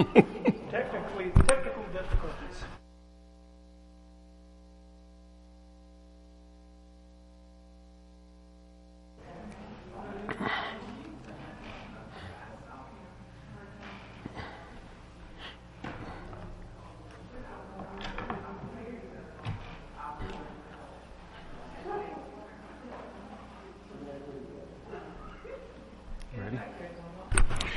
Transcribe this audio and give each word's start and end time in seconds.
Technically, 0.00 1.30
technical 1.46 1.82
difficulties. 1.92 2.64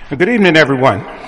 Good 0.10 0.30
evening, 0.30 0.56
everyone. 0.56 1.23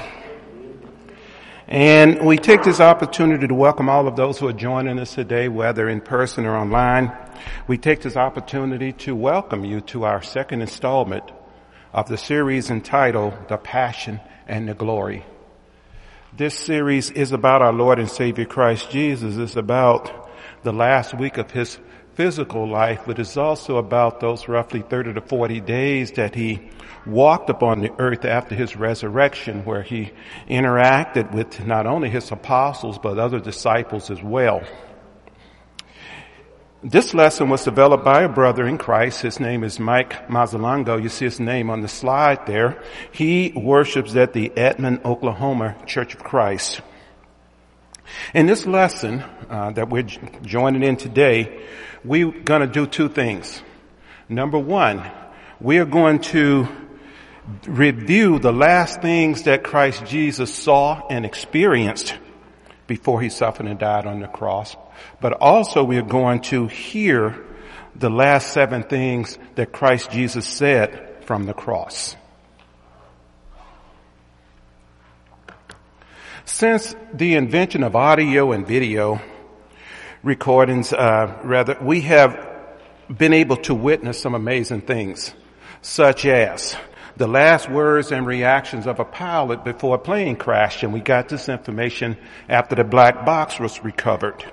And 1.75 2.25
we 2.25 2.38
take 2.38 2.63
this 2.63 2.79
opportunity 2.79 3.49
to 3.49 3.53
welcome 3.53 3.89
all 3.89 4.08
of 4.08 4.16
those 4.16 4.39
who 4.39 4.47
are 4.47 4.53
joining 4.53 4.97
us 4.97 5.13
today, 5.13 5.50
whether 5.50 5.89
in 5.89 6.00
person 6.00 6.45
or 6.45 6.55
online. 6.55 7.11
We 7.67 7.77
take 7.77 8.00
this 8.00 8.16
opportunity 8.16 8.94
to 8.94 9.13
welcome 9.13 9.66
you 9.66 9.81
to 9.81 10.05
our 10.05 10.22
second 10.22 10.61
installment 10.61 11.30
of 11.91 12.08
the 12.08 12.17
series 12.17 12.69
entitled 12.69 13.33
The 13.50 13.58
Passion 13.58 14.22
and 14.47 14.69
the 14.69 14.73
Glory. 14.73 15.25
This 16.31 16.58
series 16.58 17.11
is 17.11 17.33
about 17.33 17.61
our 17.61 17.73
Lord 17.73 18.00
and 18.00 18.09
Savior 18.09 18.45
Christ 18.45 18.89
Jesus. 18.89 19.35
It's 19.35 19.57
about 19.57 20.30
the 20.63 20.72
last 20.72 21.13
week 21.13 21.38
of 21.38 21.52
his 21.52 21.78
physical 22.16 22.67
life, 22.67 23.02
but 23.05 23.19
it's 23.19 23.38
also 23.38 23.77
about 23.77 24.19
those 24.19 24.47
roughly 24.47 24.81
30 24.81 25.13
to 25.13 25.21
40 25.21 25.59
days 25.61 26.13
that 26.13 26.33
he 26.33 26.61
walked 27.05 27.49
upon 27.49 27.81
the 27.81 27.91
earth 27.99 28.25
after 28.25 28.55
his 28.55 28.75
resurrection 28.75 29.63
where 29.66 29.83
he 29.83 30.11
interacted 30.49 31.31
with 31.33 31.66
not 31.66 31.85
only 31.85 32.09
his 32.09 32.31
apostles 32.31 32.97
but 32.97 33.19
other 33.19 33.39
disciples 33.39 34.09
as 34.09 34.23
well. 34.23 34.63
This 36.83 37.16
lesson 37.16 37.49
was 37.49 37.63
developed 37.63 38.05
by 38.05 38.22
a 38.22 38.29
brother 38.29 38.67
in 38.67 38.77
Christ. 38.77 39.22
His 39.22 39.39
name 39.39 39.63
is 39.63 39.79
Mike 39.79 40.27
Mazzalongo. 40.27 41.02
You 41.02 41.09
see 41.09 41.25
his 41.25 41.39
name 41.39 41.72
on 41.72 41.81
the 41.81 41.88
slide 41.88 42.45
there. 42.45 42.81
He 43.11 43.52
worships 43.55 44.16
at 44.16 44.33
the 44.33 44.55
Edmond, 44.55 45.02
Oklahoma 45.03 45.75
Church 45.88 46.13
of 46.13 46.23
Christ. 46.23 46.81
In 48.34 48.45
this 48.45 48.66
lesson 48.66 49.23
uh, 49.50 49.72
that 49.72 49.89
we're 49.89 50.03
joining 50.03 50.84
in 50.84 50.98
today, 50.98 51.66
we're 52.03 52.31
going 52.31 52.62
to 52.62 52.67
do 52.67 52.86
two 52.86 53.09
things. 53.09 53.62
Number 54.30 54.58
one, 54.58 55.03
we 55.59 55.78
are 55.80 55.86
going 55.86 56.20
to 56.20 56.67
review 57.67 58.39
the 58.39 58.52
last 58.52 59.02
things 59.02 59.44
that 59.44 59.64
Christ 59.64 60.06
Jesus 60.06 60.53
saw 60.53 61.08
and 61.09 61.25
experienced 61.25 62.16
before 62.88 63.22
he 63.22 63.30
suffered 63.30 63.66
and 63.66 63.80
died 63.80 64.06
on 64.06 64.19
the 64.19 64.28
cross. 64.28 64.75
But 65.22 65.34
also 65.34 65.84
we 65.84 65.97
are 65.97 66.03
going 66.03 66.42
to 66.42 66.67
hear 66.67 67.44
the 67.96 68.09
last 68.09 68.52
seven 68.52 68.84
things 68.84 69.38
that 69.56 69.72
Christ 69.72 70.12
Jesus 70.12 70.46
said 70.46 71.24
from 71.25 71.46
the 71.46 71.53
cross. 71.53 72.16
Since 76.47 76.95
the 77.11 77.33
invention 77.33 77.81
of 77.81 77.95
audio 77.95 78.51
and 78.51 78.67
video 78.67 79.19
recordings, 80.22 80.94
uh, 80.94 81.39
rather, 81.44 81.75
we 81.81 82.01
have 82.01 82.39
been 83.09 83.33
able 83.33 83.57
to 83.57 83.73
witness 83.73 84.22
some 84.22 84.35
amazing 84.35 84.81
things, 84.81 85.34
such 85.81 86.23
as 86.28 86.75
the 87.17 87.25
last 87.28 87.67
words 87.67 88.11
and 88.11 88.28
reactions 88.28 88.85
of 88.85 89.00
a 89.00 89.05
pilot 89.05 89.63
before 89.63 89.95
a 89.95 90.00
plane 90.00 90.35
crashed, 90.35 90.84
and 90.84 90.94
we 90.94 91.00
got 91.00 91.29
this 91.29 91.50
information 91.50 92.16
after 92.47 92.75
the 92.75 92.84
black 92.84 93.25
box 93.25 93.59
was 93.59 93.84
recovered. 93.84 94.45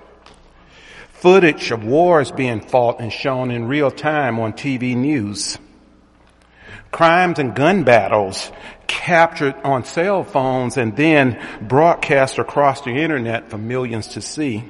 Footage 1.12 1.70
of 1.72 1.84
wars 1.84 2.32
being 2.32 2.62
fought 2.62 3.00
and 3.00 3.12
shown 3.12 3.50
in 3.50 3.68
real 3.68 3.90
time 3.90 4.40
on 4.40 4.54
TV 4.54 4.96
news. 4.96 5.58
Crimes 6.90 7.38
and 7.38 7.54
gun 7.54 7.84
battles 7.84 8.50
captured 8.92 9.54
on 9.64 9.84
cell 9.86 10.22
phones 10.22 10.76
and 10.76 10.94
then 10.94 11.42
broadcast 11.62 12.38
across 12.38 12.82
the 12.82 12.90
internet 12.90 13.48
for 13.48 13.56
millions 13.56 14.08
to 14.08 14.20
see. 14.20 14.62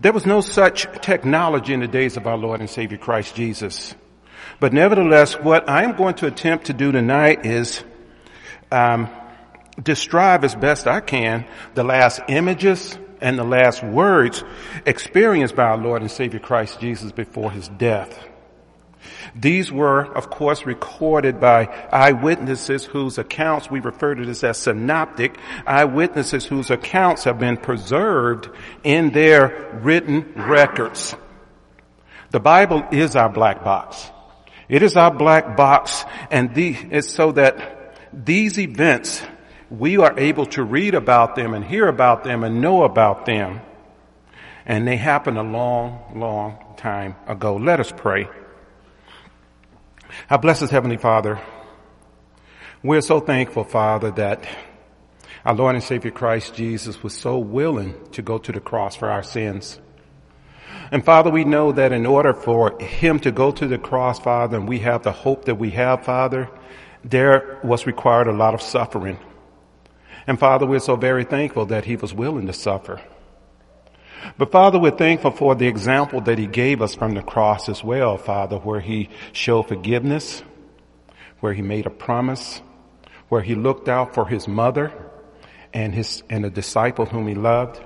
There 0.00 0.12
was 0.12 0.26
no 0.26 0.40
such 0.40 0.88
technology 1.00 1.72
in 1.72 1.78
the 1.78 1.86
days 1.86 2.16
of 2.16 2.26
our 2.26 2.36
Lord 2.36 2.58
and 2.58 2.68
Savior 2.68 2.98
Christ 2.98 3.36
Jesus. 3.36 3.94
But 4.58 4.72
nevertheless, 4.72 5.34
what 5.34 5.70
I'm 5.70 5.96
going 5.96 6.16
to 6.16 6.26
attempt 6.26 6.66
to 6.66 6.72
do 6.72 6.90
tonight 6.90 7.46
is 7.46 7.84
um, 8.72 9.08
describe 9.80 10.44
as 10.44 10.56
best 10.56 10.88
I 10.88 10.98
can 10.98 11.46
the 11.74 11.84
last 11.84 12.20
images 12.28 12.98
and 13.20 13.38
the 13.38 13.44
last 13.44 13.84
words 13.84 14.42
experienced 14.84 15.54
by 15.54 15.66
our 15.66 15.78
Lord 15.78 16.02
and 16.02 16.10
Savior 16.10 16.40
Christ 16.40 16.80
Jesus 16.80 17.12
before 17.12 17.52
his 17.52 17.68
death. 17.68 18.31
These 19.34 19.72
were, 19.72 20.04
of 20.04 20.30
course, 20.30 20.66
recorded 20.66 21.40
by 21.40 21.66
eyewitnesses 21.92 22.84
whose 22.84 23.18
accounts 23.18 23.70
we 23.70 23.80
refer 23.80 24.14
to 24.14 24.24
this 24.24 24.44
as 24.44 24.58
synoptic, 24.58 25.38
eyewitnesses 25.66 26.44
whose 26.44 26.70
accounts 26.70 27.24
have 27.24 27.38
been 27.38 27.56
preserved 27.56 28.48
in 28.84 29.10
their 29.10 29.80
written 29.82 30.32
records. 30.36 31.14
The 32.30 32.40
Bible 32.40 32.84
is 32.90 33.16
our 33.16 33.28
black 33.28 33.62
box. 33.62 34.10
It 34.68 34.82
is 34.82 34.96
our 34.96 35.10
black 35.10 35.56
box 35.56 36.04
and 36.30 36.54
the, 36.54 36.76
it's 36.90 37.10
so 37.10 37.32
that 37.32 37.96
these 38.12 38.58
events, 38.58 39.22
we 39.70 39.98
are 39.98 40.18
able 40.18 40.46
to 40.46 40.62
read 40.62 40.94
about 40.94 41.34
them 41.34 41.54
and 41.54 41.64
hear 41.64 41.88
about 41.88 42.24
them 42.24 42.44
and 42.44 42.60
know 42.60 42.84
about 42.84 43.26
them. 43.26 43.60
And 44.64 44.86
they 44.86 44.96
happened 44.96 45.38
a 45.38 45.42
long, 45.42 46.12
long 46.14 46.74
time 46.76 47.16
ago. 47.26 47.56
Let 47.56 47.80
us 47.80 47.92
pray. 47.94 48.28
Our 50.30 50.38
blessed 50.38 50.70
Heavenly 50.70 50.96
Father, 50.96 51.40
we're 52.82 53.00
so 53.00 53.20
thankful, 53.20 53.64
Father, 53.64 54.10
that 54.12 54.46
our 55.44 55.54
Lord 55.54 55.74
and 55.74 55.84
Savior 55.84 56.10
Christ 56.10 56.54
Jesus 56.54 57.02
was 57.02 57.14
so 57.14 57.38
willing 57.38 57.94
to 58.12 58.22
go 58.22 58.38
to 58.38 58.52
the 58.52 58.60
cross 58.60 58.96
for 58.96 59.10
our 59.10 59.22
sins. 59.22 59.80
And 60.90 61.04
Father, 61.04 61.30
we 61.30 61.44
know 61.44 61.72
that 61.72 61.92
in 61.92 62.06
order 62.06 62.34
for 62.34 62.78
him 62.78 63.18
to 63.20 63.32
go 63.32 63.50
to 63.52 63.66
the 63.66 63.78
cross, 63.78 64.18
Father, 64.18 64.58
and 64.58 64.68
we 64.68 64.80
have 64.80 65.02
the 65.02 65.12
hope 65.12 65.46
that 65.46 65.56
we 65.56 65.70
have, 65.70 66.04
Father, 66.04 66.50
there 67.02 67.58
was 67.64 67.86
required 67.86 68.28
a 68.28 68.32
lot 68.32 68.54
of 68.54 68.62
suffering. 68.62 69.18
And 70.26 70.38
Father, 70.38 70.66
we're 70.66 70.80
so 70.80 70.96
very 70.96 71.24
thankful 71.24 71.66
that 71.66 71.84
he 71.84 71.96
was 71.96 72.14
willing 72.14 72.46
to 72.46 72.52
suffer. 72.52 73.00
But 74.38 74.52
Father, 74.52 74.78
we're 74.78 74.90
thankful 74.90 75.30
for 75.30 75.54
the 75.54 75.66
example 75.66 76.20
that 76.22 76.38
he 76.38 76.46
gave 76.46 76.82
us 76.82 76.94
from 76.94 77.14
the 77.14 77.22
cross 77.22 77.68
as 77.68 77.82
well, 77.82 78.16
Father, 78.16 78.56
where 78.58 78.80
he 78.80 79.08
showed 79.32 79.68
forgiveness, 79.68 80.42
where 81.40 81.52
he 81.52 81.62
made 81.62 81.86
a 81.86 81.90
promise, 81.90 82.60
where 83.28 83.42
he 83.42 83.54
looked 83.54 83.88
out 83.88 84.14
for 84.14 84.26
his 84.26 84.46
mother 84.46 84.92
and 85.72 85.94
his, 85.94 86.22
and 86.28 86.44
a 86.44 86.50
disciple 86.50 87.06
whom 87.06 87.26
he 87.26 87.34
loved 87.34 87.80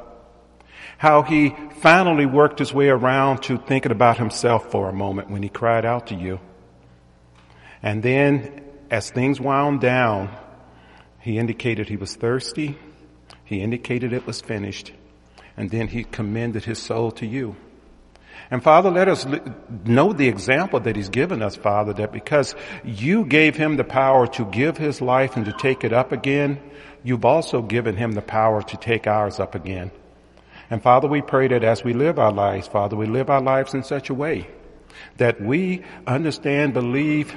how 0.99 1.23
he 1.23 1.55
finally 1.81 2.27
worked 2.27 2.59
his 2.59 2.73
way 2.73 2.89
around 2.89 3.43
to 3.43 3.59
thinking 3.59 3.93
about 3.93 4.19
himself 4.19 4.71
for 4.71 4.89
a 4.89 4.93
moment 4.93 5.31
when 5.31 5.43
he 5.43 5.49
cried 5.49 5.85
out 5.85 6.09
to 6.09 6.15
you. 6.15 6.41
And 7.83 8.03
then 8.03 8.65
as 8.91 9.11
things 9.11 9.41
wound 9.41 9.81
down, 9.81 10.35
he 11.21 11.39
indicated 11.39 11.89
he 11.89 11.97
was 11.97 12.15
thirsty. 12.15 12.79
He 13.45 13.61
indicated 13.61 14.13
it 14.13 14.27
was 14.27 14.41
finished. 14.41 14.93
And 15.57 15.71
then 15.71 15.89
he 15.89 16.05
commended 16.05 16.65
his 16.65 16.79
soul 16.79 17.11
to 17.13 17.27
you. 17.27 17.57
And 18.51 18.63
Father, 18.63 18.91
let 18.91 19.09
us 19.09 19.27
know 19.85 20.13
the 20.13 20.29
example 20.29 20.79
that 20.81 20.95
He's 20.95 21.09
given 21.09 21.43
us, 21.43 21.57
Father, 21.57 21.93
that 21.95 22.13
because 22.13 22.55
you 22.85 23.25
gave 23.25 23.57
Him 23.57 23.77
the 23.77 23.85
power 23.85 24.27
to 24.29 24.45
give 24.45 24.77
His 24.77 25.01
life 25.01 25.37
and 25.37 25.47
to 25.47 25.53
take 25.53 25.83
it 25.83 25.93
up 25.93 26.13
again, 26.13 26.61
you've 27.03 27.25
also 27.25 27.61
given 27.61 27.97
Him 27.97 28.13
the 28.13 28.23
power 28.23 28.63
to 28.63 28.77
take 28.77 29.07
ours 29.07 29.41
up 29.41 29.55
again. 29.55 29.91
And 30.71 30.83
Father, 30.83 31.09
we 31.09 31.23
pray 31.23 31.49
that 31.49 31.65
as 31.65 31.83
we 31.83 31.93
live 31.93 32.19
our 32.19 32.33
lives, 32.33 32.69
Father, 32.69 32.97
we 32.97 33.07
live 33.07 33.31
our 33.31 33.41
lives 33.41 33.75
in 33.75 33.83
such 33.83 34.11
a 34.11 34.15
way 34.15 34.49
that 35.17 35.41
we 35.41 35.85
understand, 36.07 36.73
believe, 36.73 37.35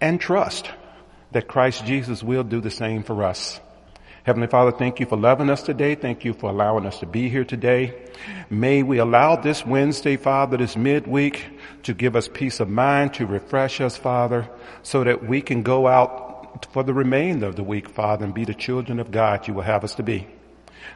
and 0.00 0.20
trust 0.20 0.70
that 1.32 1.48
Christ 1.48 1.84
Jesus 1.84 2.22
will 2.22 2.44
do 2.44 2.60
the 2.60 2.70
same 2.70 3.02
for 3.02 3.24
us. 3.24 3.60
Heavenly 4.24 4.46
Father, 4.46 4.70
thank 4.70 5.00
you 5.00 5.06
for 5.06 5.16
loving 5.16 5.50
us 5.50 5.62
today. 5.62 5.96
Thank 5.96 6.24
you 6.24 6.32
for 6.32 6.48
allowing 6.48 6.86
us 6.86 7.00
to 7.00 7.06
be 7.06 7.28
here 7.28 7.44
today. 7.44 7.92
May 8.50 8.84
we 8.84 8.98
allow 8.98 9.34
this 9.34 9.66
Wednesday, 9.66 10.16
Father, 10.16 10.56
this 10.56 10.76
midweek 10.76 11.44
to 11.82 11.92
give 11.92 12.14
us 12.14 12.28
peace 12.28 12.60
of 12.60 12.68
mind, 12.68 13.14
to 13.14 13.26
refresh 13.26 13.80
us, 13.80 13.96
Father, 13.96 14.48
so 14.84 15.02
that 15.02 15.26
we 15.26 15.42
can 15.42 15.64
go 15.64 15.88
out 15.88 16.66
for 16.72 16.84
the 16.84 16.94
remainder 16.94 17.46
of 17.46 17.56
the 17.56 17.64
week, 17.64 17.88
Father, 17.88 18.24
and 18.24 18.32
be 18.32 18.44
the 18.44 18.54
children 18.54 19.00
of 19.00 19.10
God 19.10 19.48
you 19.48 19.54
will 19.54 19.62
have 19.62 19.82
us 19.82 19.96
to 19.96 20.04
be. 20.04 20.28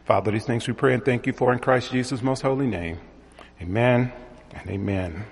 Father, 0.05 0.31
these 0.31 0.46
things 0.46 0.69
we 0.69 0.75
pray 0.75 0.94
and 0.94 1.05
thank 1.05 1.26
you 1.26 1.32
for 1.32 1.52
in 1.52 1.58
Christ 1.58 1.90
Jesus' 1.90 2.23
most 2.23 2.43
holy 2.43 2.67
name. 2.67 3.00
Amen 3.61 4.12
and 4.55 4.70
amen. 4.70 5.25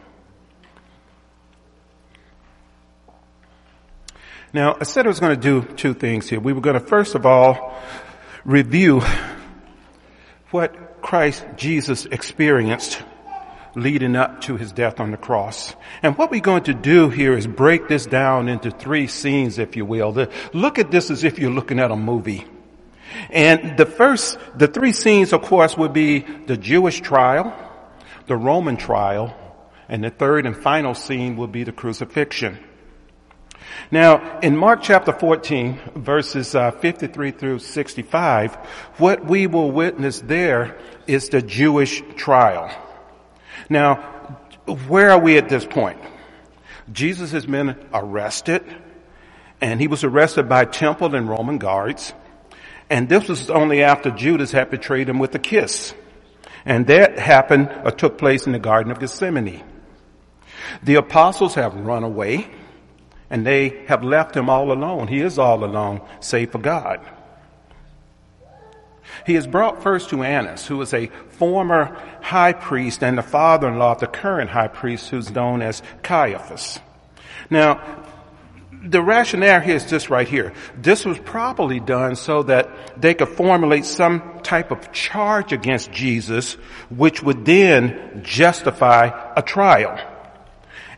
Now, 4.55 4.77
I 4.81 4.85
said 4.85 5.05
I 5.05 5.09
was 5.09 5.19
going 5.19 5.35
to 5.35 5.41
do 5.41 5.75
two 5.75 5.95
things 5.95 6.31
here. 6.31 6.39
We 6.39 6.53
were 6.53 6.61
going 6.61 6.79
to 6.79 6.87
first 6.87 7.17
of 7.17 7.27
all 7.27 7.77
review 8.45 9.03
what 10.53 11.03
Christ 11.03 11.45
Jesus 11.57 12.07
experienced 12.07 13.03
leading 13.75 14.15
up 14.15 14.43
to 14.43 14.57
his 14.57 14.71
death 14.71 15.01
on 15.01 15.11
the 15.11 15.17
cross. 15.17 15.75
And 16.05 16.17
what 16.17 16.31
we're 16.31 16.41
going 16.41 16.63
to 16.65 16.73
do 16.73 17.09
here 17.09 17.37
is 17.37 17.49
break 17.49 17.89
this 17.89 18.07
down 18.07 18.49
into 18.49 18.71
three 18.71 19.09
scenes, 19.09 19.59
if 19.59 19.75
you 19.75 19.85
will. 19.85 20.13
look 20.53 20.79
at 20.79 20.93
this 20.93 21.11
as 21.11 21.25
if 21.25 21.41
you're 21.41 21.51
looking 21.51 21.81
at 21.81 21.91
a 21.91 21.97
movie. 21.97 22.47
And 23.31 23.77
the 23.77 23.87
first, 23.87 24.39
the 24.57 24.69
three 24.69 24.93
scenes, 24.93 25.33
of 25.33 25.43
course, 25.43 25.77
would 25.77 25.93
be 25.93 26.21
the 26.21 26.57
Jewish 26.57 27.01
trial, 27.01 27.53
the 28.29 28.37
Roman 28.37 28.77
trial, 28.77 29.37
and 29.89 30.05
the 30.05 30.11
third 30.11 30.47
and 30.47 30.57
final 30.57 30.95
scene 30.95 31.39
would 31.39 31.51
be 31.51 31.65
the 31.65 31.73
crucifixion. 31.73 32.61
Now, 33.91 34.41
in 34.41 34.57
Mark 34.57 34.83
chapter 34.83 35.13
14, 35.13 35.79
verses 35.97 36.55
uh, 36.55 36.71
53 36.73 37.31
through 37.31 37.59
65, 37.61 38.55
what 38.99 39.25
we 39.25 39.47
will 39.47 39.71
witness 39.71 40.21
there 40.21 40.79
is 41.07 41.29
the 41.29 41.43
Jewish 41.43 42.03
trial. 42.17 42.71
Now, 43.69 43.97
where 44.67 45.11
are 45.11 45.21
we 45.21 45.39
at 45.39 45.49
this 45.49 45.65
point? 45.65 45.99
Jesus 46.93 47.33
has 47.33 47.47
been 47.47 47.77
arrested, 47.93 48.65
and 49.61 49.81
he 49.81 49.87
was 49.87 50.05
arrested 50.05 50.49
by 50.49 50.65
temple 50.65 51.15
and 51.15 51.29
Roman 51.29 51.59
guards. 51.59 52.13
And 52.91 53.09
this 53.09 53.29
was 53.29 53.51
only 53.51 53.83
after 53.83 54.11
Judas 54.11 54.53
had 54.53 54.71
betrayed 54.71 55.09
him 55.09 55.19
with 55.19 55.35
a 55.35 55.39
kiss. 55.39 55.95
And 56.67 56.87
that 56.87 57.19
happened 57.19 57.71
or 57.85 57.91
took 57.91 58.19
place 58.19 58.47
in 58.47 58.53
the 58.53 58.59
Garden 58.59 58.93
of 58.93 58.99
Gethsemane. 58.99 59.63
The 60.83 60.97
apostles 60.97 61.55
have 61.55 61.75
run 61.75 62.05
away 62.05 62.49
and 63.35 63.45
they 63.45 63.71
have 63.89 64.05
left 64.05 64.37
him 64.37 64.49
all 64.49 64.71
alone. 64.71 65.09
He 65.09 65.21
is 65.21 65.41
all 65.41 65.65
alone, 65.65 66.01
save 66.21 66.53
for 66.53 66.61
God. 66.61 67.01
He 69.27 69.35
is 69.35 69.49
brought 69.49 69.83
first 69.83 70.11
to 70.11 70.23
Annas, 70.23 70.65
who 70.69 70.81
is 70.83 70.95
a 70.95 71.09
former 71.31 72.01
high 72.23 72.53
priest 72.53 73.03
and 73.03 73.19
the 73.19 73.25
father-in-law 73.25 73.91
of 73.91 73.99
the 73.99 74.07
current 74.07 74.51
high 74.51 74.69
priest 74.69 75.11
who's 75.11 75.33
known 75.33 75.63
as 75.63 75.83
Caiaphas. 76.05 76.79
Now, 77.51 78.05
the 78.71 79.03
rationale 79.03 79.63
here 79.63 79.75
is 79.75 79.91
this 79.91 80.11
right 80.11 80.29
here. 80.29 80.53
This 80.77 81.05
was 81.05 81.19
probably 81.19 81.81
done 81.81 82.15
so 82.15 82.45
that 82.45 83.03
they 83.03 83.15
could 83.15 83.31
formulate 83.31 83.85
some 83.85 84.43
type 84.45 84.71
of 84.71 84.93
charge 84.93 85.53
against 85.53 85.91
Jesus, 85.91 86.53
which 86.89 87.21
would 87.21 87.45
then 87.45 88.21
justify 88.23 89.11
a 89.35 89.43
trial. 89.43 90.14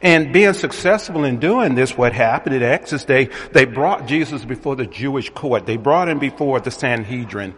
And 0.03 0.33
being 0.33 0.53
successful 0.53 1.25
in 1.25 1.39
doing 1.39 1.75
this, 1.75 1.97
what 1.97 2.13
happened 2.13 2.57
at 2.57 2.63
Exodus 2.63 3.05
Day, 3.05 3.31
they 3.53 3.65
brought 3.65 4.07
Jesus 4.07 4.45
before 4.45 4.77
the 4.77 4.87
Jewish 4.87 5.31
court. 5.31 5.67
They 5.67 5.77
brought 5.77 6.09
him 6.09 6.19
before 6.19 6.61
the 6.61 6.71
Sanhedrin. 6.71 7.55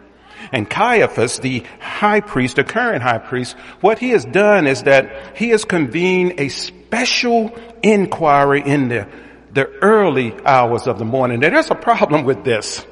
And 0.51 0.69
Caiaphas, 0.69 1.39
the 1.39 1.63
high 1.79 2.21
priest, 2.21 2.55
the 2.55 2.63
current 2.63 3.03
high 3.03 3.17
priest, 3.17 3.57
what 3.81 3.99
he 3.99 4.11
has 4.11 4.25
done 4.25 4.67
is 4.67 4.83
that 4.83 5.37
he 5.37 5.49
has 5.49 5.65
convened 5.65 6.39
a 6.39 6.49
special 6.49 7.57
inquiry 7.83 8.63
in 8.65 8.87
the, 8.87 9.07
the 9.51 9.67
early 9.81 10.33
hours 10.45 10.87
of 10.87 10.97
the 10.97 11.05
morning. 11.05 11.41
Now 11.41 11.49
there's 11.49 11.71
a 11.71 11.75
problem 11.75 12.23
with 12.23 12.43
this. 12.43 12.85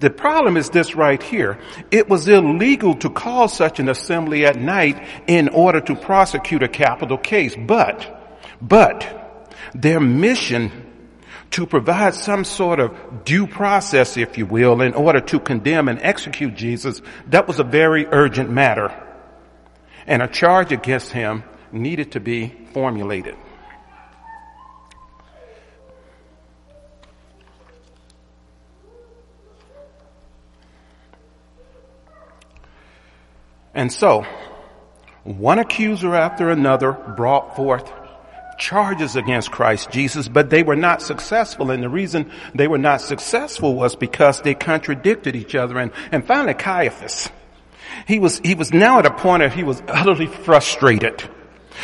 The 0.00 0.10
problem 0.10 0.56
is 0.56 0.68
this 0.70 0.94
right 0.94 1.22
here. 1.22 1.58
It 1.90 2.08
was 2.08 2.26
illegal 2.26 2.94
to 2.96 3.08
call 3.08 3.48
such 3.48 3.78
an 3.78 3.88
assembly 3.88 4.44
at 4.44 4.56
night 4.56 5.06
in 5.28 5.48
order 5.48 5.80
to 5.80 5.94
prosecute 5.94 6.62
a 6.62 6.68
capital 6.68 7.16
case, 7.16 7.54
but 7.56 8.21
but 8.62 9.50
their 9.74 9.98
mission 9.98 10.70
to 11.50 11.66
provide 11.66 12.14
some 12.14 12.44
sort 12.44 12.80
of 12.80 13.24
due 13.24 13.46
process, 13.46 14.16
if 14.16 14.38
you 14.38 14.46
will, 14.46 14.80
in 14.80 14.94
order 14.94 15.20
to 15.20 15.40
condemn 15.40 15.88
and 15.88 15.98
execute 16.00 16.54
Jesus, 16.54 17.02
that 17.26 17.46
was 17.46 17.58
a 17.58 17.64
very 17.64 18.06
urgent 18.06 18.48
matter. 18.48 18.90
And 20.06 20.22
a 20.22 20.28
charge 20.28 20.72
against 20.72 21.10
him 21.10 21.42
needed 21.72 22.12
to 22.12 22.20
be 22.20 22.54
formulated. 22.72 23.36
And 33.74 33.92
so, 33.92 34.26
one 35.24 35.58
accuser 35.58 36.14
after 36.14 36.50
another 36.50 36.92
brought 36.92 37.56
forth 37.56 37.90
charges 38.62 39.16
against 39.16 39.50
Christ 39.50 39.90
Jesus, 39.90 40.28
but 40.28 40.48
they 40.48 40.62
were 40.62 40.76
not 40.76 41.02
successful. 41.02 41.72
And 41.72 41.82
the 41.82 41.88
reason 41.88 42.30
they 42.54 42.68
were 42.68 42.78
not 42.78 43.00
successful 43.00 43.74
was 43.74 43.96
because 43.96 44.40
they 44.40 44.54
contradicted 44.54 45.34
each 45.34 45.56
other. 45.56 45.78
And, 45.78 45.90
and 46.12 46.24
finally 46.24 46.54
Caiaphas, 46.54 47.28
he 48.06 48.20
was, 48.20 48.38
he 48.38 48.54
was 48.54 48.72
now 48.72 49.00
at 49.00 49.06
a 49.06 49.10
point 49.10 49.42
of 49.42 49.52
he 49.52 49.64
was 49.64 49.82
utterly 49.88 50.28
frustrated. 50.28 51.28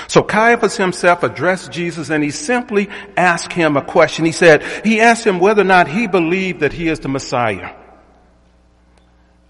So 0.06 0.22
Caiaphas 0.22 0.76
himself 0.76 1.24
addressed 1.24 1.72
Jesus 1.72 2.10
and 2.10 2.22
he 2.22 2.30
simply 2.30 2.88
asked 3.16 3.52
him 3.52 3.76
a 3.76 3.82
question. 3.82 4.24
He 4.24 4.32
said, 4.32 4.62
he 4.84 5.00
asked 5.00 5.26
him 5.26 5.40
whether 5.40 5.62
or 5.62 5.64
not 5.64 5.88
he 5.88 6.06
believed 6.06 6.60
that 6.60 6.72
he 6.72 6.88
is 6.88 7.00
the 7.00 7.08
Messiah. 7.08 7.74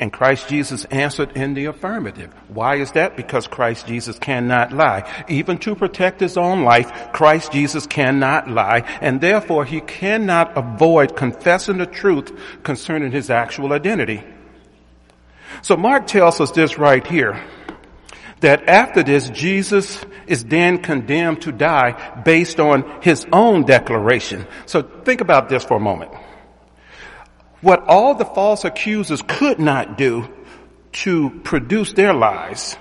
And 0.00 0.12
Christ 0.12 0.48
Jesus 0.48 0.84
answered 0.86 1.32
in 1.36 1.54
the 1.54 1.64
affirmative. 1.64 2.32
Why 2.46 2.76
is 2.76 2.92
that? 2.92 3.16
Because 3.16 3.48
Christ 3.48 3.88
Jesus 3.88 4.16
cannot 4.16 4.72
lie. 4.72 5.24
Even 5.28 5.58
to 5.58 5.74
protect 5.74 6.20
his 6.20 6.36
own 6.36 6.62
life, 6.62 7.12
Christ 7.12 7.50
Jesus 7.50 7.84
cannot 7.86 8.48
lie, 8.48 8.84
and 9.00 9.20
therefore 9.20 9.64
he 9.64 9.80
cannot 9.80 10.56
avoid 10.56 11.16
confessing 11.16 11.78
the 11.78 11.86
truth 11.86 12.30
concerning 12.62 13.10
his 13.10 13.28
actual 13.28 13.72
identity. 13.72 14.22
So 15.62 15.76
Mark 15.76 16.06
tells 16.06 16.40
us 16.40 16.52
this 16.52 16.78
right 16.78 17.04
here, 17.04 17.42
that 18.38 18.68
after 18.68 19.02
this, 19.02 19.28
Jesus 19.30 20.04
is 20.28 20.44
then 20.44 20.78
condemned 20.78 21.42
to 21.42 21.50
die 21.50 22.22
based 22.24 22.60
on 22.60 23.02
his 23.02 23.26
own 23.32 23.64
declaration. 23.64 24.46
So 24.66 24.82
think 24.82 25.20
about 25.20 25.48
this 25.48 25.64
for 25.64 25.78
a 25.78 25.80
moment. 25.80 26.12
What 27.60 27.84
all 27.86 28.14
the 28.14 28.24
false 28.24 28.64
accusers 28.64 29.22
could 29.22 29.58
not 29.58 29.98
do 29.98 30.28
to 30.92 31.30
produce 31.44 31.92
their 31.92 32.14
lies, 32.14 32.76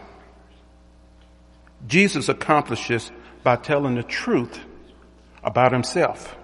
Jesus 1.87 2.29
accomplishes 2.29 3.11
by 3.43 3.55
telling 3.55 3.95
the 3.95 4.03
truth 4.03 4.59
about 5.43 5.71
himself. 5.71 6.35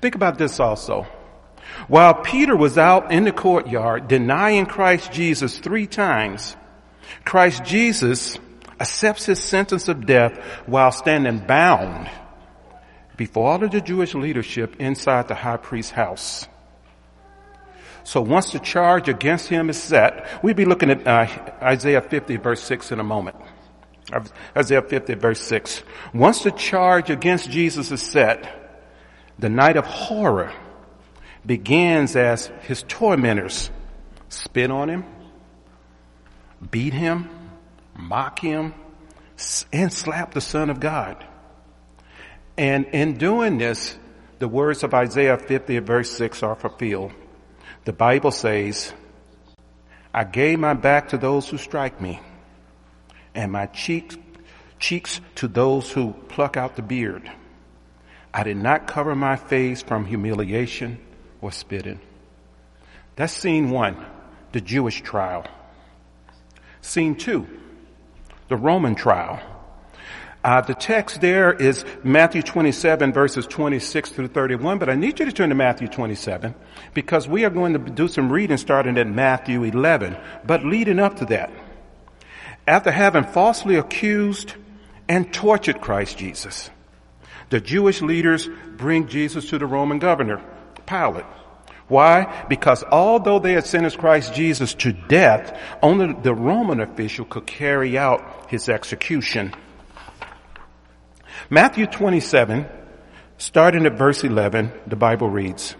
Think 0.00 0.14
about 0.14 0.38
this 0.38 0.60
also. 0.60 1.06
While 1.88 2.14
Peter 2.14 2.56
was 2.56 2.76
out 2.76 3.12
in 3.12 3.24
the 3.24 3.32
courtyard 3.32 4.08
denying 4.08 4.66
Christ 4.66 5.12
Jesus 5.12 5.58
three 5.58 5.86
times, 5.86 6.56
Christ 7.24 7.64
Jesus 7.64 8.38
accepts 8.78 9.26
his 9.26 9.42
sentence 9.42 9.88
of 9.88 10.06
death 10.06 10.36
while 10.66 10.92
standing 10.92 11.38
bound 11.38 12.10
before 13.16 13.52
all 13.52 13.64
of 13.64 13.70
the 13.70 13.80
Jewish 13.80 14.14
leadership 14.14 14.76
inside 14.80 15.28
the 15.28 15.34
high 15.34 15.56
priest's 15.56 15.92
house. 15.92 16.48
So 18.04 18.20
once 18.20 18.52
the 18.52 18.58
charge 18.58 19.08
against 19.08 19.48
him 19.48 19.70
is 19.70 19.80
set, 19.80 20.42
we'll 20.42 20.54
be 20.54 20.64
looking 20.64 20.90
at 20.90 21.06
uh, 21.06 21.26
Isaiah 21.62 22.00
50 22.00 22.36
verse 22.36 22.62
6 22.62 22.92
in 22.92 23.00
a 23.00 23.04
moment. 23.04 23.36
Isaiah 24.56 24.82
50 24.82 25.14
verse 25.14 25.40
6. 25.40 25.82
Once 26.12 26.42
the 26.42 26.50
charge 26.50 27.10
against 27.10 27.50
Jesus 27.50 27.90
is 27.90 28.02
set, 28.02 28.60
the 29.38 29.48
night 29.48 29.76
of 29.76 29.86
horror 29.86 30.52
begins 31.44 32.16
as 32.16 32.50
his 32.62 32.82
tormentors 32.82 33.70
spit 34.28 34.70
on 34.70 34.88
him, 34.88 35.04
beat 36.70 36.94
him, 36.94 37.28
mock 37.96 38.38
him, 38.38 38.74
and 39.72 39.92
slap 39.92 40.34
the 40.34 40.40
son 40.40 40.70
of 40.70 40.80
God. 40.80 41.24
And 42.56 42.86
in 42.86 43.16
doing 43.16 43.58
this, 43.58 43.96
the 44.38 44.48
words 44.48 44.82
of 44.82 44.92
Isaiah 44.92 45.38
50 45.38 45.78
verse 45.78 46.10
6 46.10 46.42
are 46.42 46.54
fulfilled. 46.54 47.12
The 47.84 47.92
Bible 47.92 48.30
says, 48.30 48.92
I 50.14 50.24
gave 50.24 50.58
my 50.58 50.74
back 50.74 51.08
to 51.08 51.18
those 51.18 51.48
who 51.48 51.58
strike 51.58 52.00
me 52.00 52.20
and 53.34 53.50
my 53.50 53.66
cheeks, 53.66 54.16
cheeks 54.78 55.20
to 55.36 55.48
those 55.48 55.90
who 55.90 56.12
pluck 56.28 56.56
out 56.56 56.76
the 56.76 56.82
beard. 56.82 57.30
I 58.32 58.44
did 58.44 58.56
not 58.56 58.86
cover 58.86 59.14
my 59.14 59.36
face 59.36 59.82
from 59.82 60.04
humiliation 60.04 60.98
or 61.40 61.50
spitting. 61.50 62.00
That's 63.16 63.32
scene 63.32 63.70
one, 63.70 64.06
the 64.52 64.60
Jewish 64.60 65.02
trial. 65.02 65.44
Scene 66.82 67.16
two, 67.16 67.46
the 68.48 68.56
Roman 68.56 68.94
trial. 68.94 69.40
Uh, 70.44 70.60
the 70.60 70.74
text 70.74 71.20
there 71.20 71.52
is 71.52 71.84
Matthew 72.02 72.42
27 72.42 73.12
verses 73.12 73.46
26 73.46 74.10
through 74.10 74.28
31, 74.28 74.78
but 74.78 74.88
I 74.88 74.96
need 74.96 75.20
you 75.20 75.26
to 75.26 75.32
turn 75.32 75.50
to 75.50 75.54
Matthew 75.54 75.86
27 75.86 76.54
because 76.94 77.28
we 77.28 77.44
are 77.44 77.50
going 77.50 77.74
to 77.74 77.78
do 77.78 78.08
some 78.08 78.30
reading 78.30 78.56
starting 78.56 78.98
at 78.98 79.06
Matthew 79.06 79.62
11, 79.62 80.16
but 80.44 80.64
leading 80.64 80.98
up 80.98 81.16
to 81.18 81.26
that. 81.26 81.50
After 82.66 82.90
having 82.90 83.24
falsely 83.24 83.76
accused 83.76 84.54
and 85.08 85.32
tortured 85.32 85.80
Christ 85.80 86.18
Jesus, 86.18 86.70
the 87.50 87.60
Jewish 87.60 88.02
leaders 88.02 88.48
bring 88.76 89.06
Jesus 89.06 89.48
to 89.50 89.58
the 89.58 89.66
Roman 89.66 90.00
governor, 90.00 90.42
Pilate. 90.86 91.24
Why? 91.86 92.46
Because 92.48 92.82
although 92.84 93.38
they 93.38 93.52
had 93.52 93.66
sentenced 93.66 93.98
Christ 93.98 94.34
Jesus 94.34 94.74
to 94.74 94.92
death, 94.92 95.56
only 95.82 96.14
the 96.14 96.34
Roman 96.34 96.80
official 96.80 97.26
could 97.26 97.46
carry 97.46 97.98
out 97.98 98.50
his 98.50 98.68
execution. 98.68 99.52
Matthew 101.50 101.86
27, 101.86 102.66
starting 103.38 103.86
at 103.86 103.94
verse 103.94 104.24
11, 104.24 104.72
the 104.86 104.96
Bible 104.96 105.28
reads, 105.28 105.74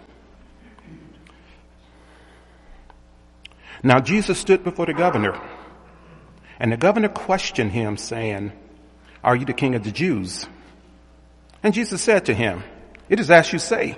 Now 3.83 3.99
Jesus 3.99 4.39
stood 4.39 4.63
before 4.63 4.85
the 4.85 4.93
governor, 4.93 5.39
and 6.59 6.71
the 6.71 6.77
governor 6.77 7.09
questioned 7.09 7.71
him 7.71 7.97
saying, 7.97 8.53
Are 9.23 9.35
you 9.35 9.45
the 9.45 9.53
king 9.53 9.75
of 9.75 9.83
the 9.83 9.91
Jews? 9.91 10.47
And 11.61 11.73
Jesus 11.73 12.01
said 12.01 12.25
to 12.25 12.33
him, 12.33 12.63
It 13.09 13.19
is 13.19 13.29
as 13.29 13.51
you 13.51 13.59
say. 13.59 13.97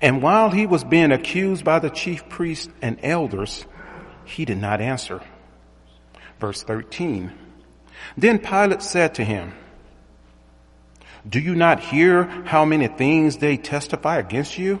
And 0.00 0.22
while 0.22 0.50
he 0.50 0.66
was 0.66 0.82
being 0.82 1.12
accused 1.12 1.64
by 1.64 1.78
the 1.78 1.90
chief 1.90 2.28
priests 2.28 2.72
and 2.80 2.98
elders, 3.02 3.64
he 4.24 4.44
did 4.44 4.58
not 4.58 4.80
answer. 4.80 5.20
Verse 6.40 6.62
13. 6.62 7.32
Then 8.16 8.38
Pilate 8.38 8.82
said 8.82 9.16
to 9.16 9.24
him, 9.24 9.52
Do 11.28 11.40
you 11.40 11.54
not 11.54 11.80
hear 11.80 12.24
how 12.44 12.64
many 12.64 12.88
things 12.88 13.38
they 13.38 13.56
testify 13.56 14.18
against 14.18 14.58
you? 14.58 14.80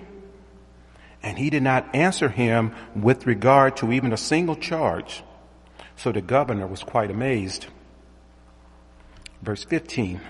And 1.22 1.38
he 1.38 1.48
did 1.48 1.62
not 1.62 1.94
answer 1.94 2.28
him 2.28 2.74
with 2.94 3.26
regard 3.26 3.78
to 3.78 3.92
even 3.92 4.12
a 4.12 4.18
single 4.18 4.56
charge. 4.56 5.22
So 5.96 6.12
the 6.12 6.20
governor 6.20 6.66
was 6.66 6.82
quite 6.82 7.10
amazed. 7.10 7.66
Verse 9.42 9.64
15. 9.64 10.20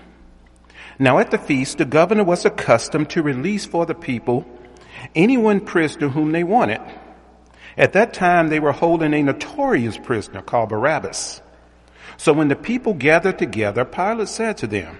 Now 0.97 1.19
at 1.19 1.31
the 1.31 1.37
feast, 1.37 1.79
the 1.79 1.85
governor 1.85 2.23
was 2.23 2.45
accustomed 2.45 3.09
to 3.11 3.21
release 3.23 3.65
for 3.65 3.85
the 3.85 3.95
people 3.95 4.45
anyone 5.13 5.59
prisoner 5.59 6.07
whom 6.07 6.31
they 6.31 6.43
wanted. 6.43 6.81
At 7.77 7.93
that 7.93 8.13
time, 8.13 8.47
they 8.47 8.61
were 8.61 8.71
holding 8.71 9.13
a 9.13 9.21
notorious 9.21 9.97
prisoner 9.97 10.41
called 10.41 10.69
Barabbas. 10.69 11.41
So 12.15 12.31
when 12.31 12.47
the 12.47 12.55
people 12.55 12.93
gathered 12.93 13.37
together, 13.37 13.83
Pilate 13.83 14.29
said 14.29 14.57
to 14.57 14.67
them, 14.67 14.97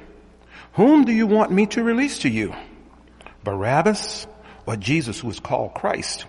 whom 0.75 1.03
do 1.05 1.11
you 1.11 1.27
want 1.27 1.51
me 1.51 1.65
to 1.67 1.83
release 1.83 2.19
to 2.19 2.29
you? 2.29 2.53
Barabbas 3.43 4.27
or 4.65 4.75
Jesus 4.75 5.19
who 5.19 5.29
is 5.29 5.39
called 5.39 5.73
Christ? 5.73 6.25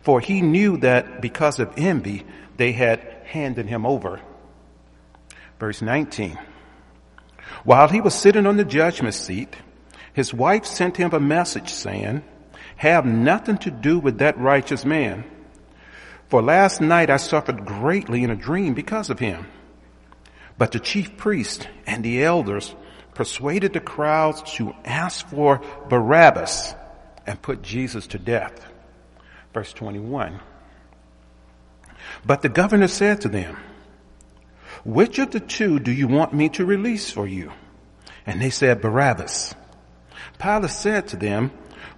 For 0.00 0.20
he 0.20 0.42
knew 0.42 0.78
that 0.78 1.20
because 1.20 1.58
of 1.58 1.74
envy, 1.76 2.24
they 2.56 2.72
had 2.72 3.00
handed 3.24 3.66
him 3.66 3.86
over. 3.86 4.20
Verse 5.58 5.80
19. 5.80 6.38
While 7.64 7.88
he 7.88 8.00
was 8.00 8.14
sitting 8.14 8.46
on 8.46 8.56
the 8.56 8.64
judgment 8.64 9.14
seat, 9.14 9.54
his 10.12 10.34
wife 10.34 10.64
sent 10.66 10.96
him 10.96 11.12
a 11.12 11.20
message 11.20 11.68
saying, 11.68 12.24
have 12.76 13.06
nothing 13.06 13.58
to 13.58 13.70
do 13.70 13.98
with 13.98 14.18
that 14.18 14.38
righteous 14.38 14.84
man. 14.84 15.24
For 16.28 16.42
last 16.42 16.80
night 16.80 17.10
I 17.10 17.16
suffered 17.16 17.64
greatly 17.64 18.24
in 18.24 18.30
a 18.30 18.34
dream 18.34 18.74
because 18.74 19.08
of 19.08 19.20
him. 19.20 19.46
But 20.58 20.72
the 20.72 20.80
chief 20.80 21.16
priest 21.16 21.68
and 21.86 22.02
the 22.02 22.24
elders 22.24 22.74
persuaded 23.14 23.72
the 23.72 23.80
crowds 23.80 24.42
to 24.54 24.74
ask 24.84 25.26
for 25.28 25.60
Barabbas 25.88 26.74
and 27.26 27.40
put 27.40 27.62
Jesus 27.62 28.06
to 28.08 28.18
death. 28.18 28.66
Verse 29.52 29.72
21. 29.72 30.40
But 32.24 32.42
the 32.42 32.48
governor 32.48 32.88
said 32.88 33.20
to 33.22 33.28
them, 33.28 33.56
which 34.84 35.18
of 35.18 35.30
the 35.30 35.40
two 35.40 35.78
do 35.78 35.92
you 35.92 36.08
want 36.08 36.32
me 36.32 36.48
to 36.50 36.64
release 36.64 37.10
for 37.10 37.26
you? 37.26 37.52
And 38.26 38.40
they 38.40 38.50
said, 38.50 38.80
Barabbas. 38.80 39.54
Pilate 40.38 40.70
said 40.70 41.08
to 41.08 41.16
them, 41.16 41.52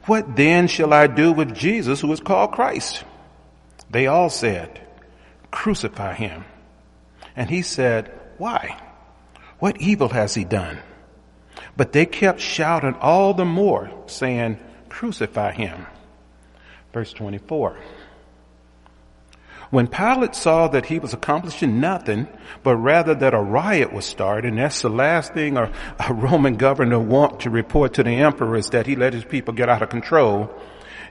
what 0.05 0.37
then 0.37 0.67
shall 0.67 0.93
I 0.93 1.07
do 1.07 1.33
with 1.33 1.55
Jesus 1.55 2.01
who 2.01 2.13
is 2.13 2.21
called 2.21 2.53
Christ? 2.53 3.05
They 3.91 4.07
all 4.07 4.29
said, 4.29 4.81
crucify 5.51 6.15
him. 6.15 6.45
And 7.37 7.49
he 7.49 7.63
said, 7.63 8.13
why? 8.37 8.81
What 9.59 9.81
evil 9.81 10.09
has 10.09 10.35
he 10.35 10.45
done? 10.45 10.79
But 11.77 11.93
they 11.93 12.07
kept 12.07 12.41
shouting 12.41 12.95
all 13.01 13.35
the 13.35 13.45
more, 13.45 13.91
saying, 14.07 14.59
crucify 14.89 15.53
him. 15.53 15.87
Verse 16.93 17.13
24. 17.13 17.77
When 19.71 19.89
Pilate 19.89 20.37
saw 20.37 20.69
that 20.69 20.87
he 20.87 21.01
was 21.01 21.15
accomplishing 21.15 21.81
nothing, 21.81 22.29
but 22.63 22.77
rather 22.77 23.13
that 23.17 23.35
a 23.35 23.41
riot 23.41 23.93
was 23.93 24.05
started, 24.05 24.51
and 24.51 24.59
that's 24.59 24.83
the 24.83 24.89
last 24.89 25.35
thing 25.35 25.57
a, 25.57 25.73
a, 25.99 26.15
Roman 26.15 26.55
governor 26.55 27.01
want 27.01 27.41
to 27.41 27.51
report 27.51 27.95
to 27.95 28.05
the 28.05 28.11
emperor 28.11 28.57
is 28.57 28.71
that 28.71 28.87
he 28.87 28.95
let 28.95 29.15
his 29.15 29.25
people 29.25 29.53
get 29.53 29.69
out 29.69 29.83
of 29.83 29.89
control, 29.89 30.55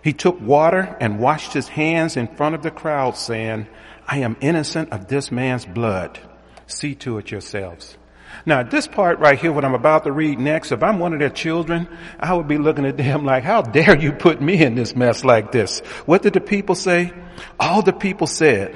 he 0.01 0.13
took 0.13 0.39
water 0.39 0.95
and 1.01 1.19
washed 1.19 1.51
his 1.51 1.67
hands 1.67 2.15
in 2.15 2.27
front 2.27 2.55
of 2.55 2.63
the 2.63 2.71
crowd 2.71 3.17
saying, 3.17 3.67
I 4.07 4.19
am 4.19 4.37
innocent 4.39 4.93
of 4.93 5.07
this 5.07 5.29
man's 5.29 5.65
blood. 5.65 6.19
See 6.65 6.95
to 6.95 7.17
it 7.17 7.31
yourselves. 7.31 7.97
Now 8.45 8.63
this 8.63 8.87
part 8.87 9.19
right 9.19 9.39
here, 9.39 9.51
what 9.51 9.65
I'm 9.65 9.73
about 9.73 10.03
to 10.03 10.11
read 10.11 10.39
next, 10.39 10.71
if 10.71 10.83
I'm 10.83 10.99
one 10.99 11.13
of 11.13 11.19
their 11.19 11.29
children, 11.29 11.87
I 12.19 12.33
would 12.33 12.47
be 12.47 12.57
looking 12.57 12.85
at 12.85 12.97
them 12.97 13.25
like, 13.25 13.43
how 13.43 13.61
dare 13.61 13.97
you 13.97 14.11
put 14.11 14.41
me 14.41 14.61
in 14.61 14.75
this 14.75 14.95
mess 14.95 15.23
like 15.23 15.51
this? 15.51 15.79
What 16.05 16.21
did 16.21 16.33
the 16.33 16.41
people 16.41 16.75
say? 16.75 17.13
All 17.59 17.81
the 17.81 17.93
people 17.93 18.27
said, 18.27 18.75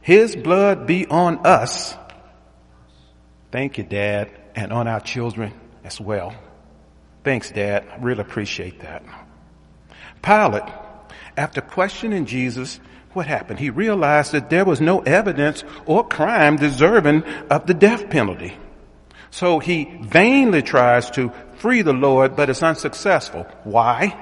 his 0.00 0.36
blood 0.36 0.86
be 0.86 1.06
on 1.06 1.46
us. 1.46 1.94
Thank 3.50 3.78
you, 3.78 3.84
dad, 3.84 4.30
and 4.54 4.72
on 4.72 4.86
our 4.86 5.00
children 5.00 5.52
as 5.84 6.00
well. 6.00 6.34
Thanks, 7.24 7.50
dad. 7.50 7.86
I 7.90 7.96
really 7.96 8.20
appreciate 8.20 8.80
that. 8.80 9.02
Pilate, 10.22 10.70
after 11.36 11.60
questioning 11.60 12.26
Jesus, 12.26 12.80
what 13.12 13.26
happened? 13.26 13.58
He 13.58 13.70
realized 13.70 14.32
that 14.32 14.50
there 14.50 14.64
was 14.64 14.80
no 14.80 15.00
evidence 15.00 15.64
or 15.84 16.06
crime 16.06 16.56
deserving 16.56 17.24
of 17.50 17.66
the 17.66 17.74
death 17.74 18.08
penalty. 18.08 18.56
So 19.30 19.58
he 19.58 19.84
vainly 20.02 20.62
tries 20.62 21.10
to 21.12 21.32
free 21.58 21.82
the 21.82 21.92
Lord, 21.92 22.36
but 22.36 22.50
it's 22.50 22.62
unsuccessful. 22.62 23.46
Why? 23.64 24.18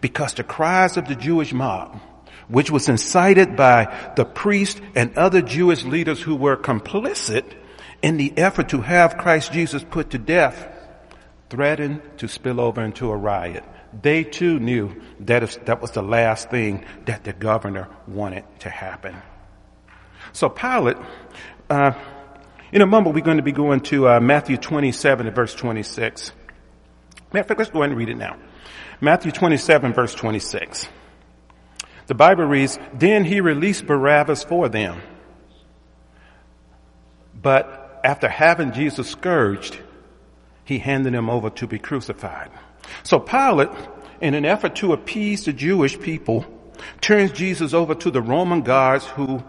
Because 0.00 0.34
the 0.34 0.44
cries 0.44 0.96
of 0.96 1.08
the 1.08 1.14
Jewish 1.14 1.52
mob, 1.52 2.00
which 2.48 2.70
was 2.70 2.88
incited 2.88 3.56
by 3.56 4.12
the 4.16 4.24
priest 4.24 4.80
and 4.94 5.16
other 5.16 5.40
Jewish 5.40 5.84
leaders 5.84 6.20
who 6.20 6.36
were 6.36 6.56
complicit 6.56 7.44
in 8.02 8.16
the 8.16 8.32
effort 8.36 8.70
to 8.70 8.80
have 8.80 9.18
Christ 9.18 9.52
Jesus 9.52 9.84
put 9.84 10.10
to 10.10 10.18
death, 10.18 10.68
threatened 11.48 12.02
to 12.18 12.28
spill 12.28 12.60
over 12.60 12.82
into 12.82 13.10
a 13.10 13.16
riot. 13.16 13.64
They 14.02 14.24
too 14.24 14.58
knew 14.58 15.00
that 15.20 15.42
is, 15.42 15.58
that 15.64 15.82
was 15.82 15.90
the 15.92 16.02
last 16.02 16.50
thing 16.50 16.84
that 17.06 17.24
the 17.24 17.32
governor 17.32 17.88
wanted 18.06 18.44
to 18.60 18.70
happen. 18.70 19.16
So 20.32 20.48
Pilate, 20.48 20.96
uh, 21.68 21.92
in 22.72 22.82
a 22.82 22.86
moment, 22.86 23.14
we're 23.14 23.22
going 23.22 23.38
to 23.38 23.42
be 23.42 23.52
going 23.52 23.80
to 23.80 24.08
uh, 24.08 24.20
Matthew 24.20 24.56
27 24.56 25.26
and 25.26 25.34
verse 25.34 25.54
26. 25.54 26.32
Matter 27.32 27.40
of 27.40 27.46
fact, 27.48 27.58
let's 27.58 27.70
go 27.70 27.80
ahead 27.80 27.90
and 27.90 27.98
read 27.98 28.08
it 28.08 28.16
now. 28.16 28.36
Matthew 29.00 29.32
27 29.32 29.92
verse 29.92 30.14
26. 30.14 30.88
The 32.06 32.14
Bible 32.14 32.44
reads, 32.44 32.78
Then 32.92 33.24
he 33.24 33.40
released 33.40 33.86
Barabbas 33.86 34.44
for 34.44 34.68
them. 34.68 35.00
But 37.40 38.00
after 38.04 38.28
having 38.28 38.72
Jesus 38.72 39.08
scourged, 39.08 39.78
he 40.64 40.78
handed 40.78 41.14
him 41.14 41.30
over 41.30 41.50
to 41.50 41.66
be 41.66 41.78
crucified. 41.78 42.50
So 43.02 43.18
Pilate, 43.18 43.70
in 44.20 44.34
an 44.34 44.44
effort 44.44 44.76
to 44.76 44.92
appease 44.92 45.44
the 45.44 45.52
Jewish 45.52 45.98
people, 45.98 46.44
turns 47.00 47.32
Jesus 47.32 47.74
over 47.74 47.94
to 47.94 48.10
the 48.10 48.22
Roman 48.22 48.62
guards 48.62 49.06
who, 49.06 49.42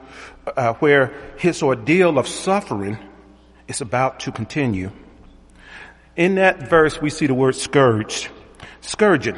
uh, 0.56 0.74
where 0.75 1.13
his 1.38 1.62
ordeal 1.62 2.18
of 2.18 2.28
suffering 2.28 2.98
is 3.72 3.82
about 3.82 4.20
to 4.22 4.32
continue. 4.32 4.92
In 6.16 6.36
that 6.36 6.70
verse, 6.70 7.01
we 7.01 7.10
see 7.10 7.25
the 7.25 7.34
word 7.34 7.56
scourged. 7.56 8.30
Scourging. 8.82 9.38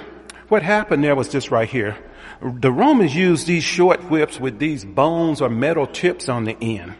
What 0.50 0.64
happened 0.64 1.04
there 1.04 1.16
was 1.16 1.30
this 1.30 1.52
right 1.52 1.70
here. 1.70 1.96
The 2.42 2.72
Romans 2.72 3.16
used 3.16 3.48
these 3.48 3.64
short 3.64 4.10
whips 4.10 4.40
with 4.40 4.60
these 4.60 4.84
bones 4.84 5.40
or 5.40 5.50
metal 5.50 5.88
tips 5.88 6.28
on 6.28 6.44
the 6.44 6.58
end. 6.60 6.96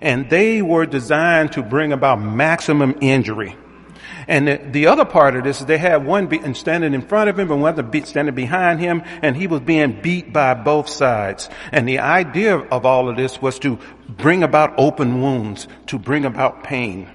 And 0.00 0.30
they 0.30 0.62
were 0.62 0.86
designed 0.86 1.52
to 1.52 1.62
bring 1.62 1.92
about 1.92 2.20
maximum 2.20 2.96
injury. 3.00 3.56
And 4.28 4.48
the, 4.48 4.56
the, 4.56 4.86
other 4.86 5.04
part 5.04 5.36
of 5.36 5.44
this 5.44 5.60
is 5.60 5.66
they 5.66 5.78
had 5.78 6.04
one 6.04 6.26
be, 6.26 6.40
standing 6.54 6.94
in 6.94 7.02
front 7.02 7.30
of 7.30 7.38
him 7.38 7.50
and 7.50 7.62
one 7.62 7.90
be- 7.90 8.02
standing 8.02 8.34
behind 8.34 8.80
him, 8.80 9.02
and 9.22 9.36
he 9.36 9.46
was 9.46 9.60
being 9.60 10.00
beat 10.00 10.32
by 10.32 10.54
both 10.54 10.88
sides. 10.88 11.48
And 11.72 11.88
the 11.88 12.00
idea 12.00 12.56
of 12.56 12.84
all 12.84 13.08
of 13.08 13.16
this 13.16 13.40
was 13.40 13.58
to 13.60 13.78
bring 14.08 14.42
about 14.42 14.74
open 14.78 15.22
wounds, 15.22 15.68
to 15.86 15.98
bring 15.98 16.24
about 16.24 16.64
pain. 16.64 17.08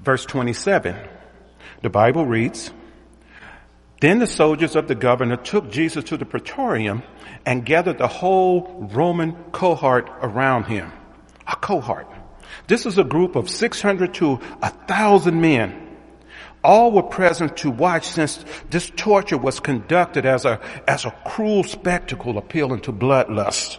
Verse 0.00 0.24
27, 0.24 0.96
the 1.82 1.90
Bible 1.90 2.24
reads, 2.24 2.70
Then 4.00 4.20
the 4.20 4.26
soldiers 4.26 4.76
of 4.76 4.86
the 4.86 4.94
governor 4.94 5.36
took 5.36 5.70
Jesus 5.70 6.04
to 6.04 6.16
the 6.16 6.24
praetorium 6.24 7.02
and 7.44 7.64
gathered 7.64 7.98
the 7.98 8.06
whole 8.06 8.88
Roman 8.92 9.32
cohort 9.50 10.08
around 10.20 10.64
him. 10.64 10.92
A 11.46 11.56
cohort. 11.56 12.08
This 12.66 12.84
is 12.84 12.98
a 12.98 13.04
group 13.04 13.36
of 13.36 13.48
600 13.48 14.14
to 14.14 14.36
1,000 14.36 15.40
men, 15.40 15.82
All 16.64 16.90
were 16.90 17.04
present 17.04 17.58
to 17.58 17.70
watch 17.70 18.08
since 18.08 18.44
this 18.70 18.90
torture 18.96 19.38
was 19.38 19.60
conducted 19.60 20.26
as 20.26 20.44
a, 20.44 20.60
as 20.88 21.04
a 21.04 21.12
cruel 21.24 21.62
spectacle 21.62 22.38
appealing 22.38 22.80
to 22.82 22.92
bloodlust. 22.92 23.78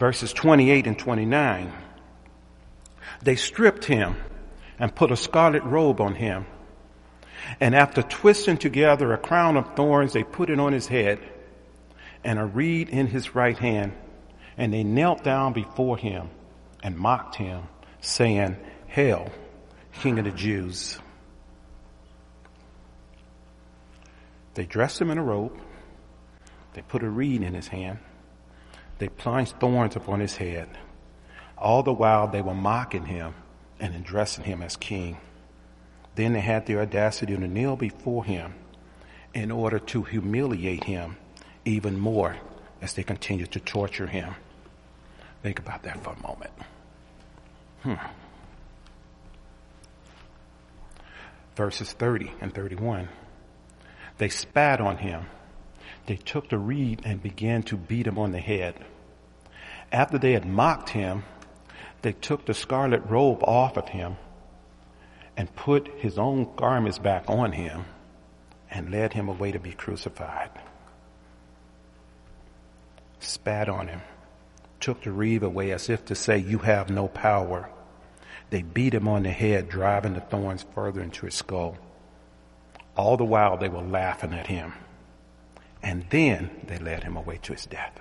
Verses 0.00 0.32
28 0.32 0.88
and 0.88 0.98
29. 0.98 1.72
They 3.22 3.36
stripped 3.36 3.84
him 3.84 4.16
and 4.80 4.92
put 4.92 5.12
a 5.12 5.16
scarlet 5.16 5.62
robe 5.62 6.00
on 6.00 6.16
him. 6.16 6.46
And 7.60 7.76
after 7.76 8.02
twisting 8.02 8.56
together 8.56 9.12
a 9.12 9.18
crown 9.18 9.56
of 9.56 9.76
thorns, 9.76 10.12
they 10.12 10.24
put 10.24 10.50
it 10.50 10.58
on 10.58 10.72
his 10.72 10.88
head 10.88 11.20
and 12.24 12.40
a 12.40 12.44
reed 12.44 12.88
in 12.88 13.06
his 13.06 13.36
right 13.36 13.56
hand. 13.56 13.92
And 14.56 14.72
they 14.72 14.82
knelt 14.82 15.22
down 15.22 15.52
before 15.52 15.96
him 15.96 16.28
and 16.82 16.96
mocked 16.96 17.36
him, 17.36 17.62
saying, 18.00 18.56
Hail, 18.86 19.30
King 19.92 20.18
of 20.18 20.24
the 20.24 20.30
Jews. 20.30 20.98
They 24.54 24.64
dressed 24.66 25.00
him 25.00 25.10
in 25.10 25.18
a 25.18 25.22
robe. 25.22 25.56
They 26.74 26.82
put 26.82 27.02
a 27.02 27.08
reed 27.08 27.42
in 27.42 27.54
his 27.54 27.68
hand. 27.68 27.98
They 28.98 29.08
plunged 29.08 29.58
thorns 29.60 29.96
upon 29.96 30.20
his 30.20 30.36
head. 30.36 30.68
All 31.56 31.82
the 31.82 31.92
while 31.92 32.28
they 32.28 32.42
were 32.42 32.54
mocking 32.54 33.06
him 33.06 33.34
and 33.80 33.94
addressing 33.94 34.44
him 34.44 34.62
as 34.62 34.76
king. 34.76 35.18
Then 36.14 36.34
they 36.34 36.40
had 36.40 36.66
the 36.66 36.78
audacity 36.78 37.36
to 37.36 37.48
kneel 37.48 37.76
before 37.76 38.24
him 38.24 38.54
in 39.34 39.50
order 39.50 39.78
to 39.78 40.02
humiliate 40.02 40.84
him 40.84 41.16
even 41.64 41.98
more 41.98 42.36
as 42.80 42.92
they 42.94 43.02
continued 43.02 43.52
to 43.52 43.60
torture 43.60 44.06
him. 44.06 44.34
Think 45.42 45.58
about 45.58 45.82
that 45.84 46.02
for 46.02 46.12
a 46.12 46.22
moment. 46.22 46.52
Hmm. 47.82 47.94
Verses 51.56 51.92
30 51.92 52.32
and 52.40 52.54
31. 52.54 53.08
They 54.18 54.28
spat 54.28 54.80
on 54.80 54.98
him. 54.98 55.26
They 56.06 56.16
took 56.16 56.48
the 56.48 56.58
reed 56.58 57.02
and 57.04 57.22
began 57.22 57.62
to 57.64 57.76
beat 57.76 58.06
him 58.06 58.18
on 58.18 58.32
the 58.32 58.40
head. 58.40 58.84
After 59.90 60.18
they 60.18 60.32
had 60.32 60.46
mocked 60.46 60.90
him, 60.90 61.24
they 62.02 62.12
took 62.12 62.46
the 62.46 62.54
scarlet 62.54 63.02
robe 63.06 63.42
off 63.44 63.76
of 63.76 63.88
him 63.88 64.16
and 65.36 65.54
put 65.54 65.88
his 65.98 66.18
own 66.18 66.54
garments 66.56 66.98
back 66.98 67.24
on 67.28 67.52
him 67.52 67.84
and 68.70 68.90
led 68.90 69.12
him 69.12 69.28
away 69.28 69.52
to 69.52 69.58
be 69.58 69.72
crucified. 69.72 70.50
Spat 73.20 73.68
on 73.68 73.88
him, 73.88 74.00
took 74.82 75.02
the 75.02 75.12
reed 75.12 75.42
away 75.42 75.70
as 75.70 75.88
if 75.88 76.04
to 76.06 76.14
say, 76.14 76.36
You 76.36 76.58
have 76.58 76.90
no 76.90 77.08
power. 77.08 77.70
They 78.50 78.60
beat 78.60 78.92
him 78.92 79.08
on 79.08 79.22
the 79.22 79.30
head, 79.30 79.70
driving 79.70 80.12
the 80.12 80.20
thorns 80.20 80.66
further 80.74 81.00
into 81.00 81.24
his 81.24 81.34
skull. 81.34 81.78
All 82.94 83.16
the 83.16 83.24
while 83.24 83.56
they 83.56 83.70
were 83.70 83.80
laughing 83.80 84.34
at 84.34 84.46
him. 84.46 84.74
And 85.82 86.04
then 86.10 86.50
they 86.66 86.78
led 86.78 87.02
him 87.02 87.16
away 87.16 87.38
to 87.42 87.52
his 87.52 87.64
death. 87.64 87.98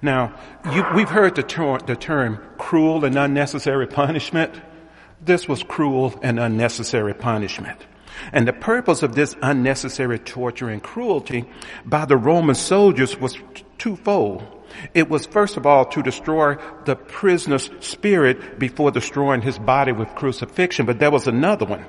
Now, 0.00 0.34
you, 0.72 0.84
we've 0.94 1.08
heard 1.08 1.36
the, 1.36 1.42
ter- 1.42 1.78
the 1.78 1.94
term 1.94 2.42
cruel 2.58 3.04
and 3.04 3.16
unnecessary 3.16 3.86
punishment. 3.86 4.60
This 5.24 5.46
was 5.46 5.62
cruel 5.62 6.18
and 6.22 6.40
unnecessary 6.40 7.14
punishment. 7.14 7.78
And 8.32 8.46
the 8.46 8.52
purpose 8.52 9.02
of 9.02 9.14
this 9.14 9.36
unnecessary 9.40 10.18
torture 10.18 10.68
and 10.68 10.82
cruelty 10.82 11.44
by 11.84 12.04
the 12.04 12.16
Roman 12.16 12.54
soldiers 12.54 13.18
was 13.18 13.38
twofold. 13.82 14.46
It 14.94 15.10
was 15.10 15.26
first 15.26 15.56
of 15.56 15.66
all 15.66 15.84
to 15.86 16.02
destroy 16.02 16.56
the 16.84 16.94
prisoner's 16.94 17.68
spirit 17.80 18.58
before 18.58 18.92
destroying 18.92 19.42
his 19.42 19.58
body 19.58 19.90
with 19.90 20.14
crucifixion, 20.14 20.86
but 20.86 21.00
there 21.00 21.10
was 21.10 21.26
another 21.26 21.66
one. 21.66 21.84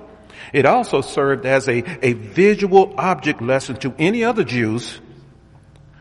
It 0.52 0.66
also 0.66 1.02
served 1.02 1.46
as 1.46 1.70
a, 1.70 1.84
a 2.06 2.14
visual 2.14 2.96
object 2.98 3.42
lesson 3.42 3.78
to 3.78 3.94
any 4.00 4.24
other 4.24 4.44
Jews 4.44 5.00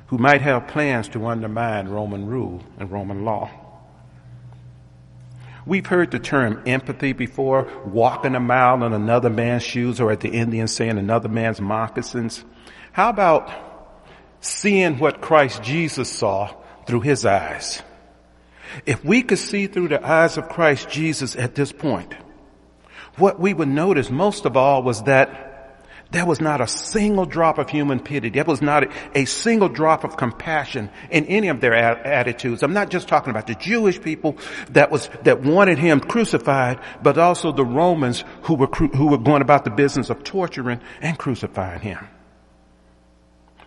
who 0.06 0.16
might 0.18 0.40
have 0.40 0.68
plans 0.68 1.08
to 1.08 1.26
undermine 1.26 1.88
Roman 1.88 2.26
rule 2.26 2.62
and 2.78 2.90
Roman 2.90 3.24
law. 3.24 3.50
We've 5.64 5.86
heard 5.86 6.10
the 6.10 6.18
term 6.18 6.62
empathy 6.66 7.12
before, 7.12 7.70
walking 7.84 8.34
a 8.34 8.40
mile 8.40 8.82
in 8.82 8.92
another 8.92 9.30
man's 9.30 9.62
shoes 9.62 10.00
or 10.00 10.10
at 10.10 10.20
the 10.20 10.30
Indian 10.30 10.66
saying 10.66 10.98
another 10.98 11.28
man's 11.28 11.60
moccasins. 11.60 12.44
How 12.92 13.10
about 13.10 13.71
seeing 14.42 14.98
what 14.98 15.22
Christ 15.22 15.62
Jesus 15.62 16.10
saw 16.10 16.54
through 16.86 17.00
his 17.00 17.24
eyes? 17.24 17.80
If 18.84 19.04
we 19.04 19.22
could 19.22 19.38
see 19.38 19.66
through 19.66 19.88
the 19.88 20.06
eyes 20.06 20.36
of 20.36 20.48
Christ 20.48 20.90
Jesus 20.90 21.36
at 21.36 21.54
this 21.54 21.72
point, 21.72 22.14
what 23.16 23.38
we 23.40 23.54
would 23.54 23.68
notice 23.68 24.10
most 24.10 24.44
of 24.44 24.56
all 24.56 24.82
was 24.82 25.02
that 25.04 25.52
there 26.12 26.26
was 26.26 26.42
not 26.42 26.60
a 26.60 26.66
single 26.66 27.24
drop 27.24 27.56
of 27.56 27.70
human 27.70 27.98
pity. 27.98 28.28
There 28.28 28.44
was 28.44 28.60
not 28.60 28.84
a, 28.84 28.90
a 29.14 29.24
single 29.24 29.70
drop 29.70 30.04
of 30.04 30.18
compassion 30.18 30.90
in 31.10 31.24
any 31.26 31.48
of 31.48 31.60
their 31.62 31.74
attitudes. 31.74 32.62
I'm 32.62 32.74
not 32.74 32.90
just 32.90 33.08
talking 33.08 33.30
about 33.30 33.46
the 33.46 33.54
Jewish 33.54 34.00
people 34.00 34.36
that 34.70 34.90
was, 34.90 35.08
that 35.22 35.40
wanted 35.40 35.78
him 35.78 36.00
crucified, 36.00 36.80
but 37.02 37.16
also 37.16 37.50
the 37.50 37.64
Romans 37.64 38.24
who 38.42 38.54
were, 38.54 38.66
who 38.66 39.06
were 39.06 39.18
going 39.18 39.40
about 39.40 39.64
the 39.64 39.70
business 39.70 40.10
of 40.10 40.22
torturing 40.22 40.80
and 41.00 41.18
crucifying 41.18 41.80
him. 41.80 42.06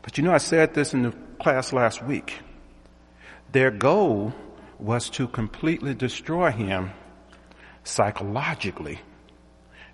But 0.05 0.19
you 0.19 0.23
know, 0.23 0.31
I 0.31 0.37
said 0.37 0.75
this 0.75 0.93
in 0.93 1.01
the 1.01 1.11
class 1.39 1.73
last 1.73 2.03
week. 2.03 2.37
Their 3.51 3.71
goal 3.71 4.35
was 4.77 5.09
to 5.11 5.27
completely 5.27 5.95
destroy 5.95 6.51
him 6.51 6.91
psychologically 7.83 8.99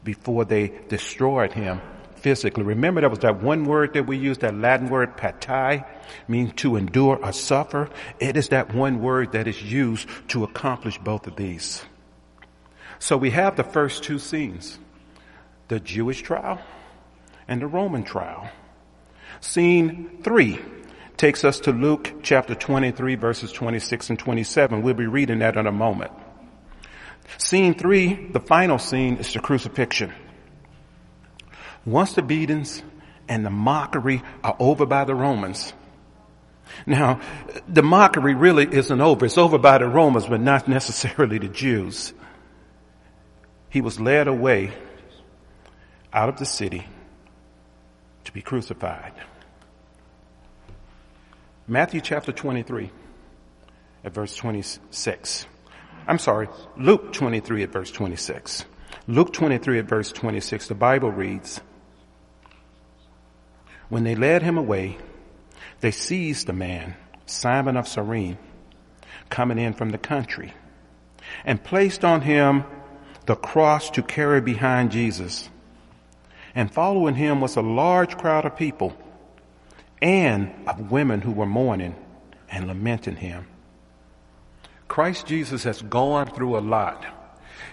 before 0.03 0.43
they 0.43 0.73
destroyed 0.89 1.53
him 1.53 1.79
physically. 2.15 2.63
Remember, 2.63 2.99
that 2.99 3.09
was 3.09 3.19
that 3.19 3.41
one 3.41 3.63
word 3.63 3.93
that 3.93 4.05
we 4.05 4.17
used, 4.17 4.41
that 4.41 4.53
Latin 4.53 4.89
word 4.89 5.15
patai, 5.15 5.87
means 6.27 6.51
to 6.57 6.75
endure 6.75 7.17
or 7.23 7.31
suffer. 7.31 7.89
It 8.19 8.35
is 8.35 8.49
that 8.49 8.73
one 8.73 9.01
word 9.01 9.31
that 9.31 9.47
is 9.47 9.63
used 9.63 10.09
to 10.27 10.43
accomplish 10.43 10.97
both 10.97 11.25
of 11.25 11.37
these. 11.37 11.85
So 12.99 13.15
we 13.15 13.29
have 13.29 13.55
the 13.55 13.63
first 13.63 14.03
two 14.03 14.19
scenes, 14.19 14.77
the 15.69 15.79
Jewish 15.79 16.21
trial 16.21 16.59
and 17.47 17.61
the 17.61 17.67
Roman 17.67 18.03
trial. 18.03 18.49
Scene 19.41 20.19
three 20.23 20.59
takes 21.17 21.43
us 21.43 21.59
to 21.61 21.71
Luke 21.71 22.13
chapter 22.23 22.55
23 22.55 23.15
verses 23.15 23.51
26 23.51 24.11
and 24.11 24.19
27. 24.19 24.81
We'll 24.81 24.93
be 24.93 25.07
reading 25.07 25.39
that 25.39 25.57
in 25.57 25.67
a 25.67 25.71
moment. 25.71 26.11
Scene 27.37 27.73
three, 27.73 28.13
the 28.13 28.39
final 28.39 28.77
scene 28.77 29.17
is 29.17 29.33
the 29.33 29.39
crucifixion. 29.39 30.13
Once 31.85 32.13
the 32.13 32.21
beatings 32.21 32.81
and 33.27 33.45
the 33.45 33.49
mockery 33.49 34.21
are 34.43 34.55
over 34.59 34.85
by 34.85 35.03
the 35.05 35.15
Romans, 35.15 35.73
now, 36.85 37.19
the 37.67 37.83
mockery 37.83 38.33
really 38.33 38.67
isn't 38.71 39.01
over. 39.01 39.25
It's 39.25 39.37
over 39.37 39.57
by 39.57 39.77
the 39.77 39.87
Romans, 39.87 40.27
but 40.27 40.41
not 40.41 40.67
necessarily 40.67 41.37
the 41.37 41.47
Jews. 41.47 42.13
He 43.69 43.81
was 43.81 43.99
led 43.99 44.27
away 44.27 44.71
out 46.13 46.29
of 46.29 46.37
the 46.37 46.45
city 46.45 46.87
to 48.25 48.31
be 48.31 48.41
crucified. 48.41 49.13
Matthew 51.71 52.01
chapter 52.01 52.33
23 52.33 52.91
at 54.03 54.13
verse 54.13 54.35
26. 54.35 55.45
I'm 56.05 56.19
sorry, 56.19 56.49
Luke 56.75 57.13
23 57.13 57.63
at 57.63 57.71
verse 57.71 57.89
26. 57.89 58.65
Luke 59.07 59.31
23 59.31 59.79
at 59.79 59.85
verse 59.85 60.11
26, 60.11 60.67
the 60.67 60.75
Bible 60.75 61.11
reads, 61.11 61.61
when 63.87 64.03
they 64.03 64.15
led 64.15 64.43
him 64.43 64.57
away, 64.57 64.97
they 65.79 65.91
seized 65.91 66.47
the 66.47 66.51
man, 66.51 66.93
Simon 67.25 67.77
of 67.77 67.87
Cyrene, 67.87 68.37
coming 69.29 69.57
in 69.57 69.71
from 69.71 69.91
the 69.91 69.97
country, 69.97 70.53
and 71.45 71.63
placed 71.63 72.03
on 72.03 72.19
him 72.19 72.65
the 73.27 73.35
cross 73.35 73.89
to 73.91 74.03
carry 74.03 74.41
behind 74.41 74.91
Jesus. 74.91 75.49
And 76.53 76.69
following 76.69 77.15
him 77.15 77.39
was 77.39 77.55
a 77.55 77.61
large 77.61 78.17
crowd 78.17 78.43
of 78.43 78.57
people 78.57 78.93
and 80.01 80.53
of 80.67 80.91
women 80.91 81.21
who 81.21 81.31
were 81.31 81.45
mourning 81.45 81.95
and 82.49 82.67
lamenting 82.67 83.15
him. 83.15 83.47
Christ 84.87 85.27
Jesus 85.27 85.63
has 85.63 85.81
gone 85.81 86.27
through 86.27 86.57
a 86.57 86.59
lot. 86.59 87.05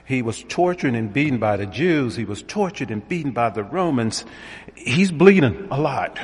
He 0.04 0.22
was 0.22 0.42
tortured 0.44 0.94
and 0.94 1.12
beaten 1.12 1.38
by 1.38 1.56
the 1.56 1.66
Jews. 1.66 2.16
He 2.16 2.24
was 2.24 2.42
tortured 2.42 2.90
and 2.90 3.06
beaten 3.06 3.32
by 3.32 3.50
the 3.50 3.62
Romans. 3.62 4.24
He's 4.74 5.10
bleeding 5.10 5.68
a 5.70 5.80
lot. 5.80 6.18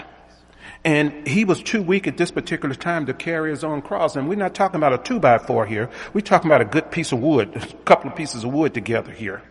And 0.85 1.27
he 1.27 1.45
was 1.45 1.63
too 1.63 1.83
weak 1.83 2.07
at 2.07 2.19
this 2.19 2.31
particular 2.31 2.75
time 2.75 3.07
to 3.07 3.15
carry 3.15 3.51
his 3.51 3.65
own 3.65 3.81
cross. 3.81 4.17
And 4.17 4.29
we're 4.29 4.37
not 4.37 4.55
talking 4.55 4.77
about 4.77 4.93
a 4.93 4.99
two 4.99 5.19
by 5.19 5.39
four 5.39 5.67
here. 5.67 5.91
We're 6.13 6.21
talking 6.21 6.51
about 6.51 6.61
a 6.61 6.67
good 6.67 6.91
piece 6.91 7.13
of 7.13 7.21
wood, 7.21 7.57
a 7.57 7.67
couple 7.85 8.11
of 8.11 8.17
pieces 8.17 8.45
of 8.45 8.53
wood 8.53 8.75
together 8.75 9.11
here. 9.11 9.43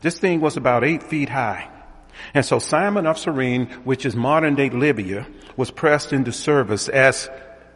This 0.00 0.18
thing 0.18 0.40
was 0.40 0.56
about 0.56 0.84
eight 0.84 1.02
feet 1.02 1.28
high. 1.28 1.68
And 2.34 2.44
so 2.44 2.58
Simon 2.58 3.06
of 3.06 3.18
Cyrene, 3.18 3.66
which 3.84 4.04
is 4.06 4.16
modern 4.16 4.54
day 4.54 4.70
Libya, 4.70 5.26
was 5.56 5.70
pressed 5.70 6.12
into 6.12 6.32
service 6.32 6.88
as 6.88 7.30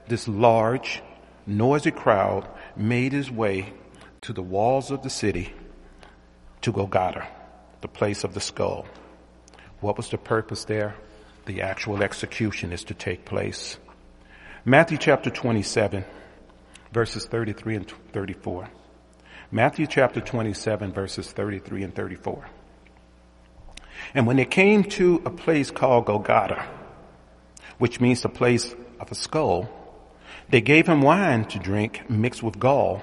this 0.08 0.26
large, 0.28 1.02
noisy 1.46 1.90
crowd 1.90 2.48
made 2.76 3.12
his 3.12 3.30
way 3.30 3.72
to 4.22 4.32
the 4.32 4.42
walls 4.42 4.90
of 4.90 5.02
the 5.02 5.10
city 5.10 5.52
to 6.62 6.72
Golgotha, 6.72 7.26
the 7.80 7.88
place 7.88 8.24
of 8.24 8.34
the 8.34 8.40
skull. 8.40 8.86
What 9.80 9.96
was 9.96 10.10
the 10.10 10.18
purpose 10.18 10.64
there? 10.64 10.94
The 11.46 11.62
actual 11.62 12.02
execution 12.02 12.72
is 12.72 12.84
to 12.84 12.94
take 12.94 13.24
place. 13.24 13.78
Matthew 14.64 14.98
chapter 14.98 15.30
27, 15.30 16.04
verses 16.92 17.26
33 17.26 17.76
and 17.76 17.92
34. 18.12 18.68
Matthew 19.50 19.86
chapter 19.86 20.20
27, 20.20 20.92
verses 20.92 21.32
33 21.32 21.84
and 21.84 21.94
34. 21.94 22.46
And 24.14 24.26
when 24.26 24.36
they 24.36 24.44
came 24.44 24.84
to 24.84 25.22
a 25.24 25.30
place 25.30 25.70
called 25.70 26.06
Golgotha, 26.06 26.66
which 27.78 28.00
means 28.00 28.22
the 28.22 28.28
place 28.28 28.74
of 28.98 29.10
a 29.10 29.14
skull, 29.14 29.68
they 30.50 30.60
gave 30.60 30.86
him 30.86 31.02
wine 31.02 31.44
to 31.46 31.58
drink 31.58 32.08
mixed 32.10 32.42
with 32.42 32.58
gall. 32.58 33.02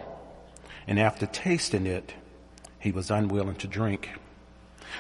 And 0.88 1.00
after 1.00 1.26
tasting 1.26 1.86
it, 1.86 2.14
he 2.80 2.92
was 2.92 3.10
unwilling 3.12 3.56
to 3.56 3.68
drink. 3.68 4.10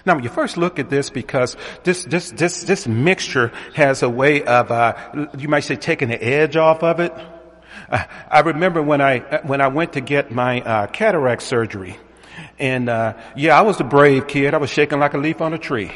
Now, 0.06 0.16
when 0.16 0.24
you 0.24 0.30
first 0.30 0.58
look 0.58 0.80
at 0.80 0.90
this 0.90 1.10
because 1.10 1.56
this 1.84 2.06
this 2.06 2.32
this 2.32 2.64
this 2.64 2.88
mixture 2.88 3.52
has 3.74 4.04
a 4.04 4.10
way 4.10 4.44
of 4.44 4.72
uh, 4.72 5.28
you 5.38 5.48
might 5.48 5.62
say 5.62 5.76
taking 5.76 6.10
the 6.10 6.24
edge 6.24 6.56
off 6.56 6.84
of 6.84 7.00
it. 7.00 7.14
Uh, 7.90 8.04
I 8.30 8.42
remember 8.42 8.82
when 8.82 9.02
I 9.02 9.20
when 9.44 9.62
I 9.62 9.68
went 9.68 9.94
to 9.94 10.02
get 10.02 10.32
my 10.32 10.62
uh, 10.62 10.88
cataract 10.88 11.42
surgery, 11.42 11.98
and 12.60 12.89
uh, 12.89 13.13
yeah, 13.36 13.58
I 13.58 13.62
was 13.62 13.80
a 13.80 13.84
brave 13.84 14.28
kid. 14.28 14.54
I 14.54 14.58
was 14.58 14.70
shaking 14.70 15.00
like 15.00 15.13
a 15.13 15.17
leaf 15.17 15.41
on 15.41 15.54
a 15.54 15.58
tree. 15.58 15.91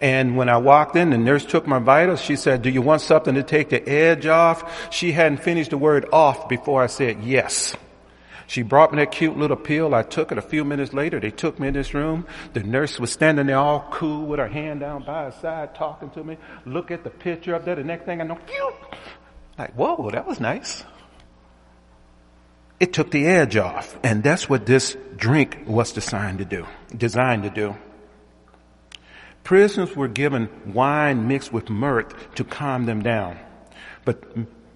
And 0.00 0.36
when 0.36 0.48
I 0.48 0.56
walked 0.56 0.96
in, 0.96 1.10
the 1.10 1.18
nurse 1.18 1.44
took 1.44 1.66
my 1.66 1.78
vitals. 1.78 2.20
She 2.20 2.36
said, 2.36 2.62
"Do 2.62 2.70
you 2.70 2.82
want 2.82 3.02
something 3.02 3.34
to 3.34 3.42
take 3.42 3.68
the 3.70 3.88
edge 3.88 4.26
off?" 4.26 4.92
She 4.92 5.12
hadn't 5.12 5.38
finished 5.38 5.70
the 5.70 5.78
word 5.78 6.06
"off" 6.12 6.48
before 6.48 6.82
I 6.82 6.86
said 6.86 7.22
yes. 7.22 7.76
She 8.48 8.62
brought 8.62 8.92
me 8.92 8.98
that 8.98 9.12
cute 9.12 9.38
little 9.38 9.56
pill. 9.56 9.94
I 9.94 10.02
took 10.02 10.32
it 10.32 10.38
a 10.38 10.42
few 10.42 10.64
minutes 10.64 10.92
later. 10.92 11.20
They 11.20 11.30
took 11.30 11.58
me 11.58 11.68
in 11.68 11.74
this 11.74 11.94
room. 11.94 12.26
The 12.52 12.62
nurse 12.62 12.98
was 12.98 13.10
standing 13.10 13.46
there 13.46 13.56
all 13.56 13.88
cool 13.90 14.26
with 14.26 14.40
her 14.40 14.48
hand 14.48 14.80
down 14.80 15.04
by 15.04 15.24
her 15.24 15.30
side 15.40 15.74
talking 15.74 16.10
to 16.10 16.24
me. 16.24 16.36
Look 16.66 16.90
at 16.90 17.04
the 17.04 17.10
picture 17.10 17.54
up 17.54 17.64
there. 17.64 17.76
The 17.76 17.84
next 17.84 18.04
thing 18.04 18.20
I 18.20 18.24
know, 18.24 18.38
like, 19.56 19.72
whoa, 19.74 20.10
that 20.10 20.26
was 20.26 20.40
nice. 20.40 20.84
It 22.82 22.92
took 22.92 23.12
the 23.12 23.26
edge 23.26 23.56
off. 23.56 23.96
And 24.02 24.22
that's 24.22 24.48
what 24.48 24.66
this 24.66 24.96
drink 25.16 25.62
was 25.66 25.92
designed 25.92 26.38
to 26.38 26.44
do, 26.44 26.66
designed 26.94 27.44
to 27.44 27.50
do. 27.50 27.76
Prisoners 29.44 29.94
were 29.94 30.08
given 30.08 30.48
wine 30.74 31.28
mixed 31.28 31.52
with 31.52 31.70
myrrh 31.70 32.02
to 32.34 32.44
calm 32.44 32.84
them 32.86 33.02
down. 33.02 33.38
But 34.04 34.24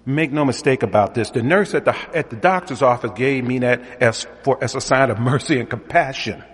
Make 0.07 0.31
no 0.31 0.45
mistake 0.45 0.83
about 0.83 1.15
this. 1.15 1.31
The 1.31 1.43
nurse 1.43 1.73
at 1.73 1.83
the, 1.83 1.93
at 2.15 2.29
the 2.29 2.37
doctor's 2.37 2.81
office 2.81 3.11
gave 3.13 3.43
me 3.43 3.59
that 3.59 3.81
as 4.01 4.25
for, 4.43 4.57
as 4.63 4.73
a 4.73 4.79
sign 4.79 5.11
of 5.11 5.19
mercy 5.19 5.59
and 5.59 5.69
compassion. 5.69 6.45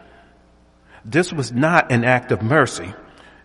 This 1.05 1.31
was 1.31 1.51
not 1.51 1.91
an 1.91 2.03
act 2.03 2.31
of 2.31 2.41
mercy 2.41 2.91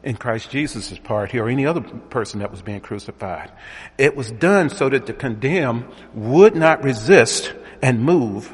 in 0.03 0.17
Christ 0.17 0.49
Jesus' 0.49 0.99
part 0.99 1.31
here 1.31 1.45
or 1.45 1.51
any 1.51 1.67
other 1.67 1.83
person 1.83 2.41
that 2.41 2.51
was 2.51 2.63
being 2.63 2.81
crucified. 2.81 3.53
It 3.99 4.17
was 4.17 4.31
done 4.31 4.71
so 4.71 4.89
that 4.89 5.05
the 5.05 5.13
condemned 5.13 5.85
would 6.15 6.57
not 6.57 6.85
resist 6.85 7.53
and 7.83 8.03
move. 8.03 8.53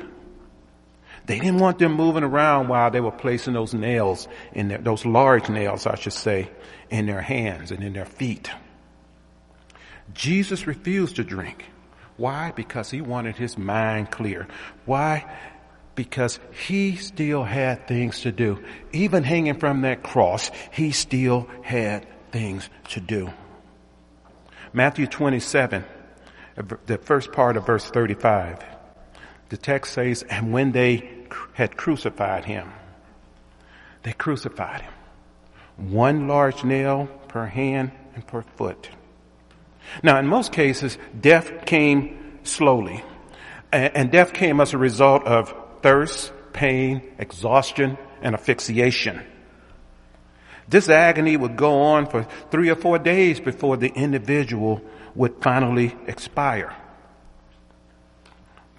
They 1.27 1.39
didn't 1.39 1.59
want 1.59 1.79
them 1.79 1.95
moving 1.95 2.23
around 2.23 2.69
while 2.69 2.91
they 2.91 3.01
were 3.01 3.11
placing 3.11 3.55
those 3.55 3.73
nails 3.73 4.29
in 4.53 4.69
their, 4.69 4.79
those 4.79 5.07
large 5.07 5.49
nails, 5.49 5.87
I 5.87 5.95
should 5.95 6.13
say, 6.13 6.51
in 6.91 7.07
their 7.07 7.23
hands 7.23 7.71
and 7.71 7.83
in 7.83 7.95
their 7.95 8.05
feet. 8.05 8.51
Jesus 10.13 10.67
refused 10.67 11.17
to 11.17 11.25
drink. 11.25 11.65
Why? 12.17 12.53
Because 12.55 12.91
he 12.91 13.01
wanted 13.01 13.37
his 13.37 13.57
mind 13.57 14.11
clear. 14.11 14.47
Why? 14.85 15.25
Because 15.95 16.39
he 16.67 16.97
still 16.97 17.43
had 17.43 17.89
things 17.89 18.21
to 18.21 18.33
do. 18.33 18.63
Even 18.93 19.25
hanging 19.25 19.59
from 19.59 19.83
that 19.83 20.03
cross, 20.03 20.51
he 20.73 20.91
still 20.91 21.49
had 21.63 22.07
things 22.33 22.69
to 22.91 23.01
do. 23.01 23.33
Matthew 24.73 25.07
27, 25.07 25.85
the 26.87 26.99
first 26.99 27.33
part 27.33 27.57
of 27.57 27.65
verse 27.65 27.85
35. 27.85 28.74
The 29.49 29.57
text 29.57 29.93
says, 29.93 30.23
and 30.23 30.53
when 30.53 30.73
they 30.73 31.09
had 31.53 31.77
crucified 31.77 32.45
him, 32.45 32.73
they 34.03 34.13
crucified 34.13 34.83
him. 34.83 34.93
One 35.77 36.29
large 36.29 36.65
nail 36.65 37.07
per 37.29 37.47
hand 37.47 37.93
and 38.15 38.27
per 38.27 38.43
foot. 38.43 38.89
Now, 40.03 40.19
in 40.19 40.27
most 40.27 40.53
cases, 40.53 40.99
death 41.19 41.67
came 41.67 42.39
slowly. 42.43 43.03
And 43.73 44.13
death 44.13 44.33
came 44.33 44.61
as 44.61 44.73
a 44.73 44.79
result 44.79 45.25
of 45.25 45.55
thirst, 45.83 46.33
pain, 46.53 47.03
exhaustion, 47.19 47.99
and 48.23 48.35
asphyxiation. 48.35 49.21
This 50.69 50.89
agony 50.89 51.37
would 51.37 51.57
go 51.57 51.83
on 51.83 52.07
for 52.07 52.27
three 52.51 52.71
or 52.71 52.77
four 52.77 52.99
days 52.99 53.41
before 53.41 53.77
the 53.77 53.89
individual 53.89 54.81
would 55.15 55.43
finally 55.43 55.95
expire. 56.07 56.75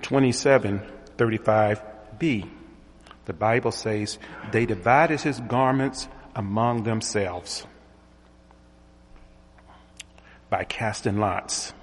2735b. 0.06 2.50
The 3.26 3.34
Bible 3.34 3.72
says, 3.72 4.20
they 4.52 4.68
divided 4.68 5.22
his 5.22 5.40
garments 5.40 6.08
among 6.36 6.84
themselves 6.84 7.66
by 10.50 10.64
casting 10.64 11.18
lots. 11.18 11.74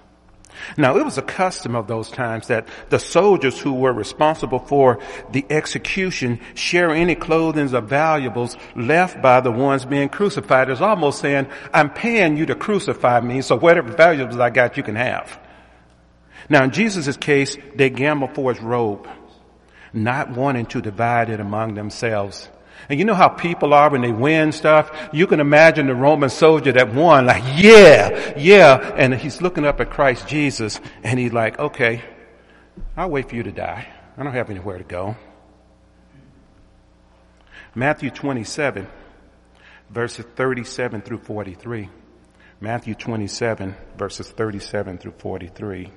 Now 0.76 0.98
it 0.98 1.04
was 1.04 1.18
a 1.18 1.22
custom 1.22 1.74
of 1.74 1.88
those 1.88 2.10
times 2.10 2.46
that 2.46 2.68
the 2.90 3.00
soldiers 3.00 3.58
who 3.58 3.72
were 3.72 3.92
responsible 3.92 4.60
for 4.60 5.00
the 5.32 5.44
execution 5.50 6.38
share 6.54 6.90
any 6.90 7.16
clothing 7.16 7.74
or 7.74 7.80
valuables 7.80 8.56
left 8.76 9.20
by 9.20 9.40
the 9.40 9.50
ones 9.50 9.84
being 9.84 10.10
crucified. 10.10 10.70
It's 10.70 10.80
almost 10.80 11.20
saying, 11.20 11.48
I'm 11.74 11.90
paying 11.90 12.36
you 12.36 12.46
to 12.46 12.54
crucify 12.54 13.20
me, 13.20 13.42
so 13.42 13.58
whatever 13.58 13.90
valuables 13.90 14.38
I 14.38 14.50
got 14.50 14.76
you 14.76 14.84
can 14.84 14.96
have. 14.96 15.40
Now 16.48 16.64
in 16.64 16.70
Jesus' 16.70 17.16
case, 17.16 17.56
they 17.74 17.90
gambled 17.90 18.34
for 18.34 18.52
his 18.52 18.62
robe, 18.62 19.08
not 19.92 20.30
wanting 20.30 20.66
to 20.66 20.82
divide 20.82 21.30
it 21.30 21.40
among 21.40 21.74
themselves. 21.74 22.48
And 22.88 22.98
you 22.98 23.04
know 23.04 23.14
how 23.14 23.28
people 23.28 23.74
are 23.74 23.90
when 23.90 24.00
they 24.02 24.10
win 24.10 24.52
stuff? 24.52 25.10
You 25.12 25.26
can 25.26 25.40
imagine 25.40 25.86
the 25.86 25.94
Roman 25.94 26.30
soldier 26.30 26.72
that 26.72 26.92
won, 26.92 27.26
like, 27.26 27.44
yeah, 27.56 28.36
yeah. 28.36 28.94
And 28.96 29.14
he's 29.14 29.40
looking 29.40 29.64
up 29.64 29.80
at 29.80 29.90
Christ 29.90 30.26
Jesus 30.26 30.80
and 31.02 31.18
he's 31.18 31.32
like, 31.32 31.58
okay, 31.58 32.02
I'll 32.96 33.10
wait 33.10 33.28
for 33.28 33.36
you 33.36 33.44
to 33.44 33.52
die. 33.52 33.86
I 34.16 34.22
don't 34.22 34.32
have 34.32 34.50
anywhere 34.50 34.78
to 34.78 34.84
go. 34.84 35.16
Matthew 37.74 38.10
27, 38.10 38.86
verses 39.88 40.26
37 40.36 41.02
through 41.02 41.18
43. 41.18 41.88
Matthew 42.60 42.94
27, 42.94 43.74
verses 43.96 44.28
37 44.30 44.98
through 44.98 45.12
43. 45.12 45.90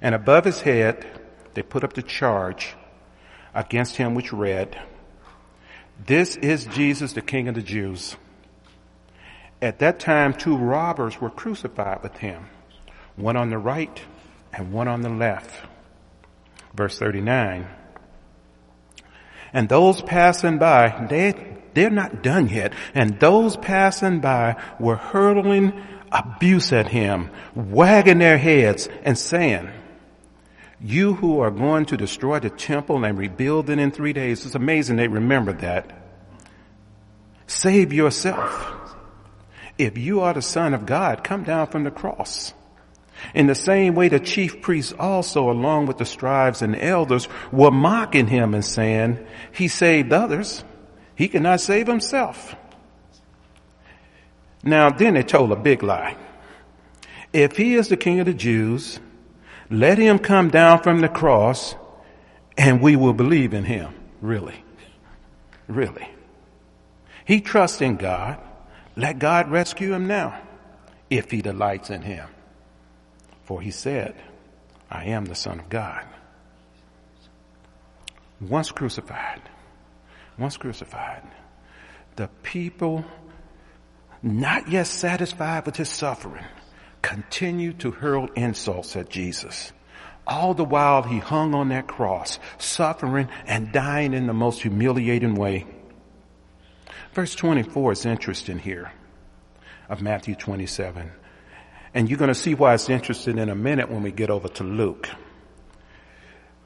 And 0.00 0.14
above 0.14 0.44
his 0.44 0.60
head, 0.60 1.06
they 1.54 1.62
put 1.62 1.84
up 1.84 1.92
the 1.92 2.02
charge 2.02 2.74
against 3.54 3.96
him 3.96 4.14
which 4.14 4.32
read, 4.32 4.78
this 6.06 6.36
is 6.36 6.66
Jesus, 6.66 7.12
the 7.12 7.22
King 7.22 7.48
of 7.48 7.54
the 7.54 7.62
Jews. 7.62 8.16
At 9.62 9.78
that 9.78 10.00
time, 10.00 10.34
two 10.34 10.56
robbers 10.56 11.20
were 11.20 11.30
crucified 11.30 12.02
with 12.02 12.16
him, 12.16 12.46
one 13.16 13.36
on 13.36 13.50
the 13.50 13.58
right 13.58 14.02
and 14.52 14.72
one 14.72 14.88
on 14.88 15.02
the 15.02 15.08
left. 15.08 15.54
Verse 16.74 16.98
39. 16.98 17.66
And 19.52 19.68
those 19.68 20.02
passing 20.02 20.58
by, 20.58 21.06
they, 21.08 21.34
they're 21.74 21.88
not 21.88 22.22
done 22.22 22.48
yet. 22.48 22.74
And 22.92 23.18
those 23.20 23.56
passing 23.56 24.20
by 24.20 24.60
were 24.80 24.96
hurling 24.96 25.72
abuse 26.12 26.72
at 26.72 26.88
him, 26.88 27.30
wagging 27.54 28.18
their 28.18 28.38
heads 28.38 28.88
and 29.02 29.18
saying, 29.18 29.70
you 30.80 31.14
who 31.14 31.40
are 31.40 31.50
going 31.50 31.86
to 31.86 31.96
destroy 31.96 32.40
the 32.40 32.50
temple 32.50 33.04
and 33.04 33.16
rebuild 33.16 33.70
it 33.70 33.78
in 33.78 33.90
three 33.90 34.12
days. 34.12 34.44
It's 34.44 34.54
amazing 34.54 34.96
they 34.96 35.08
remember 35.08 35.54
that. 35.54 35.90
Save 37.46 37.92
yourself. 37.92 38.94
If 39.78 39.96
you 39.96 40.20
are 40.20 40.34
the 40.34 40.42
son 40.42 40.74
of 40.74 40.84
God, 40.84 41.24
come 41.24 41.42
down 41.42 41.68
from 41.68 41.84
the 41.84 41.90
cross. 41.90 42.52
In 43.34 43.46
the 43.46 43.54
same 43.54 43.94
way, 43.94 44.08
the 44.08 44.20
chief 44.20 44.60
priests 44.60 44.92
also, 44.98 45.50
along 45.50 45.86
with 45.86 45.98
the 45.98 46.04
scribes 46.04 46.60
and 46.60 46.76
elders, 46.76 47.28
were 47.50 47.70
mocking 47.70 48.26
him 48.26 48.52
and 48.52 48.64
saying, 48.64 49.24
he 49.52 49.68
saved 49.68 50.12
others. 50.12 50.64
He 51.14 51.28
cannot 51.28 51.60
save 51.60 51.86
himself. 51.86 52.54
Now 54.64 54.90
then 54.90 55.14
they 55.14 55.22
told 55.22 55.52
a 55.52 55.56
big 55.56 55.82
lie. 55.82 56.16
If 57.32 57.56
he 57.56 57.74
is 57.74 57.88
the 57.88 57.96
king 57.96 58.20
of 58.20 58.26
the 58.26 58.34
Jews, 58.34 58.98
let 59.70 59.98
him 59.98 60.18
come 60.18 60.50
down 60.50 60.82
from 60.82 61.00
the 61.00 61.08
cross 61.08 61.74
and 62.56 62.80
we 62.80 62.96
will 62.96 63.12
believe 63.12 63.52
in 63.54 63.64
him. 63.64 63.94
Really. 64.20 64.64
Really. 65.68 66.08
He 67.24 67.40
trusts 67.40 67.80
in 67.80 67.96
God. 67.96 68.38
Let 68.96 69.18
God 69.18 69.50
rescue 69.50 69.92
him 69.92 70.06
now 70.06 70.40
if 71.10 71.30
he 71.30 71.42
delights 71.42 71.90
in 71.90 72.02
him. 72.02 72.28
For 73.44 73.60
he 73.60 73.70
said, 73.70 74.14
I 74.90 75.06
am 75.06 75.24
the 75.24 75.34
son 75.34 75.58
of 75.58 75.68
God. 75.68 76.04
Once 78.40 78.70
crucified, 78.70 79.42
once 80.38 80.56
crucified, 80.56 81.22
the 82.16 82.28
people, 82.42 83.04
not 84.24 84.68
yet 84.68 84.86
satisfied 84.86 85.66
with 85.66 85.76
his 85.76 85.90
suffering, 85.90 86.44
continued 87.02 87.78
to 87.80 87.90
hurl 87.90 88.28
insults 88.34 88.96
at 88.96 89.10
Jesus. 89.10 89.72
All 90.26 90.54
the 90.54 90.64
while 90.64 91.02
he 91.02 91.18
hung 91.18 91.54
on 91.54 91.68
that 91.68 91.86
cross, 91.86 92.38
suffering 92.56 93.28
and 93.46 93.70
dying 93.70 94.14
in 94.14 94.26
the 94.26 94.32
most 94.32 94.62
humiliating 94.62 95.34
way. 95.34 95.66
Verse 97.12 97.34
24 97.34 97.92
is 97.92 98.06
interesting 98.06 98.58
here 98.58 98.90
of 99.90 100.00
Matthew 100.00 100.34
27. 100.34 101.12
And 101.92 102.08
you're 102.08 102.18
going 102.18 102.28
to 102.28 102.34
see 102.34 102.54
why 102.54 102.72
it's 102.72 102.88
interesting 102.88 103.38
in 103.38 103.50
a 103.50 103.54
minute 103.54 103.90
when 103.90 104.02
we 104.02 104.10
get 104.10 104.30
over 104.30 104.48
to 104.48 104.64
Luke. 104.64 105.08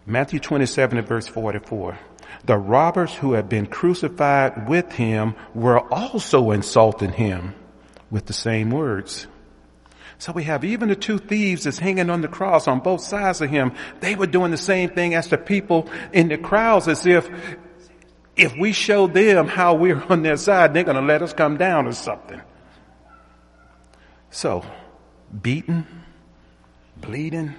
Matthew 0.06 0.38
27 0.38 0.96
and 0.96 1.06
verse 1.06 1.26
44. 1.26 1.98
The 2.44 2.56
robbers 2.56 3.14
who 3.14 3.32
had 3.32 3.48
been 3.48 3.66
crucified 3.66 4.68
with 4.68 4.92
him 4.92 5.34
were 5.54 5.80
also 5.92 6.50
insulting 6.50 7.12
him 7.12 7.54
with 8.10 8.26
the 8.26 8.32
same 8.32 8.70
words. 8.70 9.26
So 10.18 10.32
we 10.32 10.44
have 10.44 10.64
even 10.64 10.88
the 10.88 10.96
two 10.96 11.18
thieves 11.18 11.64
that's 11.64 11.78
hanging 11.78 12.10
on 12.10 12.22
the 12.22 12.28
cross 12.28 12.66
on 12.66 12.80
both 12.80 13.02
sides 13.02 13.40
of 13.40 13.50
him. 13.50 13.72
They 14.00 14.16
were 14.16 14.26
doing 14.26 14.50
the 14.50 14.56
same 14.56 14.90
thing 14.90 15.14
as 15.14 15.28
the 15.28 15.38
people 15.38 15.88
in 16.12 16.28
the 16.28 16.38
crowds 16.38 16.88
as 16.88 17.06
if, 17.06 17.30
if 18.36 18.56
we 18.56 18.72
show 18.72 19.06
them 19.06 19.46
how 19.46 19.74
we're 19.74 20.02
on 20.02 20.22
their 20.22 20.36
side, 20.36 20.74
they're 20.74 20.84
going 20.84 20.96
to 20.96 21.02
let 21.02 21.22
us 21.22 21.32
come 21.32 21.56
down 21.56 21.86
or 21.86 21.92
something. 21.92 22.40
So, 24.30 24.64
beaten, 25.40 25.86
bleeding, 26.96 27.54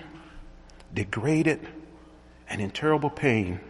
degraded, 0.93 1.65
and 2.49 2.61
in 2.61 2.71
terrible 2.71 3.09
pain, 3.09 3.61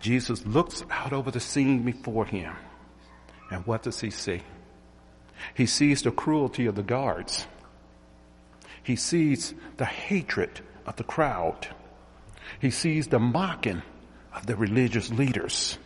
Jesus 0.00 0.44
looks 0.46 0.84
out 0.90 1.12
over 1.12 1.30
the 1.30 1.40
scene 1.40 1.82
before 1.82 2.24
him. 2.24 2.54
And 3.50 3.66
what 3.66 3.82
does 3.82 4.00
he 4.00 4.10
see? 4.10 4.42
He 5.54 5.66
sees 5.66 6.02
the 6.02 6.10
cruelty 6.10 6.66
of 6.66 6.74
the 6.74 6.82
guards. 6.82 7.46
He 8.82 8.96
sees 8.96 9.54
the 9.76 9.84
hatred 9.84 10.60
of 10.86 10.96
the 10.96 11.04
crowd. 11.04 11.68
He 12.60 12.70
sees 12.70 13.08
the 13.08 13.18
mocking 13.18 13.82
of 14.34 14.46
the 14.46 14.56
religious 14.56 15.10
leaders. 15.10 15.78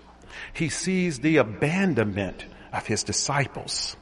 He 0.52 0.68
sees 0.68 1.18
the 1.18 1.38
abandonment 1.38 2.44
of 2.72 2.86
his 2.86 3.04
disciples. 3.04 3.96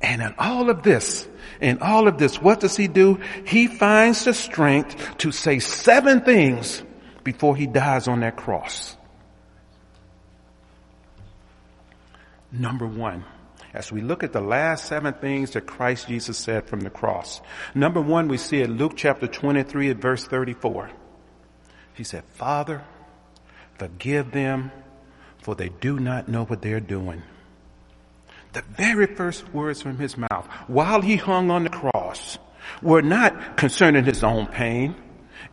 And 0.00 0.22
in 0.22 0.34
all 0.38 0.70
of 0.70 0.82
this, 0.82 1.28
in 1.60 1.82
all 1.82 2.06
of 2.06 2.18
this, 2.18 2.40
what 2.40 2.60
does 2.60 2.76
he 2.76 2.86
do? 2.86 3.20
He 3.44 3.66
finds 3.66 4.24
the 4.24 4.34
strength 4.34 5.18
to 5.18 5.32
say 5.32 5.58
seven 5.58 6.20
things 6.20 6.82
before 7.28 7.54
he 7.54 7.66
dies 7.66 8.08
on 8.08 8.20
that 8.20 8.36
cross. 8.36 8.96
Number 12.50 12.86
one, 12.86 13.26
as 13.74 13.92
we 13.92 14.00
look 14.00 14.22
at 14.22 14.32
the 14.32 14.40
last 14.40 14.86
seven 14.86 15.12
things 15.12 15.50
that 15.50 15.66
Christ 15.66 16.08
Jesus 16.08 16.38
said 16.38 16.66
from 16.66 16.80
the 16.80 16.88
cross. 16.88 17.42
Number 17.74 18.00
one, 18.00 18.28
we 18.28 18.38
see 18.38 18.62
in 18.62 18.78
Luke 18.78 18.94
chapter 18.96 19.26
23 19.26 19.90
at 19.90 19.98
verse 19.98 20.24
34. 20.24 20.90
He 21.92 22.02
said, 22.02 22.24
Father, 22.32 22.82
forgive 23.76 24.32
them 24.32 24.72
for 25.42 25.54
they 25.54 25.68
do 25.68 26.00
not 26.00 26.28
know 26.28 26.46
what 26.46 26.62
they're 26.62 26.80
doing 26.80 27.22
the 28.52 28.62
very 28.62 29.06
first 29.06 29.46
words 29.52 29.82
from 29.82 29.98
his 29.98 30.16
mouth 30.16 30.46
while 30.68 31.02
he 31.02 31.16
hung 31.16 31.50
on 31.50 31.64
the 31.64 31.70
cross 31.70 32.38
were 32.82 33.02
not 33.02 33.56
concerning 33.56 34.04
his 34.04 34.24
own 34.24 34.46
pain. 34.46 34.94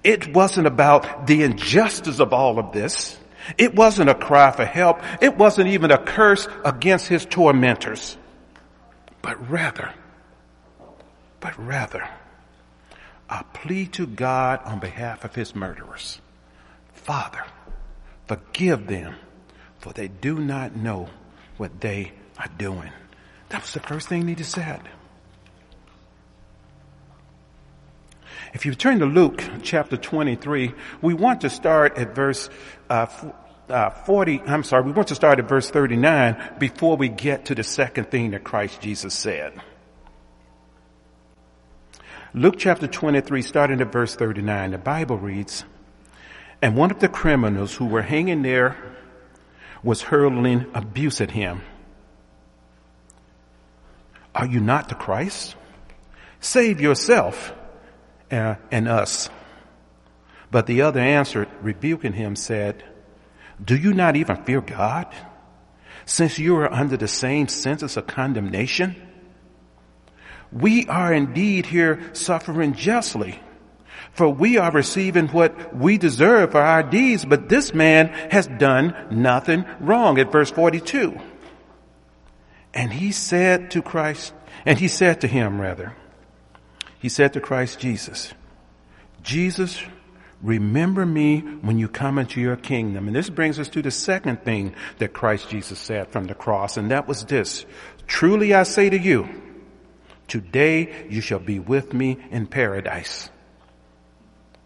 It 0.03 0.33
wasn't 0.33 0.67
about 0.67 1.27
the 1.27 1.43
injustice 1.43 2.19
of 2.19 2.33
all 2.33 2.59
of 2.59 2.71
this. 2.71 3.17
It 3.57 3.75
wasn't 3.75 4.09
a 4.09 4.15
cry 4.15 4.51
for 4.51 4.65
help. 4.65 5.01
It 5.21 5.37
wasn't 5.37 5.69
even 5.69 5.91
a 5.91 5.97
curse 5.97 6.47
against 6.63 7.07
his 7.07 7.25
tormentors. 7.25 8.17
But 9.21 9.49
rather, 9.49 9.93
but 11.39 11.57
rather, 11.57 12.07
a 13.29 13.43
plea 13.43 13.87
to 13.87 14.05
God 14.05 14.61
on 14.65 14.79
behalf 14.79 15.23
of 15.23 15.33
his 15.35 15.55
murderers. 15.55 16.19
Father, 16.93 17.43
forgive 18.27 18.87
them, 18.87 19.15
for 19.79 19.93
they 19.93 20.07
do 20.07 20.39
not 20.39 20.75
know 20.75 21.09
what 21.57 21.81
they 21.81 22.11
are 22.37 22.49
doing. 22.57 22.91
That 23.49 23.61
was 23.61 23.73
the 23.73 23.79
first 23.79 24.07
thing 24.07 24.27
he 24.27 24.43
said. 24.43 24.81
If 28.55 28.65
you 28.65 28.73
turn 28.73 28.99
to 28.99 29.05
Luke 29.05 29.43
chapter 29.63 29.97
23, 29.97 30.73
we 31.01 31.13
want 31.13 31.41
to 31.41 31.49
start 31.49 31.97
at 31.97 32.15
verse 32.15 32.49
uh, 32.89 33.05
uh, 33.67 33.89
40, 33.89 34.43
I'm 34.47 34.63
sorry, 34.63 34.83
we 34.83 34.93
want 34.93 35.09
to 35.09 35.15
start 35.15 35.39
at 35.39 35.49
verse 35.49 35.69
39 35.69 36.55
before 36.57 36.95
we 36.95 37.09
get 37.09 37.47
to 37.47 37.55
the 37.55 37.65
second 37.65 38.09
thing 38.09 38.31
that 38.31 38.45
Christ 38.45 38.79
Jesus 38.79 39.13
said. 39.13 39.61
Luke 42.33 42.55
chapter 42.57 42.87
23, 42.87 43.41
starting 43.41 43.81
at 43.81 43.91
verse 43.91 44.15
39, 44.15 44.71
the 44.71 44.77
Bible 44.77 45.17
reads, 45.17 45.65
And 46.61 46.77
one 46.77 46.91
of 46.91 47.01
the 47.01 47.09
criminals 47.09 47.75
who 47.75 47.87
were 47.87 48.03
hanging 48.03 48.41
there 48.41 48.77
was 49.83 50.01
hurling 50.01 50.67
abuse 50.73 51.19
at 51.19 51.31
him. 51.31 51.61
Are 54.33 54.45
you 54.47 54.61
not 54.61 54.87
the 54.87 54.95
Christ? 54.95 55.57
Save 56.39 56.79
yourself 56.79 57.53
and 58.71 58.87
us. 58.87 59.29
But 60.51 60.67
the 60.67 60.81
other 60.83 60.99
answered, 60.99 61.49
rebuking 61.61 62.13
him, 62.13 62.35
said, 62.35 62.83
Do 63.63 63.75
you 63.75 63.93
not 63.93 64.15
even 64.15 64.43
fear 64.43 64.61
God? 64.61 65.07
Since 66.05 66.37
you 66.39 66.55
are 66.57 66.71
under 66.71 66.97
the 66.97 67.07
same 67.07 67.47
sentence 67.47 67.97
of 67.97 68.07
condemnation? 68.07 68.95
We 70.51 70.85
are 70.87 71.13
indeed 71.13 71.65
here 71.65 71.99
suffering 72.13 72.73
justly. 72.73 73.39
For 74.11 74.29
we 74.29 74.57
are 74.57 74.71
receiving 74.71 75.27
what 75.27 75.75
we 75.75 75.97
deserve 75.97 76.51
for 76.51 76.61
our 76.61 76.83
deeds, 76.83 77.25
but 77.25 77.49
this 77.49 77.73
man 77.73 78.07
has 78.31 78.47
done 78.47 78.95
nothing 79.11 79.65
wrong. 79.81 80.19
At 80.19 80.31
verse 80.31 80.51
42. 80.51 81.19
And 82.73 82.93
he 82.93 83.11
said 83.11 83.71
to 83.71 83.81
Christ, 83.81 84.33
and 84.65 84.79
he 84.79 84.87
said 84.87 85.21
to 85.21 85.27
him 85.27 85.59
rather, 85.59 85.95
he 87.05 87.09
said 87.09 87.33
to 87.33 87.39
Christ 87.39 87.79
Jesus, 87.79 88.33
Jesus, 89.21 89.79
remember 90.41 91.05
me 91.05 91.41
when 91.41 91.77
you 91.77 91.87
come 91.87 92.17
into 92.17 92.41
your 92.41 92.55
kingdom. 92.55 93.05
And 93.05 93.15
this 93.15 93.29
brings 93.29 93.59
us 93.59 93.69
to 93.69 93.83
the 93.83 93.91
second 93.91 94.41
thing 94.41 94.73
that 94.97 95.13
Christ 95.13 95.47
Jesus 95.49 95.77
said 95.77 96.07
from 96.07 96.25
the 96.25 96.33
cross, 96.33 96.77
and 96.77 96.89
that 96.89 97.07
was 97.07 97.23
this. 97.25 97.67
Truly 98.07 98.55
I 98.55 98.63
say 98.63 98.89
to 98.89 98.97
you, 98.97 99.29
today 100.27 101.05
you 101.07 101.21
shall 101.21 101.37
be 101.37 101.59
with 101.59 101.93
me 101.93 102.17
in 102.31 102.47
paradise. 102.47 103.29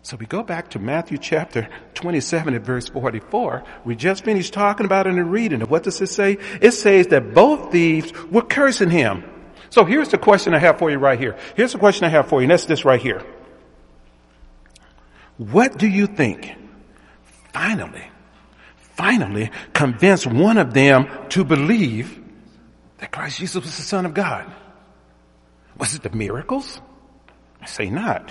So 0.02 0.16
we 0.16 0.26
go 0.26 0.42
back 0.42 0.70
to 0.70 0.80
Matthew 0.80 1.18
chapter 1.18 1.68
27 1.96 2.54
and 2.54 2.66
verse 2.66 2.88
44. 2.88 3.66
We 3.84 3.98
just 3.98 4.24
finished 4.24 4.54
talking 4.54 4.86
about 4.86 5.08
it 5.08 5.10
in 5.10 5.16
the 5.18 5.26
reading. 5.26 5.60
What 5.60 5.84
does 5.84 6.00
it 6.00 6.08
say? 6.08 6.38
It 6.62 6.72
says 6.72 7.08
that 7.08 7.34
both 7.34 7.74
thieves 7.74 8.14
were 8.32 8.44
cursing 8.44 8.92
him. 8.92 9.26
So 9.70 9.86
here's 9.86 10.10
the 10.10 10.18
question 10.18 10.54
I 10.54 10.60
have 10.60 10.80
for 10.80 10.90
you 10.90 10.98
right 10.98 11.20
here. 11.20 11.38
Here's 11.56 11.74
the 11.74 11.80
question 11.80 12.06
I 12.06 12.10
have 12.10 12.28
for 12.28 12.40
you, 12.40 12.46
and 12.46 12.52
that's 12.52 12.66
this 12.66 12.86
right 12.86 13.02
here. 13.02 13.24
What 15.38 15.78
do 15.78 15.88
you 15.88 16.08
think 16.08 16.54
finally, 17.54 18.04
finally 18.78 19.52
convinced 19.74 20.28
one 20.28 20.58
of 20.58 20.74
them 20.74 21.08
to 21.30 21.44
believe 21.44 22.20
that 22.98 23.12
Christ 23.12 23.40
Jesus 23.40 23.64
was 23.64 23.76
the 23.76 23.84
Son 23.84 24.06
of 24.06 24.14
God? 24.14 24.52
Was 25.78 25.96
it 25.96 26.04
the 26.04 26.10
miracles? 26.10 26.82
I 27.62 27.66
say 27.66 27.90
not. 27.90 28.30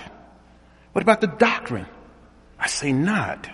What 0.92 1.03
about 1.03 1.20
the 1.20 1.29
doctrine? 1.29 1.87
I 2.59 2.66
say 2.66 2.92
not. 2.92 3.48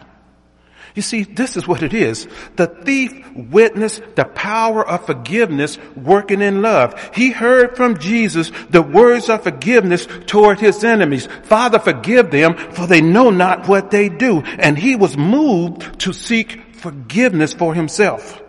You 0.94 1.02
see, 1.02 1.24
this 1.24 1.56
is 1.56 1.66
what 1.66 1.82
it 1.82 1.92
is. 1.92 2.28
The 2.54 2.68
thief 2.68 3.12
witnessed 3.34 4.00
the 4.14 4.24
power 4.24 4.88
of 4.88 5.06
forgiveness 5.06 5.76
working 5.96 6.40
in 6.40 6.62
love. 6.62 6.94
He 7.12 7.30
heard 7.30 7.76
from 7.76 7.98
Jesus 7.98 8.52
the 8.70 8.82
words 8.82 9.28
of 9.28 9.42
forgiveness 9.42 10.06
toward 10.26 10.60
his 10.60 10.84
enemies. 10.84 11.26
Father, 11.42 11.80
forgive 11.80 12.30
them 12.30 12.56
for 12.56 12.86
they 12.86 13.00
know 13.00 13.30
not 13.30 13.66
what 13.66 13.90
they 13.90 14.08
do. 14.08 14.42
And 14.42 14.78
he 14.78 14.94
was 14.94 15.16
moved 15.16 16.00
to 16.00 16.12
seek 16.12 16.76
forgiveness 16.76 17.52
for 17.52 17.74
himself. 17.74 18.40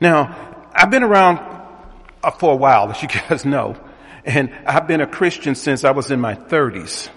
Now, 0.00 0.64
I've 0.74 0.90
been 0.90 1.04
around 1.04 1.38
uh, 2.24 2.32
for 2.32 2.52
a 2.52 2.56
while, 2.56 2.90
as 2.90 3.00
you 3.00 3.08
guys 3.28 3.44
know. 3.44 3.76
And 4.24 4.52
I've 4.66 4.88
been 4.88 5.00
a 5.00 5.06
Christian 5.06 5.54
since 5.54 5.84
I 5.84 5.92
was 5.92 6.10
in 6.10 6.20
my 6.20 6.34
thirties. 6.34 7.08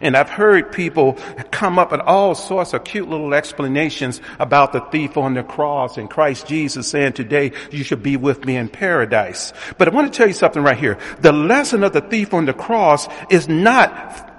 And 0.00 0.16
I've 0.16 0.30
heard 0.30 0.72
people 0.72 1.14
come 1.50 1.78
up 1.78 1.92
with 1.92 2.00
all 2.00 2.34
sorts 2.34 2.72
of 2.74 2.84
cute 2.84 3.08
little 3.08 3.34
explanations 3.34 4.20
about 4.38 4.72
the 4.72 4.80
thief 4.80 5.16
on 5.16 5.34
the 5.34 5.42
cross 5.42 5.98
and 5.98 6.08
Christ 6.08 6.46
Jesus 6.46 6.88
saying 6.88 7.14
today 7.14 7.52
you 7.70 7.84
should 7.84 8.02
be 8.02 8.16
with 8.16 8.44
me 8.44 8.56
in 8.56 8.68
paradise. 8.68 9.52
But 9.78 9.88
I 9.88 9.90
want 9.90 10.12
to 10.12 10.16
tell 10.16 10.28
you 10.28 10.34
something 10.34 10.62
right 10.62 10.78
here. 10.78 10.98
The 11.20 11.32
lesson 11.32 11.82
of 11.82 11.92
the 11.92 12.00
thief 12.00 12.34
on 12.34 12.46
the 12.46 12.52
cross 12.52 13.08
is 13.30 13.48
not 13.48 14.29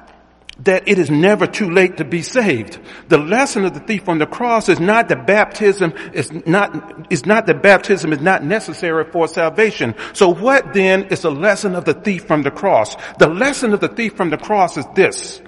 that 0.64 0.88
it 0.88 1.00
is 1.00 1.10
never 1.10 1.48
too 1.48 1.70
late 1.70 1.98
to 1.98 2.06
be 2.06 2.22
saved. 2.22 2.80
The 3.08 3.18
lesson 3.18 3.66
of 3.66 3.74
the 3.74 3.80
thief 3.80 4.08
on 4.08 4.20
the 4.20 4.26
cross 4.26 4.70
is 4.70 4.80
not 4.80 5.10
that 5.10 5.26
baptism 5.26 5.94
is 6.14 6.32
not, 6.46 7.12
is 7.12 7.26
not 7.26 7.46
that 7.48 7.64
baptism 7.64 8.14
is 8.14 8.20
not 8.20 8.44
necessary 8.44 9.06
for 9.06 9.28
salvation. 9.28 9.96
So 10.14 10.30
what 10.30 10.74
then 10.74 11.06
is 11.06 11.22
the 11.22 11.32
lesson 11.32 11.76
of 11.76 11.86
the 11.86 11.94
thief 11.94 12.26
from 12.26 12.44
the 12.44 12.52
cross? 12.52 12.96
The 13.18 13.28
lesson 13.28 13.74
of 13.74 13.80
the 13.80 13.88
thief 13.88 14.16
from 14.16 14.30
the 14.30 14.38
cross 14.38 14.78
is 14.78 14.86
this. 14.96 15.42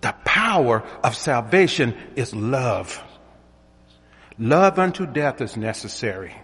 The 0.00 0.14
power 0.24 0.82
of 1.04 1.14
salvation 1.14 1.94
is 2.16 2.34
love. 2.34 3.02
Love 4.38 4.78
unto 4.78 5.06
death 5.06 5.42
is 5.42 5.56
necessary. 5.56 6.34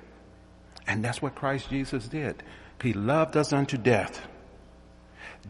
And 0.87 1.05
that's 1.05 1.23
what 1.23 1.35
Christ 1.35 1.71
Jesus 1.71 2.07
did. 2.07 2.43
He 2.83 2.93
loved 2.93 3.37
us 3.37 3.53
unto 3.55 3.79
death. 3.79 4.27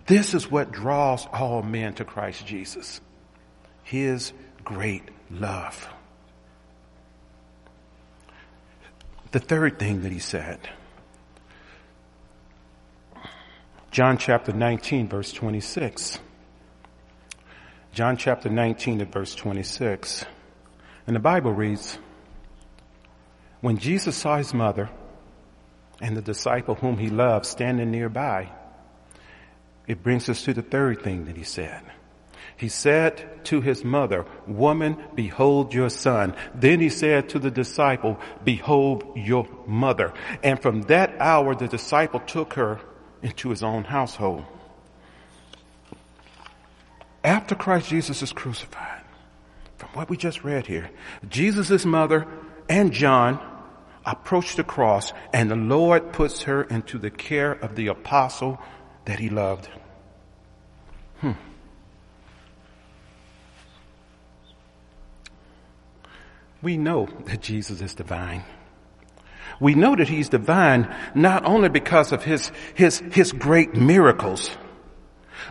This 0.07 0.35
is 0.35 0.51
what 0.51 0.71
draws 0.71 1.27
all 1.33 1.63
men 1.63 1.95
to 1.95 2.05
Christ 2.05 2.47
Jesus. 2.47 3.01
His 3.83 4.33
great 4.65 5.03
love. 5.31 5.89
The 9.33 9.41
third 9.41 9.79
thing 9.79 10.03
that 10.03 10.13
he 10.13 10.21
said. 10.21 10.61
John 13.91 14.19
chapter 14.19 14.53
19 14.53 15.09
verse 15.09 15.33
26. 15.33 16.21
John 17.93 18.17
chapter 18.17 18.49
19 18.49 19.01
at 19.01 19.13
verse 19.13 19.35
26. 19.35 20.25
And 21.07 21.17
the 21.17 21.21
Bible 21.21 21.53
reads, 21.53 21.99
When 23.61 23.79
Jesus 23.79 24.15
saw 24.15 24.37
his 24.37 24.53
mother 24.53 24.91
and 26.01 26.17
the 26.17 26.23
disciple 26.23 26.75
whom 26.75 26.99
he 26.99 27.09
loved 27.09 27.47
standing 27.47 27.91
nearby, 27.91 28.53
it 29.87 30.03
brings 30.03 30.29
us 30.29 30.43
to 30.45 30.55
the 30.55 30.63
third 30.63 31.03
thing 31.03 31.27
that 31.27 31.37
he 31.37 31.45
said. 31.45 31.83
He 32.57 32.69
said 32.69 33.45
to 33.45 33.61
his 33.61 33.85
mother, 33.85 34.25
woman, 34.47 34.97
behold 35.15 35.75
your 35.75 35.91
son. 35.91 36.35
Then 36.55 36.81
he 36.81 36.89
said 36.89 37.29
to 37.31 37.39
the 37.39 37.51
disciple, 37.51 38.19
behold 38.45 39.13
your 39.15 39.47
mother. 39.67 40.15
And 40.43 40.61
from 40.61 40.83
that 40.83 41.15
hour, 41.21 41.55
the 41.55 41.69
disciple 41.69 42.21
took 42.21 42.55
her 42.55 42.81
into 43.23 43.51
his 43.51 43.63
own 43.63 43.85
household. 43.85 44.45
After 47.23 47.55
Christ 47.55 47.91
Jesus 47.91 48.23
is 48.23 48.33
crucified, 48.33 49.03
from 49.77 49.91
what 49.91 50.09
we 50.09 50.17
just 50.17 50.43
read 50.43 50.67
here, 50.67 50.91
Jesus' 51.29 51.85
mother 51.85 52.27
and 52.69 52.93
John 52.93 53.39
approach 54.07 54.57
the 54.57 54.65
cross 54.65 55.13
and 55.33 55.51
the 55.51 55.57
Lord 55.57 56.13
puts 56.13 56.43
her 56.43 56.63
into 56.63 56.97
the 56.99 57.11
care 57.11 57.53
of 57.53 57.75
the 57.75 57.89
apostle 57.89 58.59
that 59.07 59.19
he 59.19 59.31
loved. 59.31 59.69
Hmm. 61.21 61.33
We 66.61 66.77
know 66.77 67.09
that 67.27 67.41
Jesus 67.41 67.81
is 67.81 67.95
divine. 67.95 68.45
We 69.61 69.75
know 69.75 69.97
that 69.97 70.09
he's 70.09 70.29
divine 70.29 70.95
not 71.15 71.45
only 71.45 71.69
because 71.69 72.13
of 72.13 72.23
his, 72.25 72.53
his, 72.75 72.99
his 73.13 73.33
great 73.33 73.75
miracles, 73.75 74.51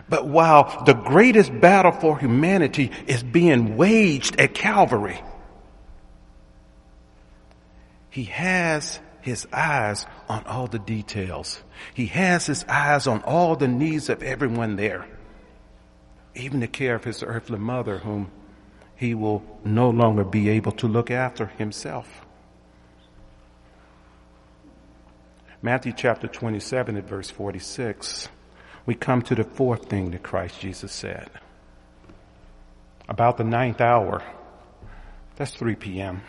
but 0.08 0.28
while 0.28 0.84
the 0.84 0.92
greatest 0.92 1.58
battle 1.60 1.92
for 1.92 2.18
humanity 2.18 2.92
is 3.06 3.22
being 3.22 3.76
waged 3.76 4.38
at 4.38 4.54
Calvary, 4.54 5.20
he 8.10 8.24
has 8.24 9.00
his 9.22 9.46
eyes 9.52 10.06
on 10.28 10.44
all 10.46 10.66
the 10.66 10.78
details. 10.78 11.62
He 11.94 12.06
has 12.06 12.46
his 12.46 12.64
eyes 12.68 13.06
on 13.06 13.22
all 13.22 13.56
the 13.56 13.68
needs 13.68 14.08
of 14.08 14.22
everyone 14.22 14.76
there. 14.76 15.06
Even 16.34 16.60
the 16.60 16.68
care 16.68 16.94
of 16.94 17.04
his 17.04 17.22
earthly 17.22 17.58
mother 17.58 17.98
whom 17.98 18.30
he 18.96 19.14
will 19.14 19.42
no 19.64 19.90
longer 19.90 20.24
be 20.24 20.48
able 20.48 20.72
to 20.72 20.88
look 20.88 21.10
after 21.10 21.46
himself. 21.46 22.26
Matthew 25.62 25.92
chapter 25.92 26.28
27 26.28 26.96
at 26.96 27.08
verse 27.08 27.30
46, 27.30 28.28
we 28.84 28.94
come 28.94 29.22
to 29.22 29.34
the 29.34 29.44
fourth 29.44 29.88
thing 29.88 30.10
that 30.10 30.22
Christ 30.22 30.60
Jesus 30.60 30.92
said. 30.92 31.30
About 33.08 33.36
the 33.36 33.44
ninth 33.44 33.80
hour, 33.80 34.22
that's 35.36 35.52
3 35.52 35.74
p.m. 35.76 36.22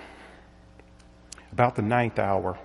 About 1.51 1.75
the 1.75 1.81
ninth 1.81 2.19
hour, 2.19 2.57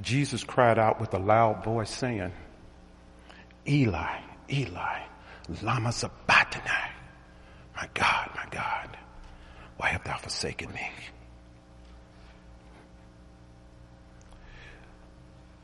Jesus 0.00 0.44
cried 0.44 0.78
out 0.78 1.00
with 1.00 1.14
a 1.14 1.18
loud 1.18 1.64
voice 1.64 1.90
saying, 1.90 2.32
Eli, 3.66 4.20
Eli, 4.50 5.00
lama 5.62 5.92
sabachthani. 5.92 6.92
My 7.76 7.88
God, 7.94 8.30
my 8.34 8.46
God, 8.50 8.96
why 9.76 9.88
have 9.88 10.04
thou 10.04 10.16
forsaken 10.16 10.72
me? 10.72 10.90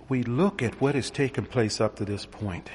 We 0.09 0.23
look 0.23 0.63
at 0.63 0.81
what 0.81 0.95
has 0.95 1.11
taken 1.11 1.47
place 1.47 1.81
up 1.81 1.97
to 1.97 2.05
this 2.05 2.27
point. 2.27 2.71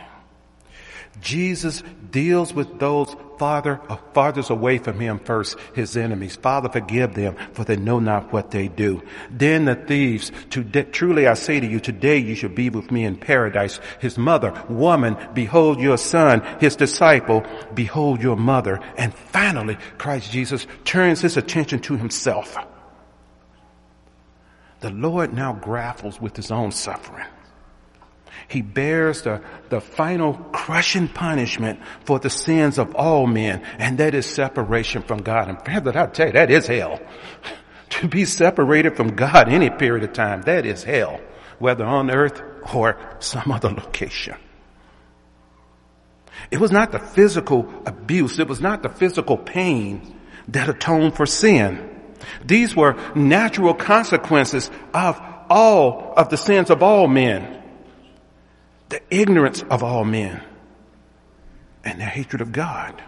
Jesus 1.21 1.83
deals 2.11 2.53
with 2.53 2.79
those 2.79 3.15
father, 3.37 3.79
uh, 3.89 3.97
fathers 4.13 4.49
away 4.49 4.77
from 4.77 4.99
him 4.99 5.19
first, 5.19 5.57
his 5.73 5.95
enemies. 5.97 6.35
Father, 6.35 6.69
forgive 6.69 7.13
them, 7.13 7.35
for 7.53 7.63
they 7.63 7.77
know 7.77 7.99
not 7.99 8.31
what 8.31 8.51
they 8.51 8.67
do. 8.67 9.01
Then 9.29 9.65
the 9.65 9.75
thieves, 9.75 10.31
truly 10.91 11.27
I 11.27 11.33
say 11.33 11.59
to 11.59 11.67
you, 11.67 11.79
today 11.79 12.17
you 12.17 12.35
shall 12.35 12.49
be 12.49 12.69
with 12.69 12.91
me 12.91 13.05
in 13.05 13.15
paradise. 13.15 13.79
His 13.99 14.17
mother, 14.17 14.53
woman, 14.69 15.17
behold 15.33 15.79
your 15.79 15.97
son. 15.97 16.41
His 16.59 16.75
disciple, 16.75 17.45
behold 17.73 18.21
your 18.21 18.37
mother. 18.37 18.79
And 18.97 19.13
finally, 19.13 19.77
Christ 19.97 20.31
Jesus 20.31 20.67
turns 20.83 21.21
his 21.21 21.37
attention 21.37 21.79
to 21.81 21.97
himself. 21.97 22.57
The 24.81 24.91
Lord 24.91 25.33
now 25.33 25.53
grapples 25.53 26.21
with 26.21 26.35
his 26.35 26.51
own 26.51 26.71
suffering. 26.71 27.27
He 28.47 28.61
bears 28.61 29.21
the, 29.23 29.41
the 29.69 29.81
final 29.81 30.33
crushing 30.33 31.07
punishment 31.07 31.79
for 32.05 32.19
the 32.19 32.29
sins 32.29 32.77
of 32.77 32.95
all 32.95 33.27
men, 33.27 33.61
and 33.77 33.97
that 33.99 34.15
is 34.15 34.25
separation 34.25 35.03
from 35.03 35.21
God. 35.21 35.49
And 35.49 35.63
brother, 35.63 35.97
I'll 35.97 36.09
tell 36.09 36.27
you, 36.27 36.33
that 36.33 36.51
is 36.51 36.67
hell. 36.67 36.99
To 37.89 38.07
be 38.07 38.23
separated 38.23 38.95
from 38.95 39.15
God 39.15 39.49
any 39.49 39.71
period 39.71 40.03
of 40.03 40.13
time, 40.13 40.43
that 40.43 40.63
is 40.63 40.83
hell, 40.83 41.19
whether 41.57 41.83
on 41.83 42.11
earth 42.11 42.39
or 42.71 42.99
some 43.17 43.51
other 43.51 43.71
location. 43.71 44.35
It 46.51 46.59
was 46.59 46.71
not 46.71 46.91
the 46.91 46.99
physical 46.99 47.67
abuse, 47.87 48.37
it 48.37 48.47
was 48.47 48.61
not 48.61 48.83
the 48.83 48.89
physical 48.89 49.37
pain 49.37 50.19
that 50.49 50.69
atoned 50.69 51.15
for 51.15 51.25
sin. 51.25 52.13
These 52.45 52.75
were 52.75 52.95
natural 53.15 53.73
consequences 53.73 54.69
of 54.93 55.19
all 55.49 56.13
of 56.15 56.29
the 56.29 56.37
sins 56.37 56.69
of 56.69 56.83
all 56.83 57.07
men 57.07 57.58
the 58.89 59.01
ignorance 59.09 59.63
of 59.69 59.83
all 59.83 60.03
men 60.03 60.43
and 61.83 61.99
their 61.99 62.07
hatred 62.09 62.41
of 62.41 62.51
God. 62.51 63.01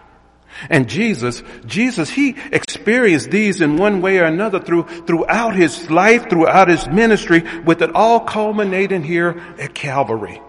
And 0.68 0.88
Jesus, 0.88 1.42
Jesus, 1.64 2.10
he 2.10 2.36
experienced 2.52 3.30
these 3.30 3.60
in 3.60 3.76
one 3.76 4.00
way 4.02 4.18
or 4.18 4.24
another 4.24 4.60
through, 4.60 4.84
throughout 5.06 5.56
his 5.56 5.90
life, 5.90 6.28
throughout 6.28 6.68
his 6.68 6.86
ministry, 6.88 7.42
with 7.64 7.82
it 7.82 7.94
all 7.94 8.20
culminating 8.20 9.02
here 9.02 9.42
at 9.58 9.74
Calvary. 9.74 10.40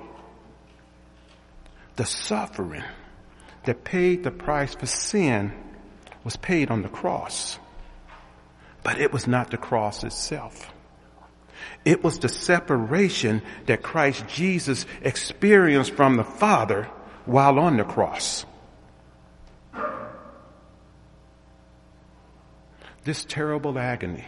The 1.95 2.05
suffering 2.05 2.84
that 3.64 3.84
paid 3.84 4.24
the 4.24 4.32
price 4.32 4.76
for 4.76 4.86
sin 4.86 5.53
was 6.24 6.36
paid 6.36 6.70
on 6.70 6.82
the 6.82 6.89
cross. 6.89 7.58
But 8.84 8.99
it 8.99 9.14
was 9.14 9.28
not 9.28 9.51
the 9.51 9.58
cross 9.58 10.03
itself. 10.03 10.72
It 11.86 12.03
was 12.03 12.20
the 12.20 12.30
separation 12.30 13.41
that 13.66 13.82
Christ 13.82 14.28
Jesus 14.28 14.86
experienced 15.01 15.91
from 15.91 16.18
the 16.18 16.24
Father 16.24 16.86
while 17.26 17.59
on 17.59 17.78
the 17.78 17.84
cross. 17.84 18.45
This 23.03 23.26
terrible 23.26 23.78
agony 23.78 24.26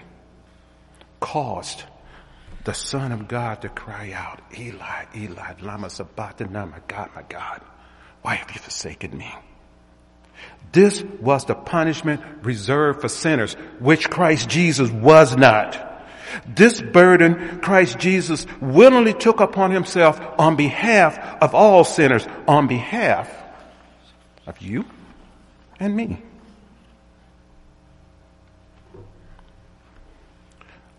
caused 1.19 1.83
the 2.65 2.73
Son 2.73 3.11
of 3.11 3.27
God 3.27 3.61
to 3.61 3.69
cry 3.69 4.11
out, 4.11 4.41
Eli, 4.57 5.05
Eli, 5.15 5.53
lama 5.61 5.89
sabachthani, 5.89 6.51
my 6.51 6.79
God, 6.87 7.09
my 7.15 7.23
God, 7.29 7.61
why 8.21 8.35
have 8.35 8.51
you 8.51 8.59
forsaken 8.59 9.17
me? 9.17 9.33
This 10.71 11.01
was 11.21 11.45
the 11.45 11.55
punishment 11.55 12.21
reserved 12.41 13.01
for 13.01 13.07
sinners, 13.07 13.53
which 13.79 14.09
Christ 14.09 14.49
Jesus 14.49 14.89
was 14.89 15.37
not. 15.37 15.94
This 16.47 16.81
burden 16.81 17.59
Christ 17.61 17.99
Jesus 17.99 18.45
willingly 18.61 19.13
took 19.13 19.39
upon 19.39 19.71
himself 19.71 20.19
on 20.37 20.55
behalf 20.55 21.17
of 21.41 21.55
all 21.55 21.83
sinners, 21.83 22.27
on 22.47 22.67
behalf 22.67 23.31
of 24.47 24.59
you 24.61 24.85
and 25.79 25.95
me. 25.95 26.21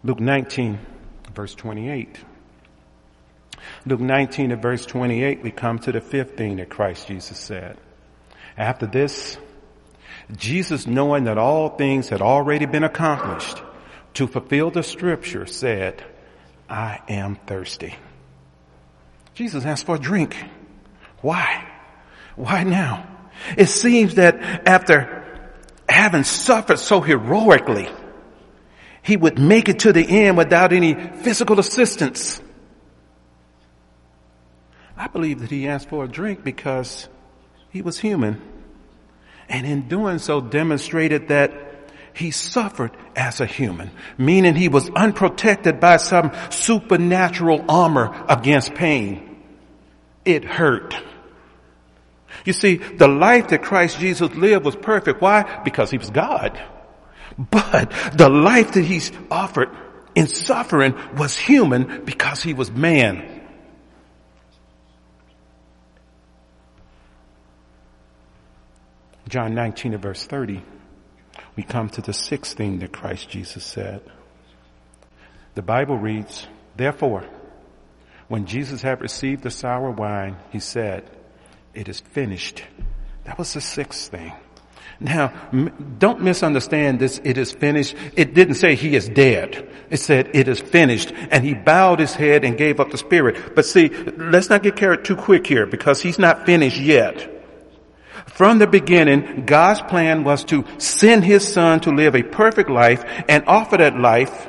Luke 0.05 0.20
19, 0.20 0.79
verse 1.35 1.55
28. 1.55 2.18
Luke 3.85 4.01
19 4.01 4.53
and 4.53 4.62
verse 4.62 4.87
28, 4.87 5.43
we 5.43 5.51
come 5.51 5.79
to 5.81 5.93
the 5.93 6.01
fifth 6.01 6.37
thing 6.37 6.57
that 6.57 6.68
Christ 6.68 7.09
Jesus 7.09 7.39
said. 7.39 7.77
After 8.57 8.87
this, 8.87 9.37
Jesus, 10.37 10.87
knowing 10.87 11.24
that 11.24 11.39
all 11.39 11.70
things 11.70 12.09
had 12.09 12.22
already 12.22 12.66
been 12.66 12.85
accomplished 12.85 13.62
to 14.17 14.27
fulfill 14.27 14.71
the 14.71 14.83
scripture, 14.83 15.47
said, 15.47 16.03
I 16.69 17.01
am 17.09 17.37
thirsty. 17.47 17.95
Jesus 19.35 19.64
asked 19.67 19.85
for 19.85 19.97
a 19.97 19.99
drink. 19.99 20.35
Why? 21.21 21.71
Why 22.35 22.64
now? 22.64 23.07
It 23.59 23.67
seems 23.67 24.14
that 24.14 24.41
after 24.67 25.23
having 25.87 26.25
suffered 26.25 26.79
so 26.79 27.03
heroically, 27.03 27.89
he 29.03 29.19
would 29.19 29.39
make 29.39 29.69
it 29.69 29.81
to 29.81 29.93
the 29.93 30.05
end 30.05 30.39
without 30.39 30.73
any 30.73 30.95
physical 30.95 31.61
assistance. 31.61 32.41
I 34.97 35.09
believe 35.09 35.41
that 35.41 35.51
he 35.51 35.69
asked 35.69 35.91
for 35.91 36.05
a 36.05 36.09
drink 36.09 36.43
because 36.43 37.07
he 37.69 37.83
was 37.83 37.99
human. 37.99 38.41
And 39.47 39.67
in 39.67 39.89
doing 39.89 40.19
so 40.19 40.41
demonstrated 40.41 41.29
that 41.29 41.66
he 42.17 42.31
suffered 42.31 42.93
as 43.14 43.43
a 43.43 43.47
human, 43.47 43.91
meaning 44.17 44.55
he 44.55 44.69
was 44.69 44.89
unprotected 44.89 45.81
by 45.81 45.99
some 45.99 46.33
supernatural 46.49 47.67
armor 47.69 48.25
against 48.27 48.75
pain. 48.75 49.45
It 50.25 50.43
hurt. 50.43 50.97
You 52.47 52.55
see, 52.55 52.77
the 52.77 53.07
life 53.07 53.49
that 53.49 53.62
Christ 53.62 53.99
Jesus 53.99 54.35
lived 54.35 54.64
was 54.64 54.75
perfect. 54.75 55.21
Why? 55.21 55.61
Because 55.62 55.91
he 55.91 55.99
was 55.99 56.09
God. 56.09 56.59
But 57.39 57.93
the 58.14 58.31
life 58.31 58.73
that 58.73 58.85
he's 58.85 59.12
offered 59.31 59.69
in 60.14 60.27
suffering 60.27 60.95
was 61.19 61.37
human 61.37 62.07
because 62.07 62.43
he 62.43 62.55
was 62.55 62.71
man. 62.71 63.43
John 69.29 69.55
19 69.55 69.93
and 69.93 70.03
verse 70.03 70.25
30, 70.25 70.62
we 71.57 71.63
come 71.63 71.89
to 71.91 72.03
the 72.03 72.13
sixth 72.13 72.57
thing 72.57 72.79
that 72.81 72.93
Christ 72.93 73.29
Jesus 73.29 73.65
said. 73.65 74.03
The 75.55 75.63
Bible 75.63 75.97
reads, 75.97 76.47
therefore, 76.77 77.25
when 78.29 78.47
Jesus 78.47 78.83
had 78.83 79.01
received 79.01 79.43
the 79.43 79.51
sour 79.51 79.91
wine, 79.91 80.37
he 80.51 80.61
said, 80.61 81.09
it 81.73 81.89
is 81.89 82.01
finished. 82.01 82.63
That 83.25 83.39
was 83.39 83.55
the 83.55 83.61
sixth 83.61 84.11
thing. 84.11 84.33
Now, 84.99 85.33
don't 85.99 86.23
misunderstand 86.23 86.99
this, 86.99 87.21
it 87.23 87.37
is 87.37 87.53
finished. 87.53 87.95
It 88.15 88.33
didn't 88.33 88.55
say 88.55 88.75
he 88.75 88.97
is 88.97 89.09
dead. 89.09 89.69
It 89.91 89.99
said 89.99 90.31
it 90.35 90.49
is 90.49 90.61
finished. 90.61 91.13
And 91.31 91.45
he 91.45 91.55
bowed 91.55 92.01
his 92.01 92.15
head 92.15 92.45
and 92.45 92.57
gave 92.57 92.81
up 92.81 92.91
the 92.91 92.99
spirit. 92.99 93.55
But 93.55 93.67
see, 93.67 93.89
let's 93.89 94.49
not 94.49 94.63
get 94.63 94.77
carried 94.77 95.05
too 95.05 95.17
quick 95.17 95.47
here 95.47 95.67
because 95.67 96.01
he's 96.01 96.19
not 96.19 96.47
finished 96.47 96.81
yet. 96.81 97.36
From 98.37 98.59
the 98.59 98.66
beginning, 98.66 99.47
God's 99.47 99.80
plan 99.80 100.22
was 100.22 100.45
to 100.45 100.66
send 100.76 101.24
his 101.24 101.51
son 101.51 101.80
to 101.80 101.91
live 101.91 102.14
a 102.14 102.22
perfect 102.22 102.68
life 102.68 103.03
and 103.30 103.43
offer 103.47 103.78
that 103.78 103.99
life 103.99 104.47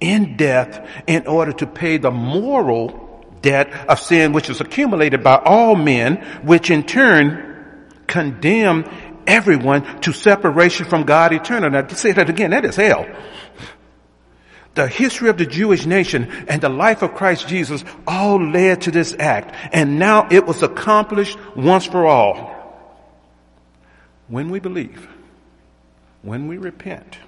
in 0.00 0.36
death 0.36 0.84
in 1.06 1.28
order 1.28 1.52
to 1.52 1.66
pay 1.68 1.98
the 1.98 2.10
moral 2.10 3.24
debt 3.40 3.72
of 3.88 4.00
sin 4.00 4.32
which 4.32 4.50
is 4.50 4.60
accumulated 4.60 5.22
by 5.22 5.36
all 5.36 5.76
men, 5.76 6.16
which 6.42 6.72
in 6.72 6.82
turn 6.82 7.86
condemn 8.08 8.84
everyone 9.28 10.00
to 10.00 10.12
separation 10.12 10.84
from 10.84 11.04
God 11.04 11.32
eternal. 11.32 11.70
Now 11.70 11.82
to 11.82 11.94
say 11.94 12.10
that 12.10 12.28
again, 12.28 12.50
that 12.50 12.64
is 12.64 12.74
hell. 12.74 13.06
The 14.74 14.88
history 14.88 15.28
of 15.28 15.38
the 15.38 15.46
Jewish 15.46 15.86
nation 15.86 16.32
and 16.48 16.60
the 16.60 16.68
life 16.68 17.02
of 17.02 17.14
Christ 17.14 17.46
Jesus 17.46 17.84
all 18.08 18.44
led 18.44 18.80
to 18.82 18.90
this 18.90 19.14
act. 19.20 19.54
And 19.72 20.00
now 20.00 20.26
it 20.32 20.44
was 20.44 20.64
accomplished 20.64 21.38
once 21.54 21.84
for 21.84 22.06
all. 22.06 22.53
When 24.28 24.50
we 24.50 24.60
believe, 24.60 25.08
when 26.22 26.48
we 26.48 26.58
repent, 26.58 27.18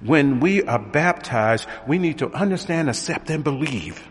when 0.00 0.40
we 0.40 0.62
are 0.62 0.78
baptized, 0.78 1.66
we 1.86 1.98
need 1.98 2.18
to 2.18 2.32
understand, 2.32 2.88
accept, 2.88 3.30
and 3.30 3.44
believe 3.44 4.08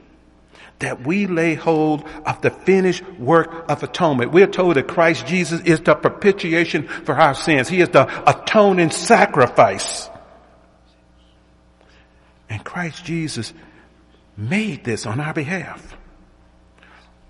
that 0.80 1.06
we 1.06 1.28
lay 1.28 1.54
hold 1.54 2.08
of 2.26 2.42
the 2.42 2.50
finished 2.50 3.04
work 3.20 3.70
of 3.70 3.84
atonement. 3.84 4.32
We're 4.32 4.48
told 4.48 4.76
that 4.76 4.88
Christ 4.88 5.28
Jesus 5.28 5.62
is 5.62 5.80
the 5.80 5.96
propitiation 5.96 6.88
for 6.88 7.16
our 7.16 7.36
sins. 7.36 7.70
He 7.70 7.82
is 7.82 7.90
the 7.90 8.08
atoning 8.30 8.90
sacrifice. 8.90 10.10
And 12.50 12.64
Christ 12.66 13.06
Jesus 13.06 13.54
made 14.36 14.84
this 14.84 15.06
on 15.06 15.20
our 15.20 15.34
behalf. 15.34 15.96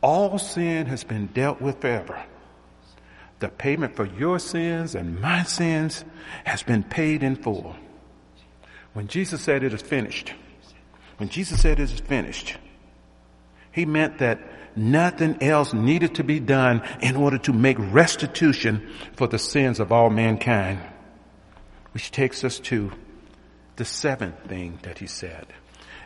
All 0.02 0.40
sin 0.40 0.88
has 0.88 1.04
been 1.04 1.28
dealt 1.28 1.62
with 1.62 1.82
forever. 1.82 2.24
The 3.42 3.50
payment 3.50 3.96
for 3.96 4.06
your 4.06 4.38
sins 4.38 4.94
and 4.94 5.20
my 5.20 5.42
sins 5.42 6.06
has 6.44 6.62
been 6.62 6.84
paid 6.84 7.24
in 7.24 7.36
full. 7.36 7.76
When 8.94 9.08
Jesus 9.08 9.42
said 9.42 9.64
it 9.64 9.74
is 9.74 9.82
finished, 9.82 10.32
when 11.18 11.28
Jesus 11.28 11.60
said 11.60 11.80
it 11.80 11.92
is 11.92 12.00
finished, 12.00 12.56
he 13.72 13.84
meant 13.84 14.20
that 14.20 14.40
nothing 14.76 15.42
else 15.42 15.74
needed 15.74 16.16
to 16.16 16.24
be 16.24 16.40
done 16.40 16.84
in 17.02 17.16
order 17.16 17.40
to 17.40 17.52
make 17.52 17.78
restitution 17.80 18.88
for 19.14 19.26
the 19.26 19.40
sins 19.40 19.80
of 19.80 19.92
all 19.92 20.12
mankind. 20.12 20.80
Which 21.94 22.12
takes 22.12 22.44
us 22.44 22.60
to 22.60 22.92
the 23.76 23.86
seventh 23.86 24.40
thing 24.48 24.78
that 24.84 25.00
he 25.00 25.08
said. 25.08 25.48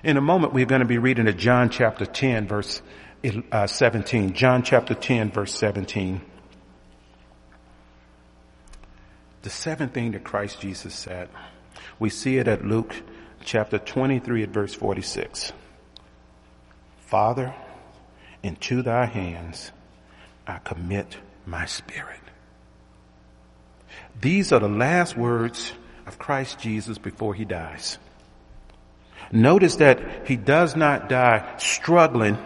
In 0.05 0.15
a 0.15 0.21
moment, 0.21 0.53
we're 0.53 0.65
going 0.65 0.79
to 0.79 0.87
be 0.87 0.99
reading 0.99 1.27
at 1.27 1.35
John 1.35 1.69
chapter 1.69 2.05
10 2.05 2.47
verse 2.47 2.81
uh, 3.51 3.67
17. 3.67 4.31
John 4.31 4.63
chapter 4.63 4.93
10 4.93 5.31
verse 5.31 5.53
17. 5.53 6.21
The 9.45 9.51
seventh 9.51 9.93
thing 9.93 10.13
that 10.13 10.23
Christ 10.23 10.59
Jesus 10.59 10.95
said. 10.95 11.29
We 11.99 12.09
see 12.09 12.39
it 12.39 12.47
at 12.47 12.65
Luke 12.65 12.95
chapter 13.43 13.77
23 13.77 14.41
at 14.41 14.49
verse 14.49 14.73
46. 14.73 15.53
Father, 17.01 17.53
into 18.41 18.81
thy 18.81 19.05
hands 19.05 19.71
I 20.47 20.57
commit 20.57 21.17
my 21.45 21.67
spirit. 21.67 22.21
These 24.19 24.51
are 24.51 24.59
the 24.59 24.67
last 24.67 25.15
words 25.15 25.73
of 26.07 26.17
Christ 26.17 26.57
Jesus 26.57 26.97
before 26.97 27.35
he 27.35 27.45
dies. 27.45 27.99
Notice 29.31 29.75
that 29.75 30.27
he 30.27 30.37
does 30.37 30.75
not 30.75 31.07
die 31.07 31.53
struggling 31.59 32.39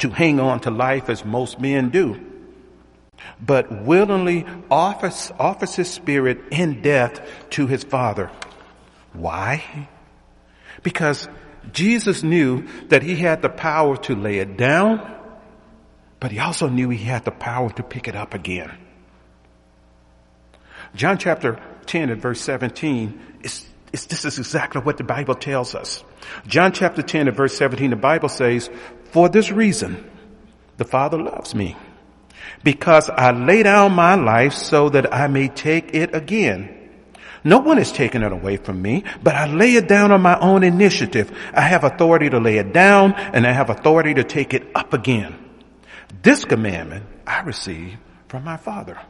to 0.00 0.10
hang 0.10 0.40
on 0.40 0.58
to 0.62 0.72
life 0.72 1.10
as 1.10 1.24
most 1.24 1.60
men 1.60 1.90
do, 1.90 2.29
but 3.40 3.84
willingly 3.84 4.46
offers, 4.70 5.32
offers 5.38 5.74
his 5.74 5.90
spirit 5.90 6.40
in 6.50 6.82
death 6.82 7.20
to 7.50 7.66
his 7.66 7.84
Father. 7.84 8.30
Why? 9.12 9.88
Because 10.82 11.28
Jesus 11.72 12.22
knew 12.22 12.66
that 12.88 13.02
he 13.02 13.16
had 13.16 13.42
the 13.42 13.48
power 13.48 13.96
to 13.98 14.14
lay 14.14 14.38
it 14.38 14.56
down, 14.56 15.16
but 16.18 16.30
he 16.30 16.38
also 16.38 16.68
knew 16.68 16.90
he 16.90 17.04
had 17.04 17.24
the 17.24 17.30
power 17.30 17.70
to 17.70 17.82
pick 17.82 18.08
it 18.08 18.16
up 18.16 18.34
again. 18.34 18.72
John 20.94 21.18
chapter 21.18 21.60
10 21.86 22.10
and 22.10 22.20
verse 22.20 22.40
17 22.40 23.38
is, 23.42 23.64
is, 23.92 24.06
this 24.06 24.24
is 24.24 24.38
exactly 24.38 24.82
what 24.82 24.96
the 24.96 25.04
Bible 25.04 25.34
tells 25.34 25.74
us. 25.74 26.02
John 26.46 26.72
chapter 26.72 27.02
10 27.02 27.28
and 27.28 27.36
verse 27.36 27.56
17, 27.56 27.90
the 27.90 27.96
Bible 27.96 28.28
says, 28.28 28.70
for 29.12 29.28
this 29.28 29.50
reason, 29.50 30.08
the 30.76 30.84
Father 30.84 31.18
loves 31.18 31.54
me 31.54 31.76
because 32.62 33.10
I 33.10 33.32
lay 33.32 33.62
down 33.62 33.92
my 33.92 34.14
life 34.14 34.54
so 34.54 34.88
that 34.90 35.14
I 35.14 35.26
may 35.28 35.48
take 35.48 35.94
it 35.94 36.14
again. 36.14 36.76
No 37.42 37.58
one 37.58 37.78
is 37.78 37.90
taking 37.90 38.22
it 38.22 38.32
away 38.32 38.58
from 38.58 38.82
me, 38.82 39.04
but 39.22 39.34
I 39.34 39.46
lay 39.46 39.74
it 39.74 39.88
down 39.88 40.12
on 40.12 40.20
my 40.20 40.38
own 40.38 40.62
initiative. 40.62 41.36
I 41.54 41.62
have 41.62 41.84
authority 41.84 42.28
to 42.30 42.38
lay 42.38 42.58
it 42.58 42.72
down 42.72 43.14
and 43.14 43.46
I 43.46 43.52
have 43.52 43.70
authority 43.70 44.14
to 44.14 44.24
take 44.24 44.52
it 44.52 44.70
up 44.74 44.92
again. 44.92 45.36
This 46.22 46.44
commandment 46.44 47.06
I 47.26 47.40
receive 47.40 47.96
from 48.28 48.44
my 48.44 48.56
Father. 48.56 49.00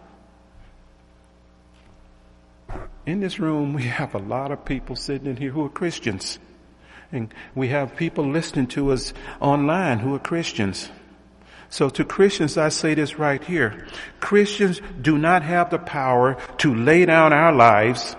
In 3.04 3.20
this 3.20 3.40
room, 3.40 3.72
we 3.72 3.84
have 3.84 4.14
a 4.14 4.18
lot 4.18 4.52
of 4.52 4.64
people 4.64 4.94
sitting 4.94 5.26
in 5.26 5.36
here 5.36 5.50
who 5.50 5.64
are 5.64 5.70
Christians. 5.70 6.38
And 7.10 7.34
we 7.56 7.68
have 7.68 7.96
people 7.96 8.24
listening 8.24 8.68
to 8.68 8.92
us 8.92 9.12
online 9.40 9.98
who 9.98 10.14
are 10.14 10.20
Christians. 10.20 10.88
So 11.70 11.88
to 11.88 12.04
Christians, 12.04 12.58
I 12.58 12.68
say 12.68 12.94
this 12.94 13.18
right 13.18 13.42
here. 13.42 13.86
Christians 14.18 14.82
do 15.00 15.16
not 15.16 15.42
have 15.44 15.70
the 15.70 15.78
power 15.78 16.36
to 16.58 16.74
lay 16.74 17.06
down 17.06 17.32
our 17.32 17.52
lives 17.52 18.16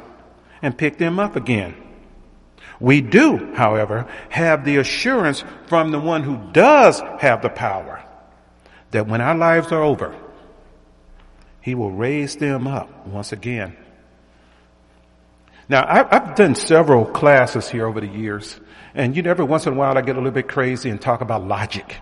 and 0.62 0.78
pick 0.78 0.98
them 0.98 1.20
up 1.20 1.36
again. 1.36 1.76
We 2.80 3.02
do, 3.02 3.54
however, 3.54 4.08
have 4.30 4.64
the 4.64 4.78
assurance 4.78 5.44
from 5.68 5.92
the 5.92 6.00
one 6.00 6.24
who 6.24 6.40
does 6.54 7.02
have 7.20 7.42
the 7.42 7.50
power 7.50 8.04
that 8.92 9.08
when 9.08 9.22
our 9.22 9.36
lives 9.36 9.72
are 9.72 9.84
over, 9.84 10.16
he 11.62 11.76
will 11.76 11.92
raise 11.92 12.38
them 12.38 12.68
up 12.68 13.06
once 13.06 13.34
again. 13.34 13.76
Now, 15.70 15.86
I've 15.88 16.36
done 16.36 16.56
several 16.56 17.06
classes 17.06 17.70
here 17.70 17.86
over 17.86 18.02
the 18.02 18.08
years, 18.08 18.60
and 18.96 19.16
you 19.16 19.22
know, 19.22 19.30
every 19.30 19.46
once 19.46 19.68
in 19.68 19.74
a 19.74 19.76
while 19.76 19.98
I 19.98 20.02
get 20.02 20.16
a 20.16 20.20
little 20.20 20.32
bit 20.32 20.48
crazy 20.48 20.90
and 20.90 21.00
talk 21.00 21.22
about 21.22 21.46
logic. 21.46 21.98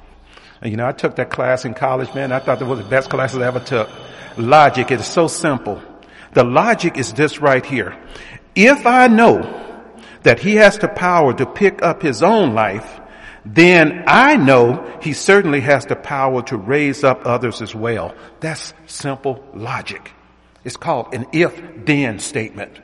You 0.64 0.76
know, 0.76 0.88
I 0.88 0.92
took 0.92 1.16
that 1.16 1.30
class 1.30 1.64
in 1.64 1.74
college, 1.74 2.14
man. 2.14 2.32
I 2.32 2.40
thought 2.40 2.60
that 2.60 2.66
was 2.66 2.80
the 2.80 2.86
best 2.86 3.10
class 3.10 3.34
I 3.36 3.46
ever 3.46 3.60
took. 3.60 3.90
logic. 4.38 4.92
Is 4.92 5.06
so 5.06 5.28
simple. 5.28 5.82
The 6.34 6.44
logic 6.44 6.98
is 6.98 7.14
this 7.14 7.40
right 7.40 7.66
here. 7.66 7.98
If 8.56 8.86
I 8.86 9.08
know 9.08 9.86
that 10.24 10.40
he 10.40 10.56
has 10.56 10.78
the 10.78 10.90
power 10.90 11.34
to 11.34 11.46
pick 11.46 11.82
up 11.82 12.02
his 12.02 12.22
own 12.22 12.54
life, 12.54 13.00
then 13.46 14.04
I 14.06 14.36
know 14.36 15.00
he 15.02 15.14
certainly 15.14 15.62
has 15.62 15.86
the 15.86 15.96
power 15.96 16.42
to 16.44 16.58
raise 16.58 17.04
up 17.04 17.26
others 17.26 17.62
as 17.62 17.74
well. 17.74 18.14
That's 18.42 18.74
simple 18.86 19.44
logic. 19.54 20.12
It's 20.66 20.78
called 20.78 21.14
an 21.14 21.26
if-then 21.32 22.20
statement. 22.20 22.80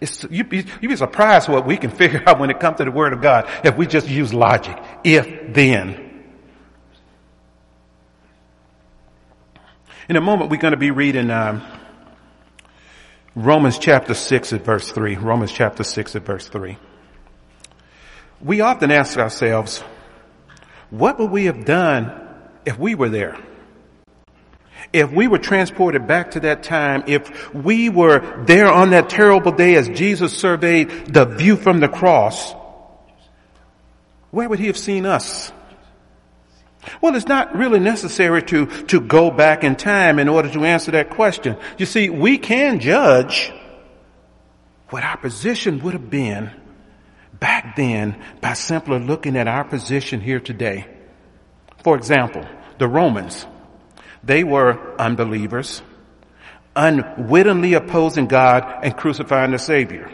It's, 0.00 0.24
you'd, 0.30 0.48
be, 0.48 0.64
you'd 0.80 0.88
be 0.88 0.96
surprised 0.96 1.48
what 1.48 1.66
we 1.66 1.76
can 1.76 1.90
figure 2.02 2.22
out 2.26 2.38
when 2.38 2.50
it 2.50 2.58
comes 2.58 2.78
to 2.78 2.84
the 2.84 2.90
Word 2.90 3.12
of 3.12 3.20
God 3.20 3.48
if 3.64 3.76
we 3.76 3.86
just 3.86 4.08
use 4.08 4.32
logic. 4.32 4.76
If, 5.04 5.52
then. 5.52 6.07
In 10.08 10.16
a 10.16 10.22
moment, 10.22 10.50
we're 10.50 10.56
going 10.56 10.72
to 10.72 10.78
be 10.78 10.90
reading 10.90 11.30
um, 11.30 11.62
Romans 13.34 13.78
chapter 13.78 14.14
6 14.14 14.54
at 14.54 14.64
verse 14.64 14.90
3. 14.90 15.16
Romans 15.16 15.52
chapter 15.52 15.84
6 15.84 16.16
at 16.16 16.22
verse 16.24 16.48
3. 16.48 16.78
We 18.40 18.62
often 18.62 18.90
ask 18.90 19.18
ourselves, 19.18 19.80
what 20.88 21.18
would 21.18 21.30
we 21.30 21.44
have 21.44 21.66
done 21.66 22.26
if 22.64 22.78
we 22.78 22.94
were 22.94 23.10
there? 23.10 23.36
If 24.94 25.12
we 25.12 25.28
were 25.28 25.36
transported 25.36 26.06
back 26.06 26.30
to 26.30 26.40
that 26.40 26.62
time, 26.62 27.04
if 27.06 27.52
we 27.52 27.90
were 27.90 28.42
there 28.46 28.72
on 28.72 28.90
that 28.90 29.10
terrible 29.10 29.52
day 29.52 29.74
as 29.74 29.90
Jesus 29.90 30.34
surveyed 30.34 30.88
the 31.12 31.26
view 31.26 31.54
from 31.54 31.80
the 31.80 31.88
cross, 31.88 32.54
where 34.30 34.48
would 34.48 34.58
he 34.58 34.68
have 34.68 34.78
seen 34.78 35.04
us? 35.04 35.52
Well, 37.00 37.14
it's 37.14 37.26
not 37.26 37.56
really 37.56 37.78
necessary 37.78 38.42
to, 38.44 38.66
to 38.86 39.00
go 39.00 39.30
back 39.30 39.64
in 39.64 39.76
time 39.76 40.18
in 40.18 40.28
order 40.28 40.50
to 40.50 40.64
answer 40.64 40.92
that 40.92 41.10
question. 41.10 41.56
You 41.76 41.86
see, 41.86 42.08
we 42.08 42.38
can 42.38 42.80
judge 42.80 43.52
what 44.90 45.04
our 45.04 45.16
position 45.16 45.80
would 45.80 45.92
have 45.92 46.10
been 46.10 46.50
back 47.38 47.76
then 47.76 48.22
by 48.40 48.54
simply 48.54 48.98
looking 48.98 49.36
at 49.36 49.48
our 49.48 49.64
position 49.64 50.20
here 50.20 50.40
today. 50.40 50.86
For 51.84 51.96
example, 51.96 52.44
the 52.78 52.88
Romans, 52.88 53.46
they 54.24 54.44
were 54.44 54.94
unbelievers, 55.00 55.82
unwittingly 56.74 57.74
opposing 57.74 58.26
God 58.26 58.80
and 58.82 58.96
crucifying 58.96 59.52
the 59.52 59.58
Savior. 59.58 60.10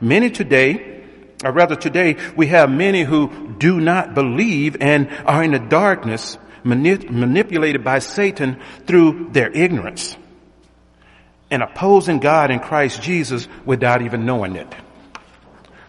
Many 0.00 0.30
today, 0.30 0.95
or 1.44 1.52
rather 1.52 1.76
today, 1.76 2.16
we 2.34 2.46
have 2.48 2.70
many 2.70 3.02
who 3.02 3.54
do 3.58 3.80
not 3.80 4.14
believe 4.14 4.76
and 4.80 5.10
are 5.26 5.44
in 5.44 5.52
the 5.52 5.58
darkness, 5.58 6.38
manip- 6.64 7.10
manipulated 7.10 7.84
by 7.84 7.98
Satan 7.98 8.58
through 8.86 9.28
their 9.32 9.50
ignorance 9.50 10.16
and 11.50 11.62
opposing 11.62 12.18
God 12.18 12.50
and 12.50 12.60
Christ 12.62 13.02
Jesus 13.02 13.48
without 13.64 14.02
even 14.02 14.24
knowing 14.24 14.56
it. 14.56 14.72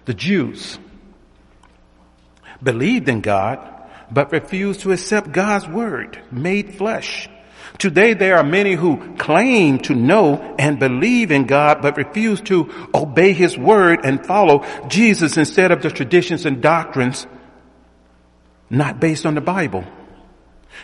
The 0.05 0.13
Jews 0.13 0.77
believed 2.61 3.09
in 3.09 3.21
God, 3.21 3.59
but 4.11 4.31
refused 4.31 4.81
to 4.81 4.91
accept 4.91 5.31
God's 5.31 5.67
word 5.67 6.19
made 6.31 6.75
flesh. 6.75 7.29
Today 7.77 8.13
there 8.13 8.37
are 8.37 8.43
many 8.43 8.73
who 8.73 9.15
claim 9.15 9.79
to 9.79 9.95
know 9.95 10.55
and 10.57 10.79
believe 10.79 11.31
in 11.31 11.45
God, 11.45 11.81
but 11.81 11.97
refuse 11.97 12.41
to 12.41 12.89
obey 12.93 13.33
His 13.33 13.57
word 13.57 14.01
and 14.03 14.25
follow 14.25 14.65
Jesus 14.87 15.37
instead 15.37 15.71
of 15.71 15.81
the 15.81 15.91
traditions 15.91 16.45
and 16.45 16.61
doctrines 16.61 17.27
not 18.69 18.99
based 18.99 19.25
on 19.25 19.35
the 19.35 19.41
Bible. 19.41 19.85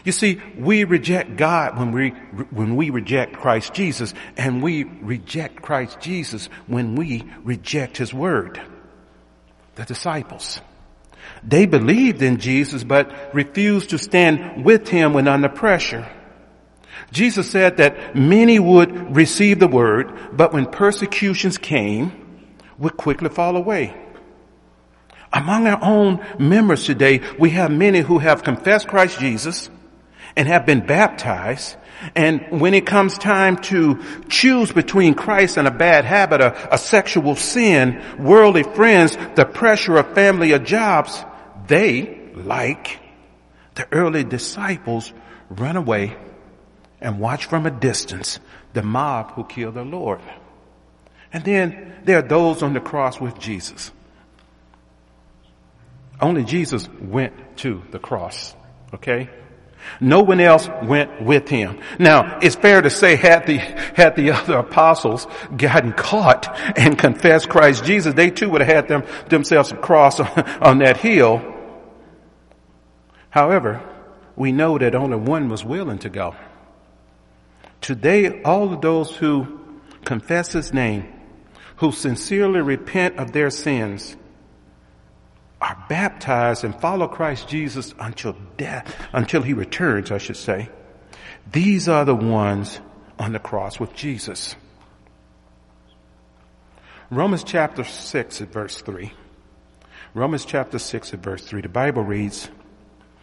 You 0.03 0.11
see, 0.11 0.41
we 0.57 0.85
reject 0.85 1.35
God 1.35 1.77
when 1.77 1.91
we, 1.91 2.09
when 2.49 2.75
we 2.75 2.89
reject 2.89 3.33
Christ 3.33 3.73
Jesus, 3.73 4.13
and 4.37 4.63
we 4.63 4.83
reject 4.83 5.61
Christ 5.61 5.99
Jesus 5.99 6.47
when 6.67 6.95
we 6.95 7.23
reject 7.43 7.97
His 7.97 8.13
word 8.13 8.61
the 9.75 9.85
disciples. 9.85 10.61
They 11.43 11.65
believed 11.65 12.21
in 12.21 12.37
Jesus 12.37 12.83
but 12.83 13.33
refused 13.33 13.89
to 13.91 13.97
stand 13.97 14.63
with 14.63 14.87
him 14.87 15.13
when 15.13 15.27
under 15.27 15.49
pressure. 15.49 16.07
Jesus 17.13 17.51
said 17.51 17.77
that 17.77 18.15
many 18.15 18.57
would 18.57 19.15
receive 19.15 19.59
the 19.59 19.67
word, 19.67 20.35
but 20.35 20.51
when 20.51 20.65
persecutions 20.65 21.59
came, 21.59 22.11
would 22.79 22.97
quickly 22.97 23.29
fall 23.29 23.55
away. 23.55 23.95
Among 25.31 25.67
our 25.67 25.79
own 25.83 26.25
members 26.39 26.85
today, 26.85 27.21
we 27.37 27.51
have 27.51 27.69
many 27.69 27.99
who 27.99 28.17
have 28.17 28.43
confessed 28.43 28.87
Christ 28.87 29.19
Jesus 29.19 29.69
and 30.35 30.47
have 30.47 30.65
been 30.65 30.87
baptized, 30.87 31.77
and 32.15 32.59
when 32.59 32.73
it 32.73 32.87
comes 32.87 33.19
time 33.19 33.57
to 33.57 34.03
choose 34.27 34.71
between 34.71 35.13
Christ 35.13 35.57
and 35.57 35.67
a 35.67 35.71
bad 35.71 36.05
habit, 36.05 36.41
a, 36.41 36.73
a, 36.73 36.77
sexual 36.79 37.35
sin, 37.35 38.03
worldly 38.17 38.63
friends, 38.63 39.15
the 39.35 39.45
pressure 39.45 39.97
of 39.97 40.15
family 40.15 40.51
or 40.51 40.59
jobs, 40.59 41.23
they, 41.67 42.31
like 42.33 42.99
the 43.75 43.87
early 43.91 44.23
disciples, 44.23 45.13
run 45.49 45.77
away 45.77 46.17
and 47.03 47.19
watch 47.19 47.45
from 47.45 47.67
a 47.67 47.71
distance 47.71 48.39
the 48.73 48.81
mob 48.81 49.33
who 49.33 49.43
killed 49.43 49.75
their 49.75 49.85
Lord. 49.85 50.21
And 51.31 51.43
then 51.43 51.93
there 52.05 52.19
are 52.19 52.27
those 52.27 52.63
on 52.63 52.73
the 52.73 52.79
cross 52.79 53.19
with 53.19 53.37
Jesus. 53.37 53.91
Only 56.19 56.43
Jesus 56.43 56.87
went 57.01 57.57
to 57.57 57.83
the 57.91 57.99
cross. 57.99 58.55
Okay? 58.93 59.29
No 59.99 60.21
one 60.21 60.39
else 60.39 60.69
went 60.83 61.21
with 61.21 61.49
him. 61.49 61.81
Now, 61.99 62.39
it's 62.41 62.55
fair 62.55 62.81
to 62.81 62.89
say 62.89 63.17
had 63.17 63.45
the, 63.45 63.57
had 63.57 64.15
the 64.15 64.31
other 64.31 64.59
apostles 64.59 65.27
gotten 65.57 65.91
caught 65.91 66.57
and 66.77 66.97
confessed 66.97 67.49
Christ 67.49 67.83
Jesus, 67.83 68.13
they 68.13 68.29
too 68.29 68.49
would 68.49 68.61
have 68.61 68.73
had 68.73 68.87
them, 68.87 69.03
themselves 69.27 69.73
a 69.73 69.75
cross 69.75 70.21
on, 70.21 70.27
on 70.61 70.77
that 70.79 70.97
hill. 70.97 71.41
However, 73.29 73.81
we 74.37 74.53
know 74.53 74.77
that 74.77 74.95
only 74.95 75.17
one 75.17 75.49
was 75.49 75.65
willing 75.65 75.99
to 75.99 76.09
go. 76.09 76.35
Today, 77.83 78.41
all 78.43 78.73
of 78.73 78.79
those 78.79 79.13
who 79.13 79.59
confess 80.05 80.53
his 80.53 80.73
name, 80.73 81.05
who 81.75 81.91
sincerely 81.91 82.61
repent 82.61 83.17
of 83.17 83.33
their 83.33 83.49
sins, 83.49 84.15
are 85.59 85.85
baptized 85.89 86.63
and 86.63 86.73
follow 86.79 87.09
Christ 87.09 87.49
Jesus 87.49 87.93
until 87.99 88.37
death, 88.55 88.95
until 89.11 89.41
he 89.41 89.51
returns, 89.51 90.11
I 90.11 90.17
should 90.17 90.37
say. 90.37 90.69
These 91.51 91.89
are 91.89 92.05
the 92.05 92.15
ones 92.15 92.79
on 93.19 93.33
the 93.33 93.39
cross 93.39 93.81
with 93.81 93.93
Jesus. 93.93 94.55
Romans 97.09 97.43
chapter 97.43 97.83
6 97.83 98.41
at 98.41 98.47
verse 98.47 98.81
3. 98.81 99.11
Romans 100.13 100.45
chapter 100.45 100.79
6 100.79 101.13
at 101.13 101.19
verse 101.19 101.43
3. 101.43 101.61
The 101.61 101.67
Bible 101.67 102.03
reads, 102.03 102.49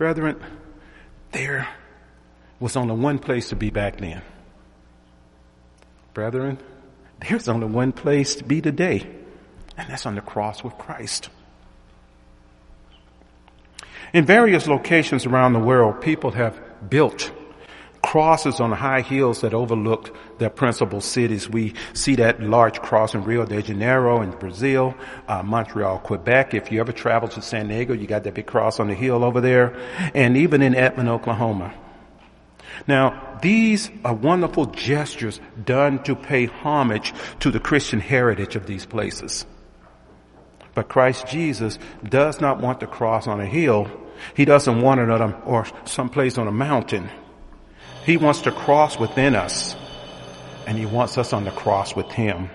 Brethren, 0.00 0.42
there 1.32 1.68
was 2.58 2.74
only 2.74 2.94
one 2.94 3.18
place 3.18 3.50
to 3.50 3.54
be 3.54 3.68
back 3.68 3.98
then. 3.98 4.22
Brethren, 6.14 6.56
there's 7.20 7.48
only 7.48 7.66
one 7.66 7.92
place 7.92 8.36
to 8.36 8.44
be 8.44 8.62
today. 8.62 9.06
And 9.76 9.90
that's 9.90 10.06
on 10.06 10.14
the 10.14 10.22
cross 10.22 10.64
with 10.64 10.72
Christ. 10.78 11.28
In 14.14 14.24
various 14.24 14.66
locations 14.66 15.26
around 15.26 15.52
the 15.52 15.58
world, 15.58 16.00
people 16.00 16.30
have 16.30 16.58
built 16.88 17.30
crosses 18.02 18.60
on 18.60 18.72
high 18.72 19.02
hills 19.02 19.42
that 19.42 19.54
overlooked 19.54 20.10
their 20.38 20.50
principal 20.50 21.00
cities. 21.00 21.48
We 21.48 21.74
see 21.92 22.16
that 22.16 22.42
large 22.42 22.80
cross 22.80 23.14
in 23.14 23.24
Rio 23.24 23.44
de 23.44 23.62
Janeiro 23.62 24.22
in 24.22 24.30
Brazil, 24.30 24.94
uh, 25.28 25.42
Montreal, 25.42 25.98
Quebec. 25.98 26.54
If 26.54 26.72
you 26.72 26.80
ever 26.80 26.92
travel 26.92 27.28
to 27.30 27.42
San 27.42 27.68
Diego, 27.68 27.92
you 27.92 28.06
got 28.06 28.24
that 28.24 28.34
big 28.34 28.46
cross 28.46 28.80
on 28.80 28.88
the 28.88 28.94
hill 28.94 29.24
over 29.24 29.40
there. 29.40 29.76
And 30.14 30.36
even 30.36 30.62
in 30.62 30.74
Edmond, 30.74 31.08
Oklahoma. 31.08 31.74
Now, 32.86 33.38
these 33.42 33.90
are 34.04 34.14
wonderful 34.14 34.66
gestures 34.66 35.40
done 35.62 36.02
to 36.04 36.14
pay 36.14 36.46
homage 36.46 37.12
to 37.40 37.50
the 37.50 37.60
Christian 37.60 38.00
heritage 38.00 38.56
of 38.56 38.66
these 38.66 38.86
places. 38.86 39.44
But 40.74 40.88
Christ 40.88 41.26
Jesus 41.26 41.78
does 42.02 42.40
not 42.40 42.60
want 42.60 42.80
the 42.80 42.86
cross 42.86 43.26
on 43.26 43.40
a 43.40 43.46
hill. 43.46 43.90
He 44.34 44.44
doesn't 44.44 44.80
want 44.80 45.00
it 45.00 45.10
on 45.10 45.20
a, 45.22 45.40
or 45.40 45.66
someplace 45.84 46.38
on 46.38 46.46
a 46.46 46.52
mountain. 46.52 47.10
He 48.04 48.16
wants 48.16 48.42
to 48.42 48.52
cross 48.52 48.98
within 48.98 49.34
us 49.34 49.76
and 50.66 50.78
he 50.78 50.86
wants 50.86 51.18
us 51.18 51.32
on 51.32 51.44
the 51.44 51.50
cross 51.50 51.94
with 51.94 52.10
him. 52.10 52.50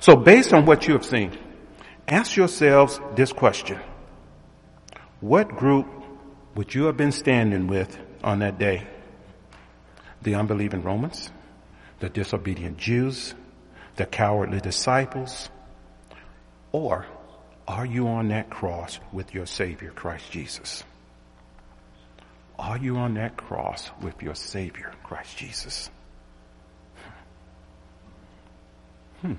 So 0.00 0.16
based 0.16 0.52
on 0.52 0.66
what 0.66 0.86
you 0.86 0.94
have 0.94 1.04
seen, 1.04 1.36
ask 2.06 2.36
yourselves 2.36 3.00
this 3.16 3.32
question. 3.32 3.78
What 5.20 5.48
group 5.48 5.86
would 6.54 6.74
you 6.74 6.84
have 6.84 6.96
been 6.96 7.12
standing 7.12 7.66
with 7.66 7.98
on 8.22 8.40
that 8.40 8.58
day? 8.58 8.86
The 10.22 10.34
unbelieving 10.34 10.82
Romans, 10.82 11.30
the 11.98 12.08
disobedient 12.08 12.76
Jews, 12.76 13.34
the 13.96 14.06
cowardly 14.06 14.60
disciples, 14.60 15.48
or 16.72 17.06
are 17.66 17.86
you 17.86 18.08
on 18.08 18.28
that 18.28 18.50
cross 18.50 19.00
with 19.12 19.34
your 19.34 19.46
Savior, 19.46 19.90
Christ 19.90 20.30
Jesus? 20.30 20.84
Are 22.60 22.76
you 22.76 22.98
on 22.98 23.14
that 23.14 23.38
cross 23.38 23.90
with 24.02 24.22
your 24.22 24.34
Savior, 24.34 24.92
Christ 25.02 25.38
Jesus? 25.38 25.90
Hmm. 29.22 29.32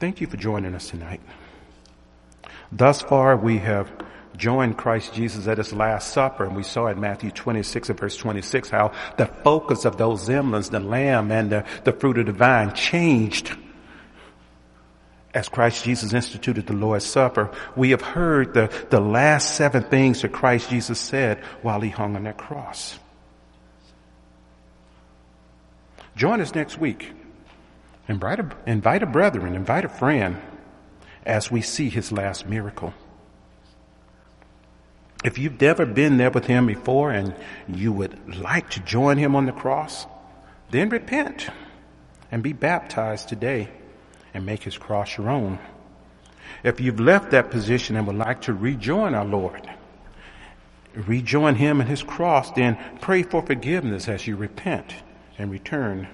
Thank 0.00 0.20
you 0.20 0.26
for 0.26 0.36
joining 0.36 0.74
us 0.74 0.90
tonight. 0.90 1.20
Thus 2.72 3.00
far, 3.00 3.36
we 3.36 3.58
have 3.58 3.92
joined 4.36 4.76
Christ 4.76 5.14
Jesus 5.14 5.46
at 5.46 5.58
his 5.58 5.72
last 5.72 6.12
supper, 6.12 6.44
and 6.44 6.56
we 6.56 6.64
saw 6.64 6.88
in 6.88 7.00
Matthew 7.00 7.30
26 7.30 7.90
and 7.90 8.00
verse 8.00 8.16
26 8.16 8.70
how 8.70 8.90
the 9.16 9.26
focus 9.26 9.84
of 9.84 9.96
those 9.96 10.28
emblems, 10.28 10.70
the 10.70 10.80
lamb 10.80 11.30
and 11.30 11.48
the, 11.50 11.64
the 11.84 11.92
fruit 11.92 12.18
of 12.18 12.26
the 12.26 12.32
vine 12.32 12.74
changed 12.74 13.56
as 15.34 15.48
Christ 15.48 15.84
Jesus 15.84 16.12
instituted 16.12 16.66
the 16.66 16.72
Lord's 16.72 17.04
Supper. 17.04 17.50
We 17.76 17.90
have 17.90 18.00
heard 18.00 18.54
the, 18.54 18.72
the 18.90 19.00
last 19.00 19.56
seven 19.56 19.82
things 19.82 20.22
that 20.22 20.32
Christ 20.32 20.70
Jesus 20.70 21.00
said 21.00 21.40
while 21.60 21.80
he 21.80 21.90
hung 21.90 22.14
on 22.14 22.22
that 22.22 22.38
cross. 22.38 22.98
Join 26.16 26.40
us 26.40 26.54
next 26.54 26.78
week. 26.78 27.10
Invite 28.06 28.38
a, 28.38 28.56
invite 28.66 29.02
a 29.02 29.06
brethren, 29.06 29.56
invite 29.56 29.84
a 29.84 29.88
friend 29.88 30.40
as 31.26 31.50
we 31.50 31.62
see 31.62 31.88
his 31.88 32.12
last 32.12 32.46
miracle. 32.46 32.94
If 35.24 35.38
you've 35.38 35.60
never 35.60 35.86
been 35.86 36.18
there 36.18 36.30
with 36.30 36.46
him 36.46 36.66
before 36.66 37.10
and 37.10 37.34
you 37.66 37.92
would 37.92 38.36
like 38.36 38.70
to 38.70 38.80
join 38.80 39.16
him 39.16 39.34
on 39.34 39.46
the 39.46 39.52
cross, 39.52 40.06
then 40.70 40.90
repent 40.90 41.48
and 42.30 42.42
be 42.42 42.52
baptized 42.52 43.28
today 43.28 43.70
and 44.34 44.44
make 44.44 44.64
his 44.64 44.76
cross 44.76 45.16
your 45.16 45.30
own. 45.30 45.58
If 46.62 46.80
you've 46.80 47.00
left 47.00 47.30
that 47.30 47.50
position 47.50 47.96
and 47.96 48.06
would 48.06 48.16
like 48.16 48.42
to 48.42 48.52
rejoin 48.52 49.14
our 49.14 49.24
Lord, 49.24 49.70
rejoin 50.94 51.54
him 51.54 51.80
and 51.80 51.88
his 51.88 52.02
cross, 52.02 52.50
then 52.50 52.76
pray 53.00 53.22
for 53.22 53.40
forgiveness 53.42 54.08
as 54.08 54.26
you 54.26 54.36
repent 54.36 54.94
and 55.38 55.50
return. 55.50 56.08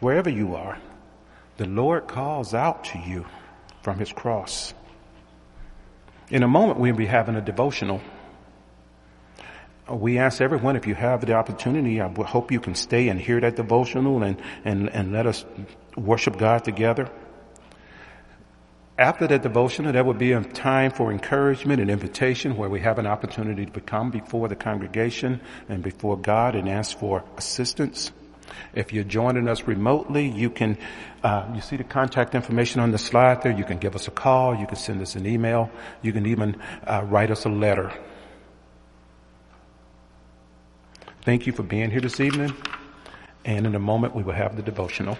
Wherever 0.00 0.30
you 0.30 0.56
are, 0.56 0.78
the 1.58 1.66
Lord 1.66 2.08
calls 2.08 2.54
out 2.54 2.84
to 2.84 2.98
you 2.98 3.26
from 3.82 3.98
his 3.98 4.12
cross. 4.12 4.72
In 6.30 6.42
a 6.42 6.48
moment, 6.48 6.78
we'll 6.78 6.94
be 6.94 7.06
having 7.06 7.36
a 7.36 7.40
devotional. 7.40 8.00
We 9.88 10.18
ask 10.18 10.40
everyone 10.40 10.76
if 10.76 10.86
you 10.86 10.94
have 10.94 11.24
the 11.24 11.34
opportunity, 11.34 12.00
I 12.00 12.08
hope 12.08 12.52
you 12.52 12.60
can 12.60 12.74
stay 12.74 13.08
and 13.08 13.20
hear 13.20 13.40
that 13.40 13.56
devotional 13.56 14.22
and, 14.22 14.40
and, 14.64 14.88
and 14.90 15.12
let 15.12 15.26
us 15.26 15.44
worship 15.96 16.38
God 16.38 16.64
together. 16.64 17.10
After 18.96 19.26
that 19.28 19.42
devotional, 19.42 19.92
there 19.92 20.04
will 20.04 20.12
be 20.12 20.32
a 20.32 20.42
time 20.42 20.90
for 20.90 21.10
encouragement 21.10 21.80
and 21.80 21.90
invitation 21.90 22.56
where 22.56 22.68
we 22.68 22.80
have 22.80 22.98
an 22.98 23.06
opportunity 23.06 23.64
to 23.64 23.80
come 23.80 24.10
before 24.10 24.46
the 24.46 24.56
congregation 24.56 25.40
and 25.70 25.82
before 25.82 26.18
God 26.18 26.54
and 26.54 26.68
ask 26.68 26.98
for 26.98 27.24
assistance. 27.38 28.12
If 28.74 28.92
you're 28.92 29.04
joining 29.04 29.48
us 29.48 29.66
remotely, 29.66 30.28
you 30.28 30.50
can, 30.50 30.76
uh, 31.24 31.50
you 31.54 31.62
see 31.62 31.76
the 31.76 31.84
contact 31.84 32.34
information 32.34 32.80
on 32.80 32.90
the 32.90 32.98
slide 32.98 33.42
there. 33.42 33.52
You 33.52 33.64
can 33.64 33.78
give 33.78 33.94
us 33.94 34.06
a 34.06 34.10
call. 34.10 34.54
You 34.54 34.66
can 34.66 34.76
send 34.76 35.00
us 35.00 35.16
an 35.16 35.26
email. 35.26 35.70
You 36.02 36.12
can 36.12 36.26
even 36.26 36.60
uh, 36.86 37.02
write 37.06 37.30
us 37.30 37.46
a 37.46 37.48
letter. 37.48 37.92
Thank 41.22 41.46
you 41.46 41.52
for 41.52 41.62
being 41.62 41.90
here 41.90 42.00
this 42.00 42.18
evening. 42.18 42.56
And 43.44 43.66
in 43.66 43.74
a 43.74 43.78
moment, 43.78 44.14
we 44.14 44.22
will 44.22 44.32
have 44.32 44.56
the 44.56 44.62
devotional. 44.62 45.18